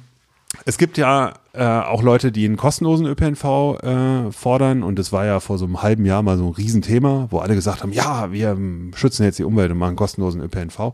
es 0.63 0.77
gibt 0.77 0.97
ja 0.97 1.33
äh, 1.53 1.63
auch 1.65 2.01
Leute, 2.01 2.31
die 2.31 2.45
einen 2.45 2.55
kostenlosen 2.55 3.05
ÖPNV 3.05 3.43
äh, 3.83 4.31
fordern 4.31 4.83
und 4.83 4.97
das 4.97 5.11
war 5.11 5.25
ja 5.25 5.39
vor 5.39 5.57
so 5.57 5.65
einem 5.65 5.81
halben 5.81 6.05
Jahr 6.05 6.21
mal 6.21 6.37
so 6.37 6.45
ein 6.45 6.53
Riesenthema, 6.53 7.27
wo 7.29 7.39
alle 7.39 7.55
gesagt 7.55 7.83
haben, 7.83 7.91
ja, 7.91 8.31
wir 8.31 8.57
schützen 8.95 9.23
jetzt 9.23 9.39
die 9.39 9.43
Umwelt 9.43 9.71
und 9.71 9.77
machen 9.77 9.95
kostenlosen 9.95 10.41
ÖPNV. 10.41 10.93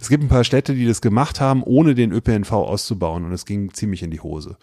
Es 0.00 0.08
gibt 0.08 0.24
ein 0.24 0.28
paar 0.28 0.44
Städte, 0.44 0.74
die 0.74 0.86
das 0.86 1.00
gemacht 1.00 1.40
haben, 1.40 1.62
ohne 1.62 1.94
den 1.94 2.10
ÖPNV 2.10 2.50
auszubauen 2.52 3.24
und 3.24 3.32
es 3.32 3.44
ging 3.44 3.72
ziemlich 3.72 4.02
in 4.02 4.10
die 4.10 4.20
Hose, 4.20 4.56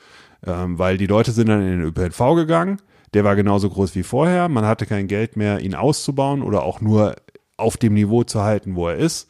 ähm, 0.45 0.77
weil 0.77 0.97
die 0.97 1.07
Leute 1.07 1.31
sind 1.31 1.47
dann 1.47 1.61
in 1.61 1.79
den 1.79 1.81
ÖPNV 1.81 2.35
gegangen, 2.35 2.81
der 3.13 3.23
war 3.23 3.35
genauso 3.35 3.69
groß 3.69 3.95
wie 3.95 4.03
vorher. 4.03 4.49
Man 4.49 4.65
hatte 4.65 4.85
kein 4.85 5.07
Geld 5.07 5.37
mehr, 5.37 5.59
ihn 5.59 5.75
auszubauen 5.75 6.41
oder 6.41 6.63
auch 6.63 6.81
nur 6.81 7.15
auf 7.57 7.77
dem 7.77 7.93
Niveau 7.93 8.23
zu 8.23 8.41
halten, 8.41 8.75
wo 8.75 8.87
er 8.87 8.97
ist. 8.97 9.29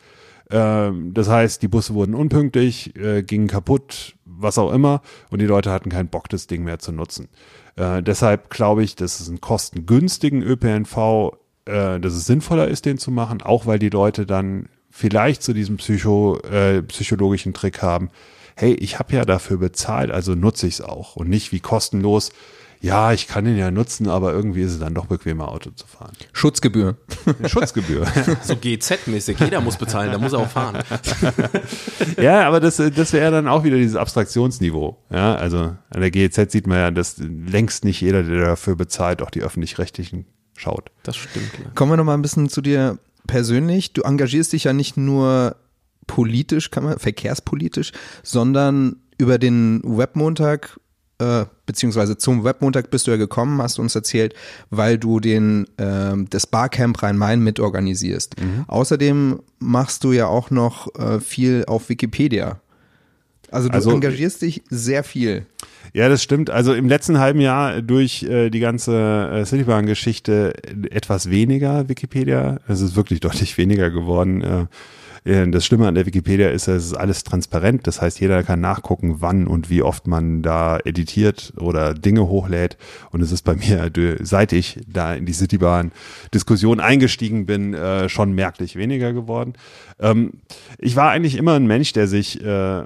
Ähm, 0.50 1.14
das 1.14 1.30
heißt, 1.30 1.62
die 1.62 1.68
Busse 1.68 1.94
wurden 1.94 2.16
unpünktlich, 2.16 2.96
äh, 2.96 3.24
gingen 3.24 3.48
kaputt, 3.48 4.16
was 4.26 4.58
auch 4.58 4.72
immer, 4.72 5.02
und 5.30 5.40
die 5.40 5.46
Leute 5.46 5.72
hatten 5.72 5.90
keinen 5.90 6.10
Bock, 6.10 6.30
das 6.30 6.48
Ding 6.48 6.64
mehr 6.64 6.80
zu 6.80 6.92
nutzen. 6.92 7.30
Äh, 7.76 8.04
deshalb 8.04 8.50
glaube 8.50 8.84
ich, 8.84 8.96
dass 8.96 9.20
es 9.20 9.30
einen 9.30 9.42
kostengünstigen 9.42 10.42
ÖPNV, 10.42 11.34
äh, 11.66 12.00
dass 12.00 12.14
es 12.14 12.26
sinnvoller 12.26 12.68
ist, 12.68 12.86
den 12.86 12.98
zu 12.98 13.12
machen, 13.12 13.42
auch 13.42 13.66
weil 13.66 13.80
die 13.80 13.90
Leute 13.90 14.26
dann 14.26 14.70
vielleicht 14.90 15.42
zu 15.42 15.54
diesem 15.54 15.78
Psycho, 15.78 16.40
äh, 16.42 16.84
psychologischen 16.84 17.54
Trick 17.54 17.82
haben, 17.82 18.10
hey, 18.56 18.74
ich 18.74 19.00
habe 19.00 19.16
ja 19.16 19.26
dafür 19.26 19.58
bezahlt, 19.58 20.12
also 20.12 20.36
nutze 20.36 20.68
ich 20.68 20.76
es 20.76 20.82
auch 20.82 21.16
und 21.16 21.30
nicht 21.30 21.52
wie 21.52 21.60
kostenlos 21.60 22.32
ja, 22.84 23.14
ich 23.14 23.30
kann 23.30 23.46
den 23.46 23.56
ja 23.56 23.72
nutzen, 23.72 24.10
aber 24.10 24.34
irgendwie 24.34 24.62
ist 24.62 24.74
es 24.74 24.80
dann 24.80 24.94
doch 24.94 25.06
bequemer, 25.06 25.48
Auto 25.48 25.72
zu 25.72 25.88
fahren. 25.88 26.12
Schutzgebühr. 26.34 26.98
Schutzgebühr. 27.48 28.06
so 28.44 28.56
GZ-mäßig. 28.56 29.40
Jeder 29.40 29.62
muss 29.62 29.78
bezahlen, 29.78 30.12
da 30.12 30.18
muss 30.18 30.34
er 30.34 30.40
auch 30.40 30.50
fahren. 30.50 30.84
ja, 32.22 32.46
aber 32.46 32.60
das, 32.60 32.76
das 32.76 33.14
wäre 33.14 33.32
dann 33.32 33.48
auch 33.48 33.64
wieder 33.64 33.78
dieses 33.78 33.96
Abstraktionsniveau. 33.96 34.98
Ja, 35.10 35.34
also 35.36 35.58
an 35.60 36.02
der 36.02 36.12
GEZ 36.12 36.52
sieht 36.52 36.68
man 36.68 36.78
ja, 36.78 36.92
dass 36.92 37.16
längst 37.20 37.86
nicht 37.86 38.02
jeder, 38.02 38.22
der 38.22 38.48
dafür 38.48 38.76
bezahlt, 38.76 39.22
auch 39.22 39.30
die 39.30 39.42
öffentlich-rechtlichen 39.42 40.26
schaut. 40.58 40.92
Das 41.04 41.16
stimmt. 41.16 41.54
Ja. 41.64 41.70
Kommen 41.76 41.94
wir 41.94 41.98
nochmal 41.98 42.18
ein 42.18 42.22
bisschen 42.22 42.50
zu 42.50 42.62
dir 42.62 43.00
persönlich. 43.28 43.94
Du 43.94 44.02
engagierst 44.02 44.52
dich 44.52 44.66
ja 44.66 44.74
nicht 44.74 44.98
nur 44.98 45.56
politisch, 46.06 46.70
kann 46.70 46.84
man, 46.84 47.00
verkehrspolitisch, 47.00 47.94
sondern 48.24 48.98
über 49.18 49.38
den 49.38 49.82
Webmontag 49.86 50.78
äh, 51.20 51.46
beziehungsweise 51.66 52.18
zum 52.18 52.44
Webmontag 52.44 52.90
bist 52.90 53.08
du 53.08 53.12
ja 53.12 53.18
gekommen, 53.18 53.62
hast 53.62 53.78
du 53.78 53.82
uns 53.82 53.96
erzählt, 53.96 54.34
weil 54.70 54.98
du 54.98 55.20
den 55.20 55.68
äh, 55.78 56.14
das 56.30 56.48
Barcamp 56.48 57.02
Rhein-Main 57.02 57.42
mitorganisierst. 57.42 58.40
Mhm. 58.40 58.66
Außerdem 58.68 59.40
machst 59.60 60.04
du 60.04 60.12
ja 60.12 60.28
auch 60.28 60.50
noch 60.52 60.94
äh, 60.96 61.20
viel 61.20 61.66
auf 61.68 61.90
Wikipedia. 61.90 62.60
Also 63.52 63.70
du 63.70 63.76
also, 63.76 63.92
engagierst 63.92 64.42
dich 64.42 64.64
sehr 64.70 65.04
viel. 65.04 65.46
Ja, 65.94 66.10
das 66.10 66.24
stimmt. 66.24 66.50
Also 66.50 66.74
im 66.74 66.90
letzten 66.90 67.20
halben 67.20 67.40
Jahr 67.40 67.84
durch 67.84 68.24
äh, 68.24 68.50
die 68.50 68.60
ganze 68.60 69.30
äh, 69.32 69.46
Citybahn-Geschichte 69.46 70.56
etwas 70.90 71.30
weniger 71.30 71.88
Wikipedia. 71.88 72.60
Es 72.68 72.82
ist 72.82 72.96
wirklich 72.96 73.20
deutlich 73.22 73.58
weniger 73.60 73.92
geworden. 73.92 74.42
Äh, 74.42 74.62
äh, 74.62 74.66
das 75.26 75.66
Schlimme 75.66 75.88
an 75.88 75.96
der 75.96 76.06
Wikipedia 76.06 76.50
ist, 76.50 76.68
es 76.68 76.88
ist 76.88 76.94
alles 76.94 77.24
transparent. 77.24 77.88
Das 77.88 78.02
heißt, 78.02 78.20
jeder 78.20 78.44
kann 78.44 78.60
nachgucken, 78.60 79.18
wann 79.20 79.48
und 79.48 79.70
wie 79.70 79.82
oft 79.82 80.06
man 80.06 80.42
da 80.42 80.80
editiert 80.84 81.54
oder 81.58 81.94
Dinge 81.94 82.28
hochlädt. 82.28 82.78
Und 83.12 83.22
es 83.22 83.32
ist 83.32 83.44
bei 83.44 83.56
mir, 83.56 83.90
seit 84.22 84.52
ich 84.52 84.82
da 84.88 85.16
in 85.16 85.26
die 85.26 85.34
Citybahn-Diskussion 85.34 86.82
eingestiegen 86.82 87.46
bin, 87.46 87.74
äh, 87.74 88.10
schon 88.10 88.34
merklich 88.34 88.76
weniger 88.76 89.14
geworden. 89.14 89.54
Ähm, 90.00 90.34
ich 90.78 90.96
war 90.96 91.12
eigentlich 91.12 91.38
immer 91.38 91.54
ein 91.54 91.68
Mensch, 91.68 91.94
der 91.94 92.08
sich 92.08 92.44
äh, 92.44 92.84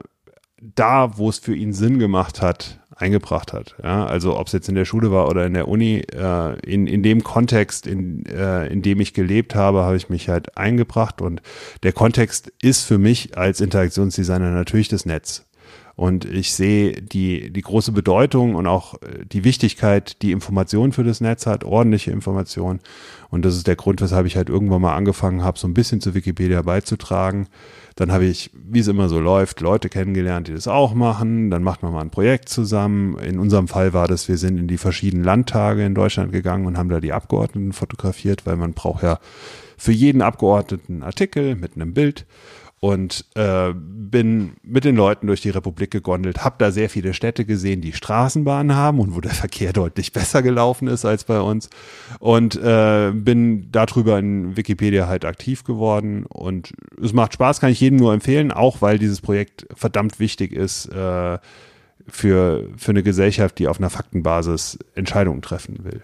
da, 0.76 1.18
wo 1.18 1.30
es 1.30 1.40
für 1.40 1.56
ihn 1.56 1.74
Sinn 1.74 2.00
gemacht 2.00 2.42
hat, 2.42 2.80
eingebracht 2.98 3.54
hat. 3.54 3.76
Ja, 3.84 4.06
also 4.06 4.38
ob 4.38 4.48
es 4.48 4.54
jetzt 4.54 4.70
in 4.70 4.76
der 4.76 4.86
Schule 4.86 5.12
war 5.12 5.28
oder 5.30 5.46
in 5.46 5.54
der 5.54 5.68
Uni, 5.68 6.04
äh, 6.14 6.60
in, 6.60 6.88
in 6.88 7.04
dem 7.04 7.24
Kontext, 7.24 7.88
in, 7.88 8.26
äh, 8.26 8.68
in 8.68 8.82
dem 8.82 9.00
ich 9.00 9.14
gelebt 9.14 9.56
habe, 9.56 9.84
habe 9.84 9.98
ich 9.98 10.10
mich 10.10 10.30
halt 10.30 10.58
eingebracht 10.58 11.22
und 11.22 11.42
der 11.84 11.94
Kontext 11.94 12.52
ist 12.62 12.84
für 12.84 12.98
mich 12.98 13.38
als 13.38 13.62
Interaktionsdesigner 13.62 14.52
natürlich 14.52 14.88
das 14.88 15.06
Netz. 15.06 15.48
Und 15.98 16.26
ich 16.26 16.54
sehe 16.54 17.02
die, 17.02 17.52
die 17.52 17.62
große 17.62 17.92
Bedeutung 17.92 18.54
und 18.54 18.68
auch 18.68 19.02
äh, 19.02 19.26
die 19.26 19.44
Wichtigkeit, 19.44 20.22
die 20.22 20.32
Information 20.32 20.92
für 20.92 21.04
das 21.04 21.22
Netz 21.22 21.48
hat, 21.48 21.64
ordentliche 21.64 22.12
Information. 22.12 22.80
Und 23.30 23.44
das 23.44 23.56
ist 23.56 23.66
der 23.66 23.76
Grund, 23.76 24.00
weshalb 24.00 24.28
ich 24.28 24.38
halt 24.38 24.48
irgendwann 24.48 24.82
mal 24.82 24.96
angefangen 24.96 25.44
habe, 25.44 25.58
so 25.58 25.68
ein 25.68 25.74
bisschen 25.74 26.00
zu 26.00 26.14
Wikipedia 26.14 26.62
beizutragen. 26.62 27.48
Dann 27.98 28.12
habe 28.12 28.26
ich, 28.26 28.52
wie 28.54 28.80
es 28.80 28.88
immer 28.88 29.10
so 29.10 29.20
läuft, 29.20 29.60
Leute 29.60 29.90
kennengelernt, 29.90 30.48
die 30.48 30.54
das 30.54 30.68
auch 30.68 30.94
machen. 30.94 31.50
Dann 31.50 31.64
macht 31.64 31.82
man 31.82 31.92
mal 31.92 32.02
ein 32.02 32.12
Projekt 32.12 32.48
zusammen. 32.48 33.18
In 33.18 33.40
unserem 33.40 33.68
Fall 33.68 33.92
war 33.92 34.08
das, 34.08 34.30
wir 34.30 34.38
sind 34.38 34.58
in 34.58 34.68
die 34.68 34.78
verschiedenen 34.78 35.24
Landtage 35.24 35.84
in 35.84 35.96
Deutschland 35.96 36.32
gegangen 36.32 36.68
und 36.68 36.78
haben 36.78 36.90
da 36.90 37.00
die 37.00 37.12
Abgeordneten 37.12 37.74
fotografiert, 37.74 38.46
weil 38.46 38.56
man 38.56 38.74
braucht 38.74 39.02
ja 39.02 39.20
für 39.78 39.92
jeden 39.92 40.22
Abgeordneten 40.22 40.94
einen 40.94 41.04
Artikel 41.04 41.56
mit 41.56 41.76
einem 41.76 41.96
Bild 41.96 42.28
und 42.80 43.26
äh, 43.34 43.74
bin 43.74 44.54
mit 44.62 44.84
den 44.84 44.96
Leuten 44.96 45.28
durch 45.28 45.42
die 45.42 45.50
Republik 45.50 45.90
gegondelt, 45.90 46.44
habe 46.44 46.58
da 46.60 46.72
sehr 46.72 46.90
viele 46.90 47.16
Städte 47.16 47.44
gesehen, 47.44 47.82
die 47.82 47.94
Straßenbahnen 47.94 48.76
haben 48.76 49.00
und 49.00 49.16
wo 49.16 49.22
der 49.22 49.32
Verkehr 49.32 49.74
deutlich 49.74 50.14
besser 50.14 50.44
gelaufen 50.44 50.88
ist 50.88 51.04
als 51.04 51.24
bei 51.24 51.40
uns 51.40 51.70
und 52.20 52.56
äh, 52.56 53.12
bin 53.14 53.72
darüber 53.72 54.20
in 54.20 54.56
Wikipedia 54.58 55.08
halt 55.08 55.26
aktiv 55.26 55.64
geworden 55.64 56.26
und 56.26 56.72
es 57.02 57.14
macht 57.14 57.34
Spaß, 57.34 57.60
kann 57.60 57.72
ich 57.72 57.82
jedem 57.82 57.98
nur 57.98 58.14
empfehlen, 58.14 58.52
auch 58.52 58.82
weil 58.82 59.00
dieses 59.00 59.22
Projekt 59.22 59.66
verdammt 59.76 60.20
wichtig 60.20 60.52
ist 60.52 60.86
äh, 60.88 61.40
für, 62.08 62.70
für 62.78 62.92
eine 62.92 63.04
Gesellschaft, 63.04 63.58
die 63.58 63.68
auf 63.68 63.80
einer 63.80 63.90
Faktenbasis 63.90 64.78
Entscheidungen 64.94 65.42
treffen 65.42 65.84
will. 65.84 66.02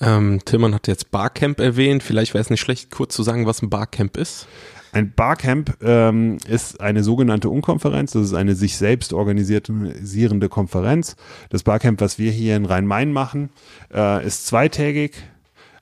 Ähm, 0.00 0.40
Tillmann 0.44 0.74
hat 0.74 0.88
jetzt 0.88 1.10
Barcamp 1.10 1.60
erwähnt. 1.60 2.02
Vielleicht 2.02 2.34
wäre 2.34 2.42
es 2.42 2.50
nicht 2.50 2.60
schlecht, 2.60 2.90
kurz 2.90 3.14
zu 3.14 3.22
sagen, 3.22 3.46
was 3.46 3.62
ein 3.62 3.70
Barcamp 3.70 4.16
ist. 4.16 4.48
Ein 4.94 5.14
Barcamp 5.14 5.78
ähm, 5.82 6.36
ist 6.46 6.82
eine 6.82 7.02
sogenannte 7.02 7.48
Unkonferenz. 7.48 8.12
Das 8.12 8.24
ist 8.24 8.34
eine 8.34 8.54
sich 8.54 8.76
selbst 8.76 9.14
organisierende 9.14 10.50
Konferenz. 10.50 11.16
Das 11.48 11.62
Barcamp, 11.62 12.02
was 12.02 12.18
wir 12.18 12.30
hier 12.30 12.56
in 12.56 12.66
Rhein-Main 12.66 13.10
machen, 13.10 13.48
äh, 13.92 14.24
ist 14.24 14.46
zweitägig. 14.46 15.14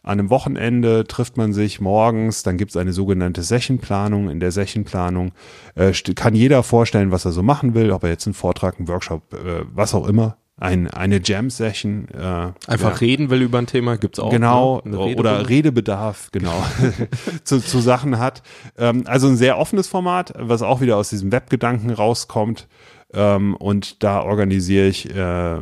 An 0.04 0.20
einem 0.20 0.30
Wochenende 0.30 1.04
trifft 1.06 1.36
man 1.36 1.52
sich 1.52 1.80
morgens, 1.80 2.44
dann 2.44 2.56
gibt 2.56 2.70
es 2.70 2.76
eine 2.76 2.92
sogenannte 2.92 3.42
Sessionplanung. 3.42 4.30
In 4.30 4.38
der 4.38 4.52
Sessionplanung 4.52 5.32
äh, 5.74 5.92
kann 6.14 6.36
jeder 6.36 6.62
vorstellen, 6.62 7.10
was 7.10 7.24
er 7.24 7.32
so 7.32 7.42
machen 7.42 7.74
will, 7.74 7.90
ob 7.90 8.04
er 8.04 8.10
jetzt 8.10 8.26
einen 8.26 8.34
Vortrag, 8.34 8.78
einen 8.78 8.88
Workshop, 8.88 9.34
äh, 9.34 9.64
was 9.74 9.92
auch 9.92 10.06
immer 10.06 10.36
ein, 10.60 10.88
eine 10.88 11.20
Jam-Session. 11.24 12.08
Äh, 12.12 12.52
Einfach 12.66 12.92
ja. 12.92 12.96
reden 12.96 13.30
will 13.30 13.42
über 13.42 13.58
ein 13.58 13.66
Thema, 13.66 13.96
gibt's 13.96 14.20
auch. 14.20 14.30
Genau, 14.30 14.82
ne? 14.84 14.96
oder 15.16 15.48
Redebedarf, 15.48 16.28
genau, 16.32 16.64
zu, 17.44 17.60
zu 17.60 17.80
Sachen 17.80 18.18
hat. 18.18 18.42
Ähm, 18.76 19.04
also 19.06 19.26
ein 19.26 19.36
sehr 19.36 19.58
offenes 19.58 19.88
Format, 19.88 20.34
was 20.36 20.62
auch 20.62 20.80
wieder 20.80 20.98
aus 20.98 21.08
diesem 21.08 21.32
Webgedanken 21.32 21.90
rauskommt. 21.90 22.68
Ähm, 23.12 23.56
und 23.56 24.02
da 24.02 24.22
organisiere 24.22 24.86
ich 24.86 25.12
äh, 25.14 25.60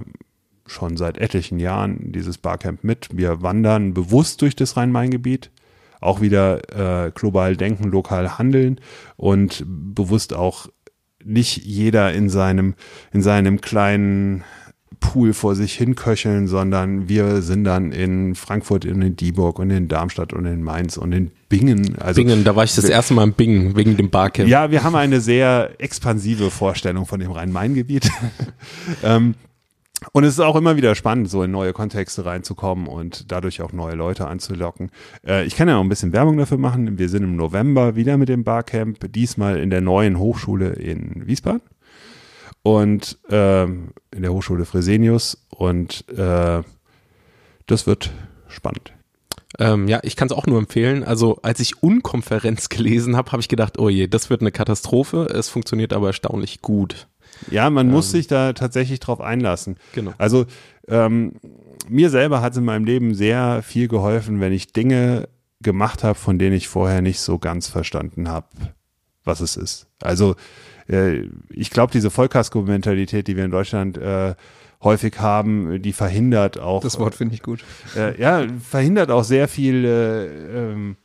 schon 0.67 0.97
seit 0.97 1.17
etlichen 1.17 1.61
Jahren 1.61 2.13
dieses 2.13 2.37
Barcamp 2.37 2.83
mit. 2.83 3.09
Wir 3.13 3.41
wandern 3.41 3.95
bewusst 3.95 4.43
durch 4.43 4.57
das 4.57 4.77
Rhein-Main-Gebiet 4.77 5.51
auch 6.01 6.21
wieder 6.21 7.07
äh, 7.07 7.11
global 7.11 7.57
denken, 7.57 7.85
lokal 7.85 8.39
handeln 8.39 8.81
und 9.17 9.65
bewusst 9.67 10.33
auch 10.33 10.69
nicht 11.25 11.65
jeder 11.65 12.13
in 12.13 12.29
seinem, 12.29 12.75
in 13.13 13.23
seinem 13.23 13.61
kleinen 13.61 14.45
Pool 15.01 15.33
vor 15.33 15.55
sich 15.55 15.75
hinköcheln, 15.75 16.47
sondern 16.47 17.09
wir 17.09 17.43
sind 17.43 17.65
dann 17.65 17.93
in 17.93 18.35
Frankfurt, 18.35 18.85
in 18.85 19.17
Dieburg 19.17 19.59
und 19.59 19.71
in 19.71 19.89
Darmstadt 19.89 20.33
und 20.33 20.47
in 20.47 20.63
Mainz 20.63 20.97
und 20.97 21.13
in 21.13 21.31
Bingen. 21.49 21.97
Also 21.99 22.23
Bingen, 22.23 22.45
da 22.45 22.57
war 22.57 22.65
ich 22.65 22.75
das 22.75 22.85
erste 22.85 23.15
Mal 23.15 23.25
in 23.25 23.33
Bingen 23.33 23.77
wegen 23.77 23.97
dem 23.97 24.11
Barcamp. 24.11 24.49
Ja, 24.49 24.71
wir 24.71 24.83
haben 24.83 24.95
eine 24.95 25.21
sehr 25.21 25.71
expansive 25.79 26.51
Vorstellung 26.51 27.07
von 27.07 27.21
dem 27.21 27.31
Rhein-Main-Gebiet. 27.31 28.11
ähm, 29.03 29.35
und 30.13 30.25
es 30.25 30.35
ist 30.35 30.41
auch 30.41 30.55
immer 30.55 30.77
wieder 30.77 30.95
spannend, 30.95 31.29
so 31.29 31.43
in 31.43 31.51
neue 31.51 31.73
Kontexte 31.73 32.25
reinzukommen 32.25 32.87
und 32.87 33.33
dadurch 33.33 33.63
auch 33.63 33.73
neue 33.73 33.97
Leute 33.97 34.29
anzulocken. 34.29 34.91
Äh, 35.27 35.45
ich 35.45 35.57
kann 35.57 35.69
ja 35.69 35.77
auch 35.77 35.83
ein 35.83 35.89
bisschen 35.89 36.13
Werbung 36.13 36.37
dafür 36.37 36.59
machen. 36.59 36.99
Wir 36.99 37.09
sind 37.09 37.25
im 37.25 37.37
November 37.37 37.97
wieder 37.97 38.17
mit 38.17 38.29
dem 38.29 38.45
Barcamp, 38.45 39.13
diesmal 39.13 39.59
in 39.59 39.71
der 39.71 39.81
neuen 39.81 40.19
Hochschule 40.19 40.71
in 40.71 41.27
Wiesbaden 41.27 41.63
und 42.77 43.19
ähm, 43.31 43.93
in 44.11 44.23
der 44.23 44.33
Hochschule 44.33 44.67
Fresenius 44.67 45.47
und 45.49 46.05
äh, 46.11 46.63
das 47.67 47.87
wird 47.87 48.11
spannend. 48.49 48.93
Ähm, 49.59 49.89
ja, 49.89 50.01
ich 50.03 50.17
kann 50.17 50.27
es 50.27 50.33
auch 50.33 50.47
nur 50.47 50.59
empfehlen. 50.59 51.03
Also 51.03 51.39
als 51.43 51.61
ich 51.61 51.83
Unkonferenz 51.83 52.69
gelesen 52.69 53.17
habe, 53.17 53.33
habe 53.33 53.41
ich 53.41 53.49
gedacht, 53.49 53.79
oh 53.79 53.89
je, 53.89 54.07
das 54.07 54.29
wird 54.29 54.43
eine 54.43 54.53
Katastrophe. 54.53 55.29
Es 55.33 55.49
funktioniert 55.49 55.95
aber 55.95 56.09
erstaunlich 56.09 56.61
gut. 56.61 57.09
Ja, 57.51 57.71
man 57.71 57.87
ähm, 57.87 57.93
muss 57.93 58.11
sich 58.11 58.27
da 58.27 58.53
tatsächlich 58.53 59.01
drauf 59.01 59.23
einlassen. 59.23 59.79
Genau. 59.95 60.13
Also 60.19 60.45
ähm, 60.89 61.37
mir 61.89 62.11
selber 62.11 62.43
hat 62.43 62.53
es 62.53 62.59
in 62.59 62.65
meinem 62.65 62.85
Leben 62.85 63.15
sehr 63.15 63.63
viel 63.63 63.89
geholfen, 63.89 64.41
wenn 64.41 64.53
ich 64.53 64.75
Dinge 64.75 65.29
gemacht 65.63 66.05
habe, 66.05 66.19
von 66.19 66.39
denen 66.39 66.55
ich 66.55 66.69
vorher 66.69 67.01
nicht 67.01 67.21
so 67.21 67.39
ganz 67.39 67.67
verstanden 67.67 68.29
habe, 68.29 68.49
was 69.25 69.41
es 69.41 69.57
ist. 69.57 69.87
Also 70.03 70.37
äh, 70.89 71.29
ich 71.51 71.71
glaube, 71.71 71.93
diese 71.93 72.11
Vollkasko-Mentalität, 72.11 73.29
die 73.29 73.37
wir 73.37 73.45
in 73.45 73.51
Deutschland 73.51 73.99
äh, 73.99 74.35
häufig 74.83 75.19
haben, 75.19 75.83
die 75.83 75.93
verhindert 75.93 76.59
auch. 76.59 76.83
Das 76.83 76.99
Wort 76.99 77.15
finde 77.15 77.35
ich 77.35 77.43
gut. 77.43 77.65
Äh, 77.97 78.21
ja, 78.21 78.47
verhindert 78.61 79.11
auch 79.11 79.25
sehr 79.25 79.49
viel 79.49 79.85
äh, 79.85 80.27
ähm, 80.27 80.97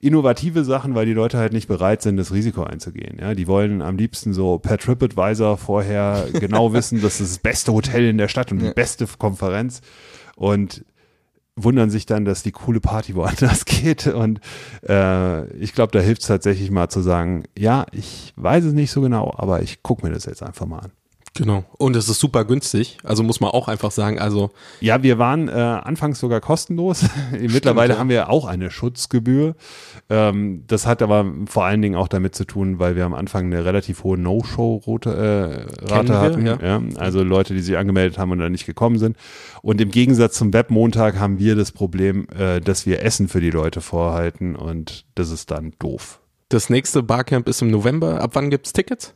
innovative 0.00 0.64
Sachen, 0.64 0.94
weil 0.94 1.06
die 1.06 1.12
Leute 1.12 1.38
halt 1.38 1.52
nicht 1.52 1.68
bereit 1.68 2.02
sind, 2.02 2.16
das 2.16 2.32
Risiko 2.32 2.64
einzugehen. 2.64 3.18
Ja, 3.20 3.34
die 3.34 3.46
wollen 3.46 3.80
am 3.82 3.96
liebsten 3.96 4.34
so 4.34 4.58
per 4.58 4.76
TripAdvisor 4.76 5.56
vorher 5.56 6.26
genau 6.32 6.72
wissen, 6.72 7.00
das 7.00 7.20
ist 7.20 7.36
das 7.36 7.38
beste 7.38 7.72
Hotel 7.72 8.08
in 8.08 8.18
der 8.18 8.28
Stadt 8.28 8.52
und 8.52 8.58
die 8.58 8.72
beste 8.72 9.06
Konferenz. 9.06 9.80
Und 10.34 10.84
wundern 11.56 11.90
sich 11.90 12.06
dann, 12.06 12.24
dass 12.24 12.42
die 12.42 12.52
coole 12.52 12.80
Party 12.80 13.14
woanders 13.14 13.64
geht. 13.66 14.06
Und 14.06 14.40
äh, 14.88 15.46
ich 15.56 15.74
glaube, 15.74 15.92
da 15.92 16.00
hilft 16.00 16.22
es 16.22 16.28
tatsächlich 16.28 16.70
mal 16.70 16.88
zu 16.88 17.00
sagen, 17.00 17.44
ja, 17.58 17.86
ich 17.92 18.32
weiß 18.36 18.64
es 18.64 18.72
nicht 18.72 18.90
so 18.90 19.00
genau, 19.00 19.32
aber 19.36 19.62
ich 19.62 19.82
gucke 19.82 20.06
mir 20.06 20.12
das 20.12 20.24
jetzt 20.26 20.42
einfach 20.42 20.66
mal 20.66 20.80
an. 20.80 20.92
Genau. 21.34 21.64
Und 21.78 21.96
es 21.96 22.10
ist 22.10 22.20
super 22.20 22.44
günstig. 22.44 22.98
Also 23.04 23.22
muss 23.22 23.40
man 23.40 23.50
auch 23.50 23.66
einfach 23.66 23.90
sagen, 23.90 24.18
also. 24.18 24.50
Ja, 24.80 25.02
wir 25.02 25.18
waren 25.18 25.48
äh, 25.48 25.52
anfangs 25.52 26.18
sogar 26.18 26.40
kostenlos. 26.40 27.06
Mittlerweile 27.32 27.94
ja. 27.94 27.98
haben 27.98 28.10
wir 28.10 28.28
auch 28.28 28.44
eine 28.44 28.70
Schutzgebühr. 28.70 29.54
Ähm, 30.10 30.64
das 30.66 30.86
hat 30.86 31.00
aber 31.00 31.24
vor 31.46 31.64
allen 31.64 31.80
Dingen 31.80 31.94
auch 31.94 32.08
damit 32.08 32.34
zu 32.34 32.44
tun, 32.44 32.78
weil 32.78 32.96
wir 32.96 33.06
am 33.06 33.14
Anfang 33.14 33.46
eine 33.46 33.64
relativ 33.64 34.04
hohe 34.04 34.18
No-Show-Rate 34.18 35.68
äh, 35.88 35.92
hatten. 35.92 36.46
Ja. 36.46 36.58
ja. 36.62 36.82
Also 36.96 37.22
Leute, 37.22 37.54
die 37.54 37.60
sich 37.60 37.78
angemeldet 37.78 38.18
haben 38.18 38.30
und 38.30 38.38
dann 38.38 38.52
nicht 38.52 38.66
gekommen 38.66 38.98
sind. 38.98 39.16
Und 39.62 39.80
im 39.80 39.90
Gegensatz 39.90 40.34
zum 40.34 40.52
Webmontag 40.52 41.18
haben 41.18 41.38
wir 41.38 41.56
das 41.56 41.72
Problem, 41.72 42.26
äh, 42.36 42.60
dass 42.60 42.84
wir 42.84 43.02
Essen 43.02 43.28
für 43.28 43.40
die 43.40 43.50
Leute 43.50 43.80
vorhalten 43.80 44.54
und 44.54 45.06
das 45.14 45.30
ist 45.30 45.50
dann 45.50 45.72
doof. 45.78 46.20
Das 46.50 46.68
nächste 46.68 47.02
Barcamp 47.02 47.48
ist 47.48 47.62
im 47.62 47.70
November. 47.70 48.20
Ab 48.20 48.32
wann 48.34 48.50
gibt's 48.50 48.74
Tickets? 48.74 49.14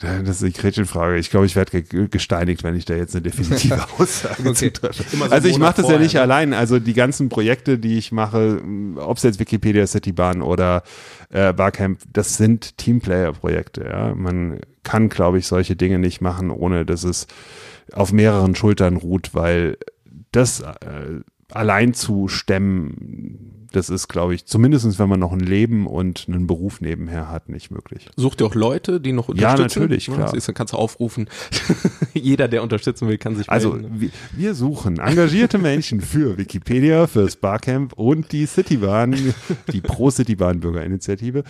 Das 0.00 0.40
ist 0.40 0.56
die 0.56 0.58
Gretchenfrage. 0.58 1.18
Ich 1.18 1.28
glaube, 1.28 1.44
ich 1.44 1.54
werde 1.54 1.82
gesteinigt, 1.82 2.64
wenn 2.64 2.74
ich 2.76 2.86
da 2.86 2.94
jetzt 2.94 3.14
eine 3.14 3.22
definitive 3.22 3.84
Aussage 3.98 4.48
okay. 4.48 4.70
treffe. 4.70 5.04
So 5.04 5.22
also 5.24 5.48
ich 5.48 5.58
mache 5.58 5.82
das 5.82 5.90
ja 5.90 5.98
nicht 5.98 6.14
ne? 6.14 6.22
allein. 6.22 6.54
Also 6.54 6.78
die 6.78 6.94
ganzen 6.94 7.28
Projekte, 7.28 7.78
die 7.78 7.98
ich 7.98 8.10
mache, 8.10 8.62
ob 8.96 9.18
es 9.18 9.22
jetzt 9.22 9.38
Wikipedia 9.38 9.86
Citybahn 9.86 10.40
oder 10.40 10.82
äh, 11.28 11.52
Barcamp, 11.52 12.00
das 12.10 12.38
sind 12.38 12.78
Teamplayer-Projekte. 12.78 13.84
Ja? 13.84 14.14
Man 14.14 14.60
kann, 14.82 15.10
glaube 15.10 15.38
ich, 15.38 15.46
solche 15.46 15.76
Dinge 15.76 15.98
nicht 15.98 16.22
machen, 16.22 16.50
ohne 16.50 16.86
dass 16.86 17.04
es 17.04 17.26
auf 17.92 18.12
mehreren 18.12 18.54
Schultern 18.54 18.96
ruht, 18.96 19.34
weil 19.34 19.76
das 20.30 20.60
äh, 20.60 21.20
allein 21.50 21.92
zu 21.92 22.28
stemmen 22.28 23.51
das 23.72 23.90
ist, 23.90 24.08
glaube 24.08 24.34
ich, 24.34 24.46
zumindestens 24.46 24.98
wenn 24.98 25.08
man 25.08 25.20
noch 25.20 25.32
ein 25.32 25.40
Leben 25.40 25.86
und 25.86 26.26
einen 26.28 26.46
Beruf 26.46 26.80
nebenher 26.80 27.30
hat, 27.30 27.48
nicht 27.48 27.70
möglich. 27.70 28.08
Sucht 28.16 28.40
ihr 28.40 28.46
auch 28.46 28.54
Leute, 28.54 29.00
die 29.00 29.12
noch 29.12 29.28
unterstützen? 29.28 29.58
Ja, 29.58 29.80
natürlich, 29.80 30.06
klar. 30.06 30.32
Ja, 30.34 30.40
dann 30.40 30.54
kannst 30.54 30.72
du 30.72 30.76
aufrufen. 30.76 31.28
Jeder, 32.14 32.48
der 32.48 32.62
unterstützen 32.62 33.08
will, 33.08 33.18
kann 33.18 33.36
sich 33.36 33.48
Also 33.48 33.78
wir 34.36 34.54
suchen 34.54 34.98
engagierte 34.98 35.58
Menschen 35.58 36.00
für 36.00 36.38
Wikipedia, 36.38 37.06
fürs 37.06 37.36
Barcamp 37.36 37.94
und 37.94 38.32
die 38.32 38.46
Citybahn, 38.46 39.34
die 39.72 39.80
Pro-Citybahn-Bürgerinitiative. 39.80 41.44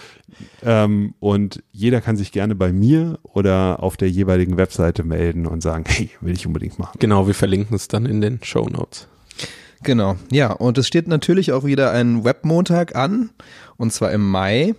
Ähm, 0.63 1.15
und 1.21 1.63
jeder 1.73 2.01
kann 2.01 2.17
sich 2.17 2.33
gerne 2.33 2.55
bei 2.55 2.73
mir 2.73 3.19
oder 3.23 3.83
auf 3.83 3.97
der 3.97 4.11
jeweiligen 4.11 4.57
Webseite 4.57 5.05
melden 5.05 5.47
und 5.47 5.63
sagen, 5.63 5.85
hey, 5.87 6.11
will 6.21 6.35
ich 6.35 6.47
unbedingt 6.47 6.79
machen. 6.79 6.97
Genau, 6.99 7.27
wir 7.27 7.35
verlinken 7.35 7.75
es 7.75 7.89
dann 7.89 8.07
in 8.07 8.21
den 8.21 8.41
Show 8.43 8.69
Notes. 8.69 9.09
Genau, 9.83 10.17
ja, 10.31 10.53
und 10.53 10.79
es 10.79 10.87
steht 10.87 11.09
natürlich 11.09 11.53
auch 11.53 11.65
wieder 11.65 11.91
ein 11.91 12.25
Webmontag 12.25 12.95
an, 12.95 13.31
und 13.77 13.93
zwar 13.93 14.13
im 14.13 14.29
Mai. 14.29 14.75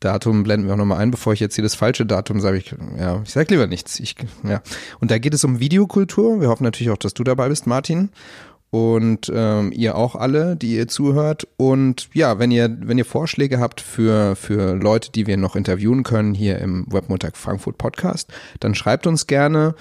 Datum 0.00 0.42
blenden 0.42 0.66
wir 0.66 0.72
auch 0.74 0.78
nochmal 0.78 0.98
ein, 0.98 1.10
bevor 1.10 1.34
ich 1.34 1.40
jetzt 1.40 1.54
hier 1.54 1.62
das 1.62 1.74
falsche 1.74 2.06
Datum 2.06 2.40
sage. 2.40 2.56
Ich, 2.56 2.74
ja, 2.98 3.20
ich 3.22 3.30
sage 3.30 3.48
lieber 3.50 3.66
nichts. 3.66 4.00
Ich, 4.00 4.16
ja. 4.42 4.62
Und 4.98 5.10
da 5.10 5.18
geht 5.18 5.34
es 5.34 5.44
um 5.44 5.60
Videokultur. 5.60 6.40
Wir 6.40 6.48
hoffen 6.48 6.64
natürlich 6.64 6.90
auch, 6.90 6.96
dass 6.96 7.12
du 7.12 7.22
dabei 7.22 7.50
bist, 7.50 7.66
Martin. 7.66 8.08
Und 8.70 9.30
ähm, 9.34 9.72
ihr 9.72 9.96
auch 9.96 10.14
alle, 10.14 10.56
die 10.56 10.76
ihr 10.76 10.88
zuhört. 10.88 11.46
Und 11.58 12.08
ja, 12.14 12.38
wenn 12.38 12.50
ihr, 12.50 12.74
wenn 12.80 12.96
ihr 12.96 13.04
Vorschläge 13.04 13.60
habt 13.60 13.80
für, 13.82 14.36
für 14.36 14.74
Leute, 14.74 15.10
die 15.12 15.26
wir 15.26 15.36
noch 15.36 15.54
interviewen 15.54 16.02
können 16.02 16.34
hier 16.34 16.60
im 16.60 16.86
Webmontag 16.90 17.36
Frankfurt 17.36 17.76
Podcast, 17.76 18.32
dann 18.60 18.74
schreibt 18.74 19.06
uns 19.06 19.26
gerne. 19.26 19.74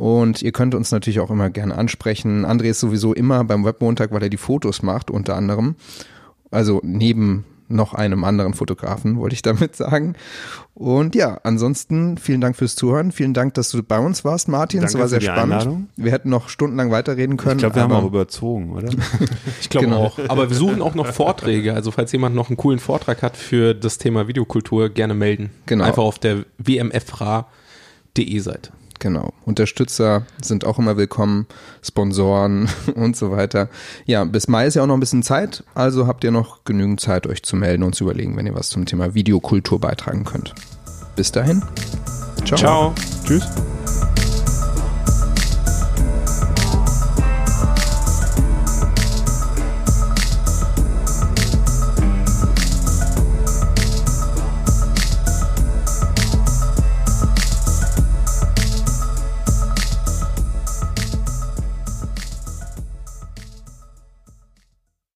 Und 0.00 0.40
ihr 0.40 0.52
könnt 0.52 0.74
uns 0.74 0.90
natürlich 0.92 1.20
auch 1.20 1.30
immer 1.30 1.50
gerne 1.50 1.76
ansprechen. 1.76 2.46
André 2.46 2.70
ist 2.70 2.80
sowieso 2.80 3.12
immer 3.12 3.44
beim 3.44 3.66
Webmontag, 3.66 4.12
weil 4.12 4.22
er 4.22 4.30
die 4.30 4.38
Fotos 4.38 4.82
macht, 4.82 5.10
unter 5.10 5.36
anderem. 5.36 5.74
Also 6.50 6.80
neben 6.82 7.44
noch 7.68 7.92
einem 7.92 8.24
anderen 8.24 8.54
Fotografen, 8.54 9.18
wollte 9.18 9.34
ich 9.34 9.42
damit 9.42 9.76
sagen. 9.76 10.14
Und 10.72 11.14
ja, 11.14 11.38
ansonsten 11.42 12.16
vielen 12.16 12.40
Dank 12.40 12.56
fürs 12.56 12.76
Zuhören. 12.76 13.12
Vielen 13.12 13.34
Dank, 13.34 13.52
dass 13.52 13.68
du 13.72 13.82
bei 13.82 13.98
uns 13.98 14.24
warst, 14.24 14.48
Martin. 14.48 14.80
Danke 14.80 14.94
es 14.94 14.98
war 14.98 15.06
sehr 15.06 15.20
spannend. 15.20 15.52
Einladung. 15.52 15.88
Wir 15.96 16.12
hätten 16.12 16.30
noch 16.30 16.48
stundenlang 16.48 16.90
weiterreden 16.90 17.36
können. 17.36 17.56
Ich 17.56 17.58
glaube, 17.58 17.74
wir 17.74 17.82
haben 17.82 17.92
auch 17.92 18.06
überzogen, 18.06 18.72
oder? 18.72 18.88
ich 19.60 19.68
glaube 19.68 19.84
genau. 19.84 20.04
auch. 20.06 20.18
Aber 20.28 20.48
wir 20.48 20.56
suchen 20.56 20.80
auch 20.80 20.94
noch 20.94 21.08
Vorträge. 21.08 21.74
Also 21.74 21.90
falls 21.90 22.10
jemand 22.12 22.34
noch 22.34 22.48
einen 22.48 22.56
coolen 22.56 22.78
Vortrag 22.78 23.22
hat 23.22 23.36
für 23.36 23.74
das 23.74 23.98
Thema 23.98 24.28
Videokultur, 24.28 24.88
gerne 24.88 25.12
melden. 25.12 25.50
Genau. 25.66 25.84
Einfach 25.84 26.04
auf 26.04 26.18
der 26.18 26.46
wmfra.de 26.56 28.38
Seite. 28.38 28.70
Genau. 29.00 29.32
Unterstützer 29.46 30.26
sind 30.42 30.64
auch 30.66 30.78
immer 30.78 30.96
willkommen, 30.96 31.46
Sponsoren 31.82 32.68
und 32.94 33.16
so 33.16 33.32
weiter. 33.32 33.68
Ja, 34.04 34.24
bis 34.24 34.46
Mai 34.46 34.66
ist 34.66 34.74
ja 34.74 34.82
auch 34.82 34.86
noch 34.86 34.94
ein 34.94 35.00
bisschen 35.00 35.22
Zeit, 35.22 35.64
also 35.74 36.06
habt 36.06 36.22
ihr 36.22 36.30
noch 36.30 36.64
genügend 36.64 37.00
Zeit, 37.00 37.26
euch 37.26 37.42
zu 37.42 37.56
melden 37.56 37.82
und 37.82 37.94
zu 37.94 38.04
überlegen, 38.04 38.36
wenn 38.36 38.46
ihr 38.46 38.54
was 38.54 38.68
zum 38.68 38.84
Thema 38.84 39.14
Videokultur 39.14 39.80
beitragen 39.80 40.24
könnt. 40.24 40.54
Bis 41.16 41.32
dahin. 41.32 41.62
Ciao. 42.44 42.58
Ciao. 42.58 42.94
Tschüss. 43.24 43.46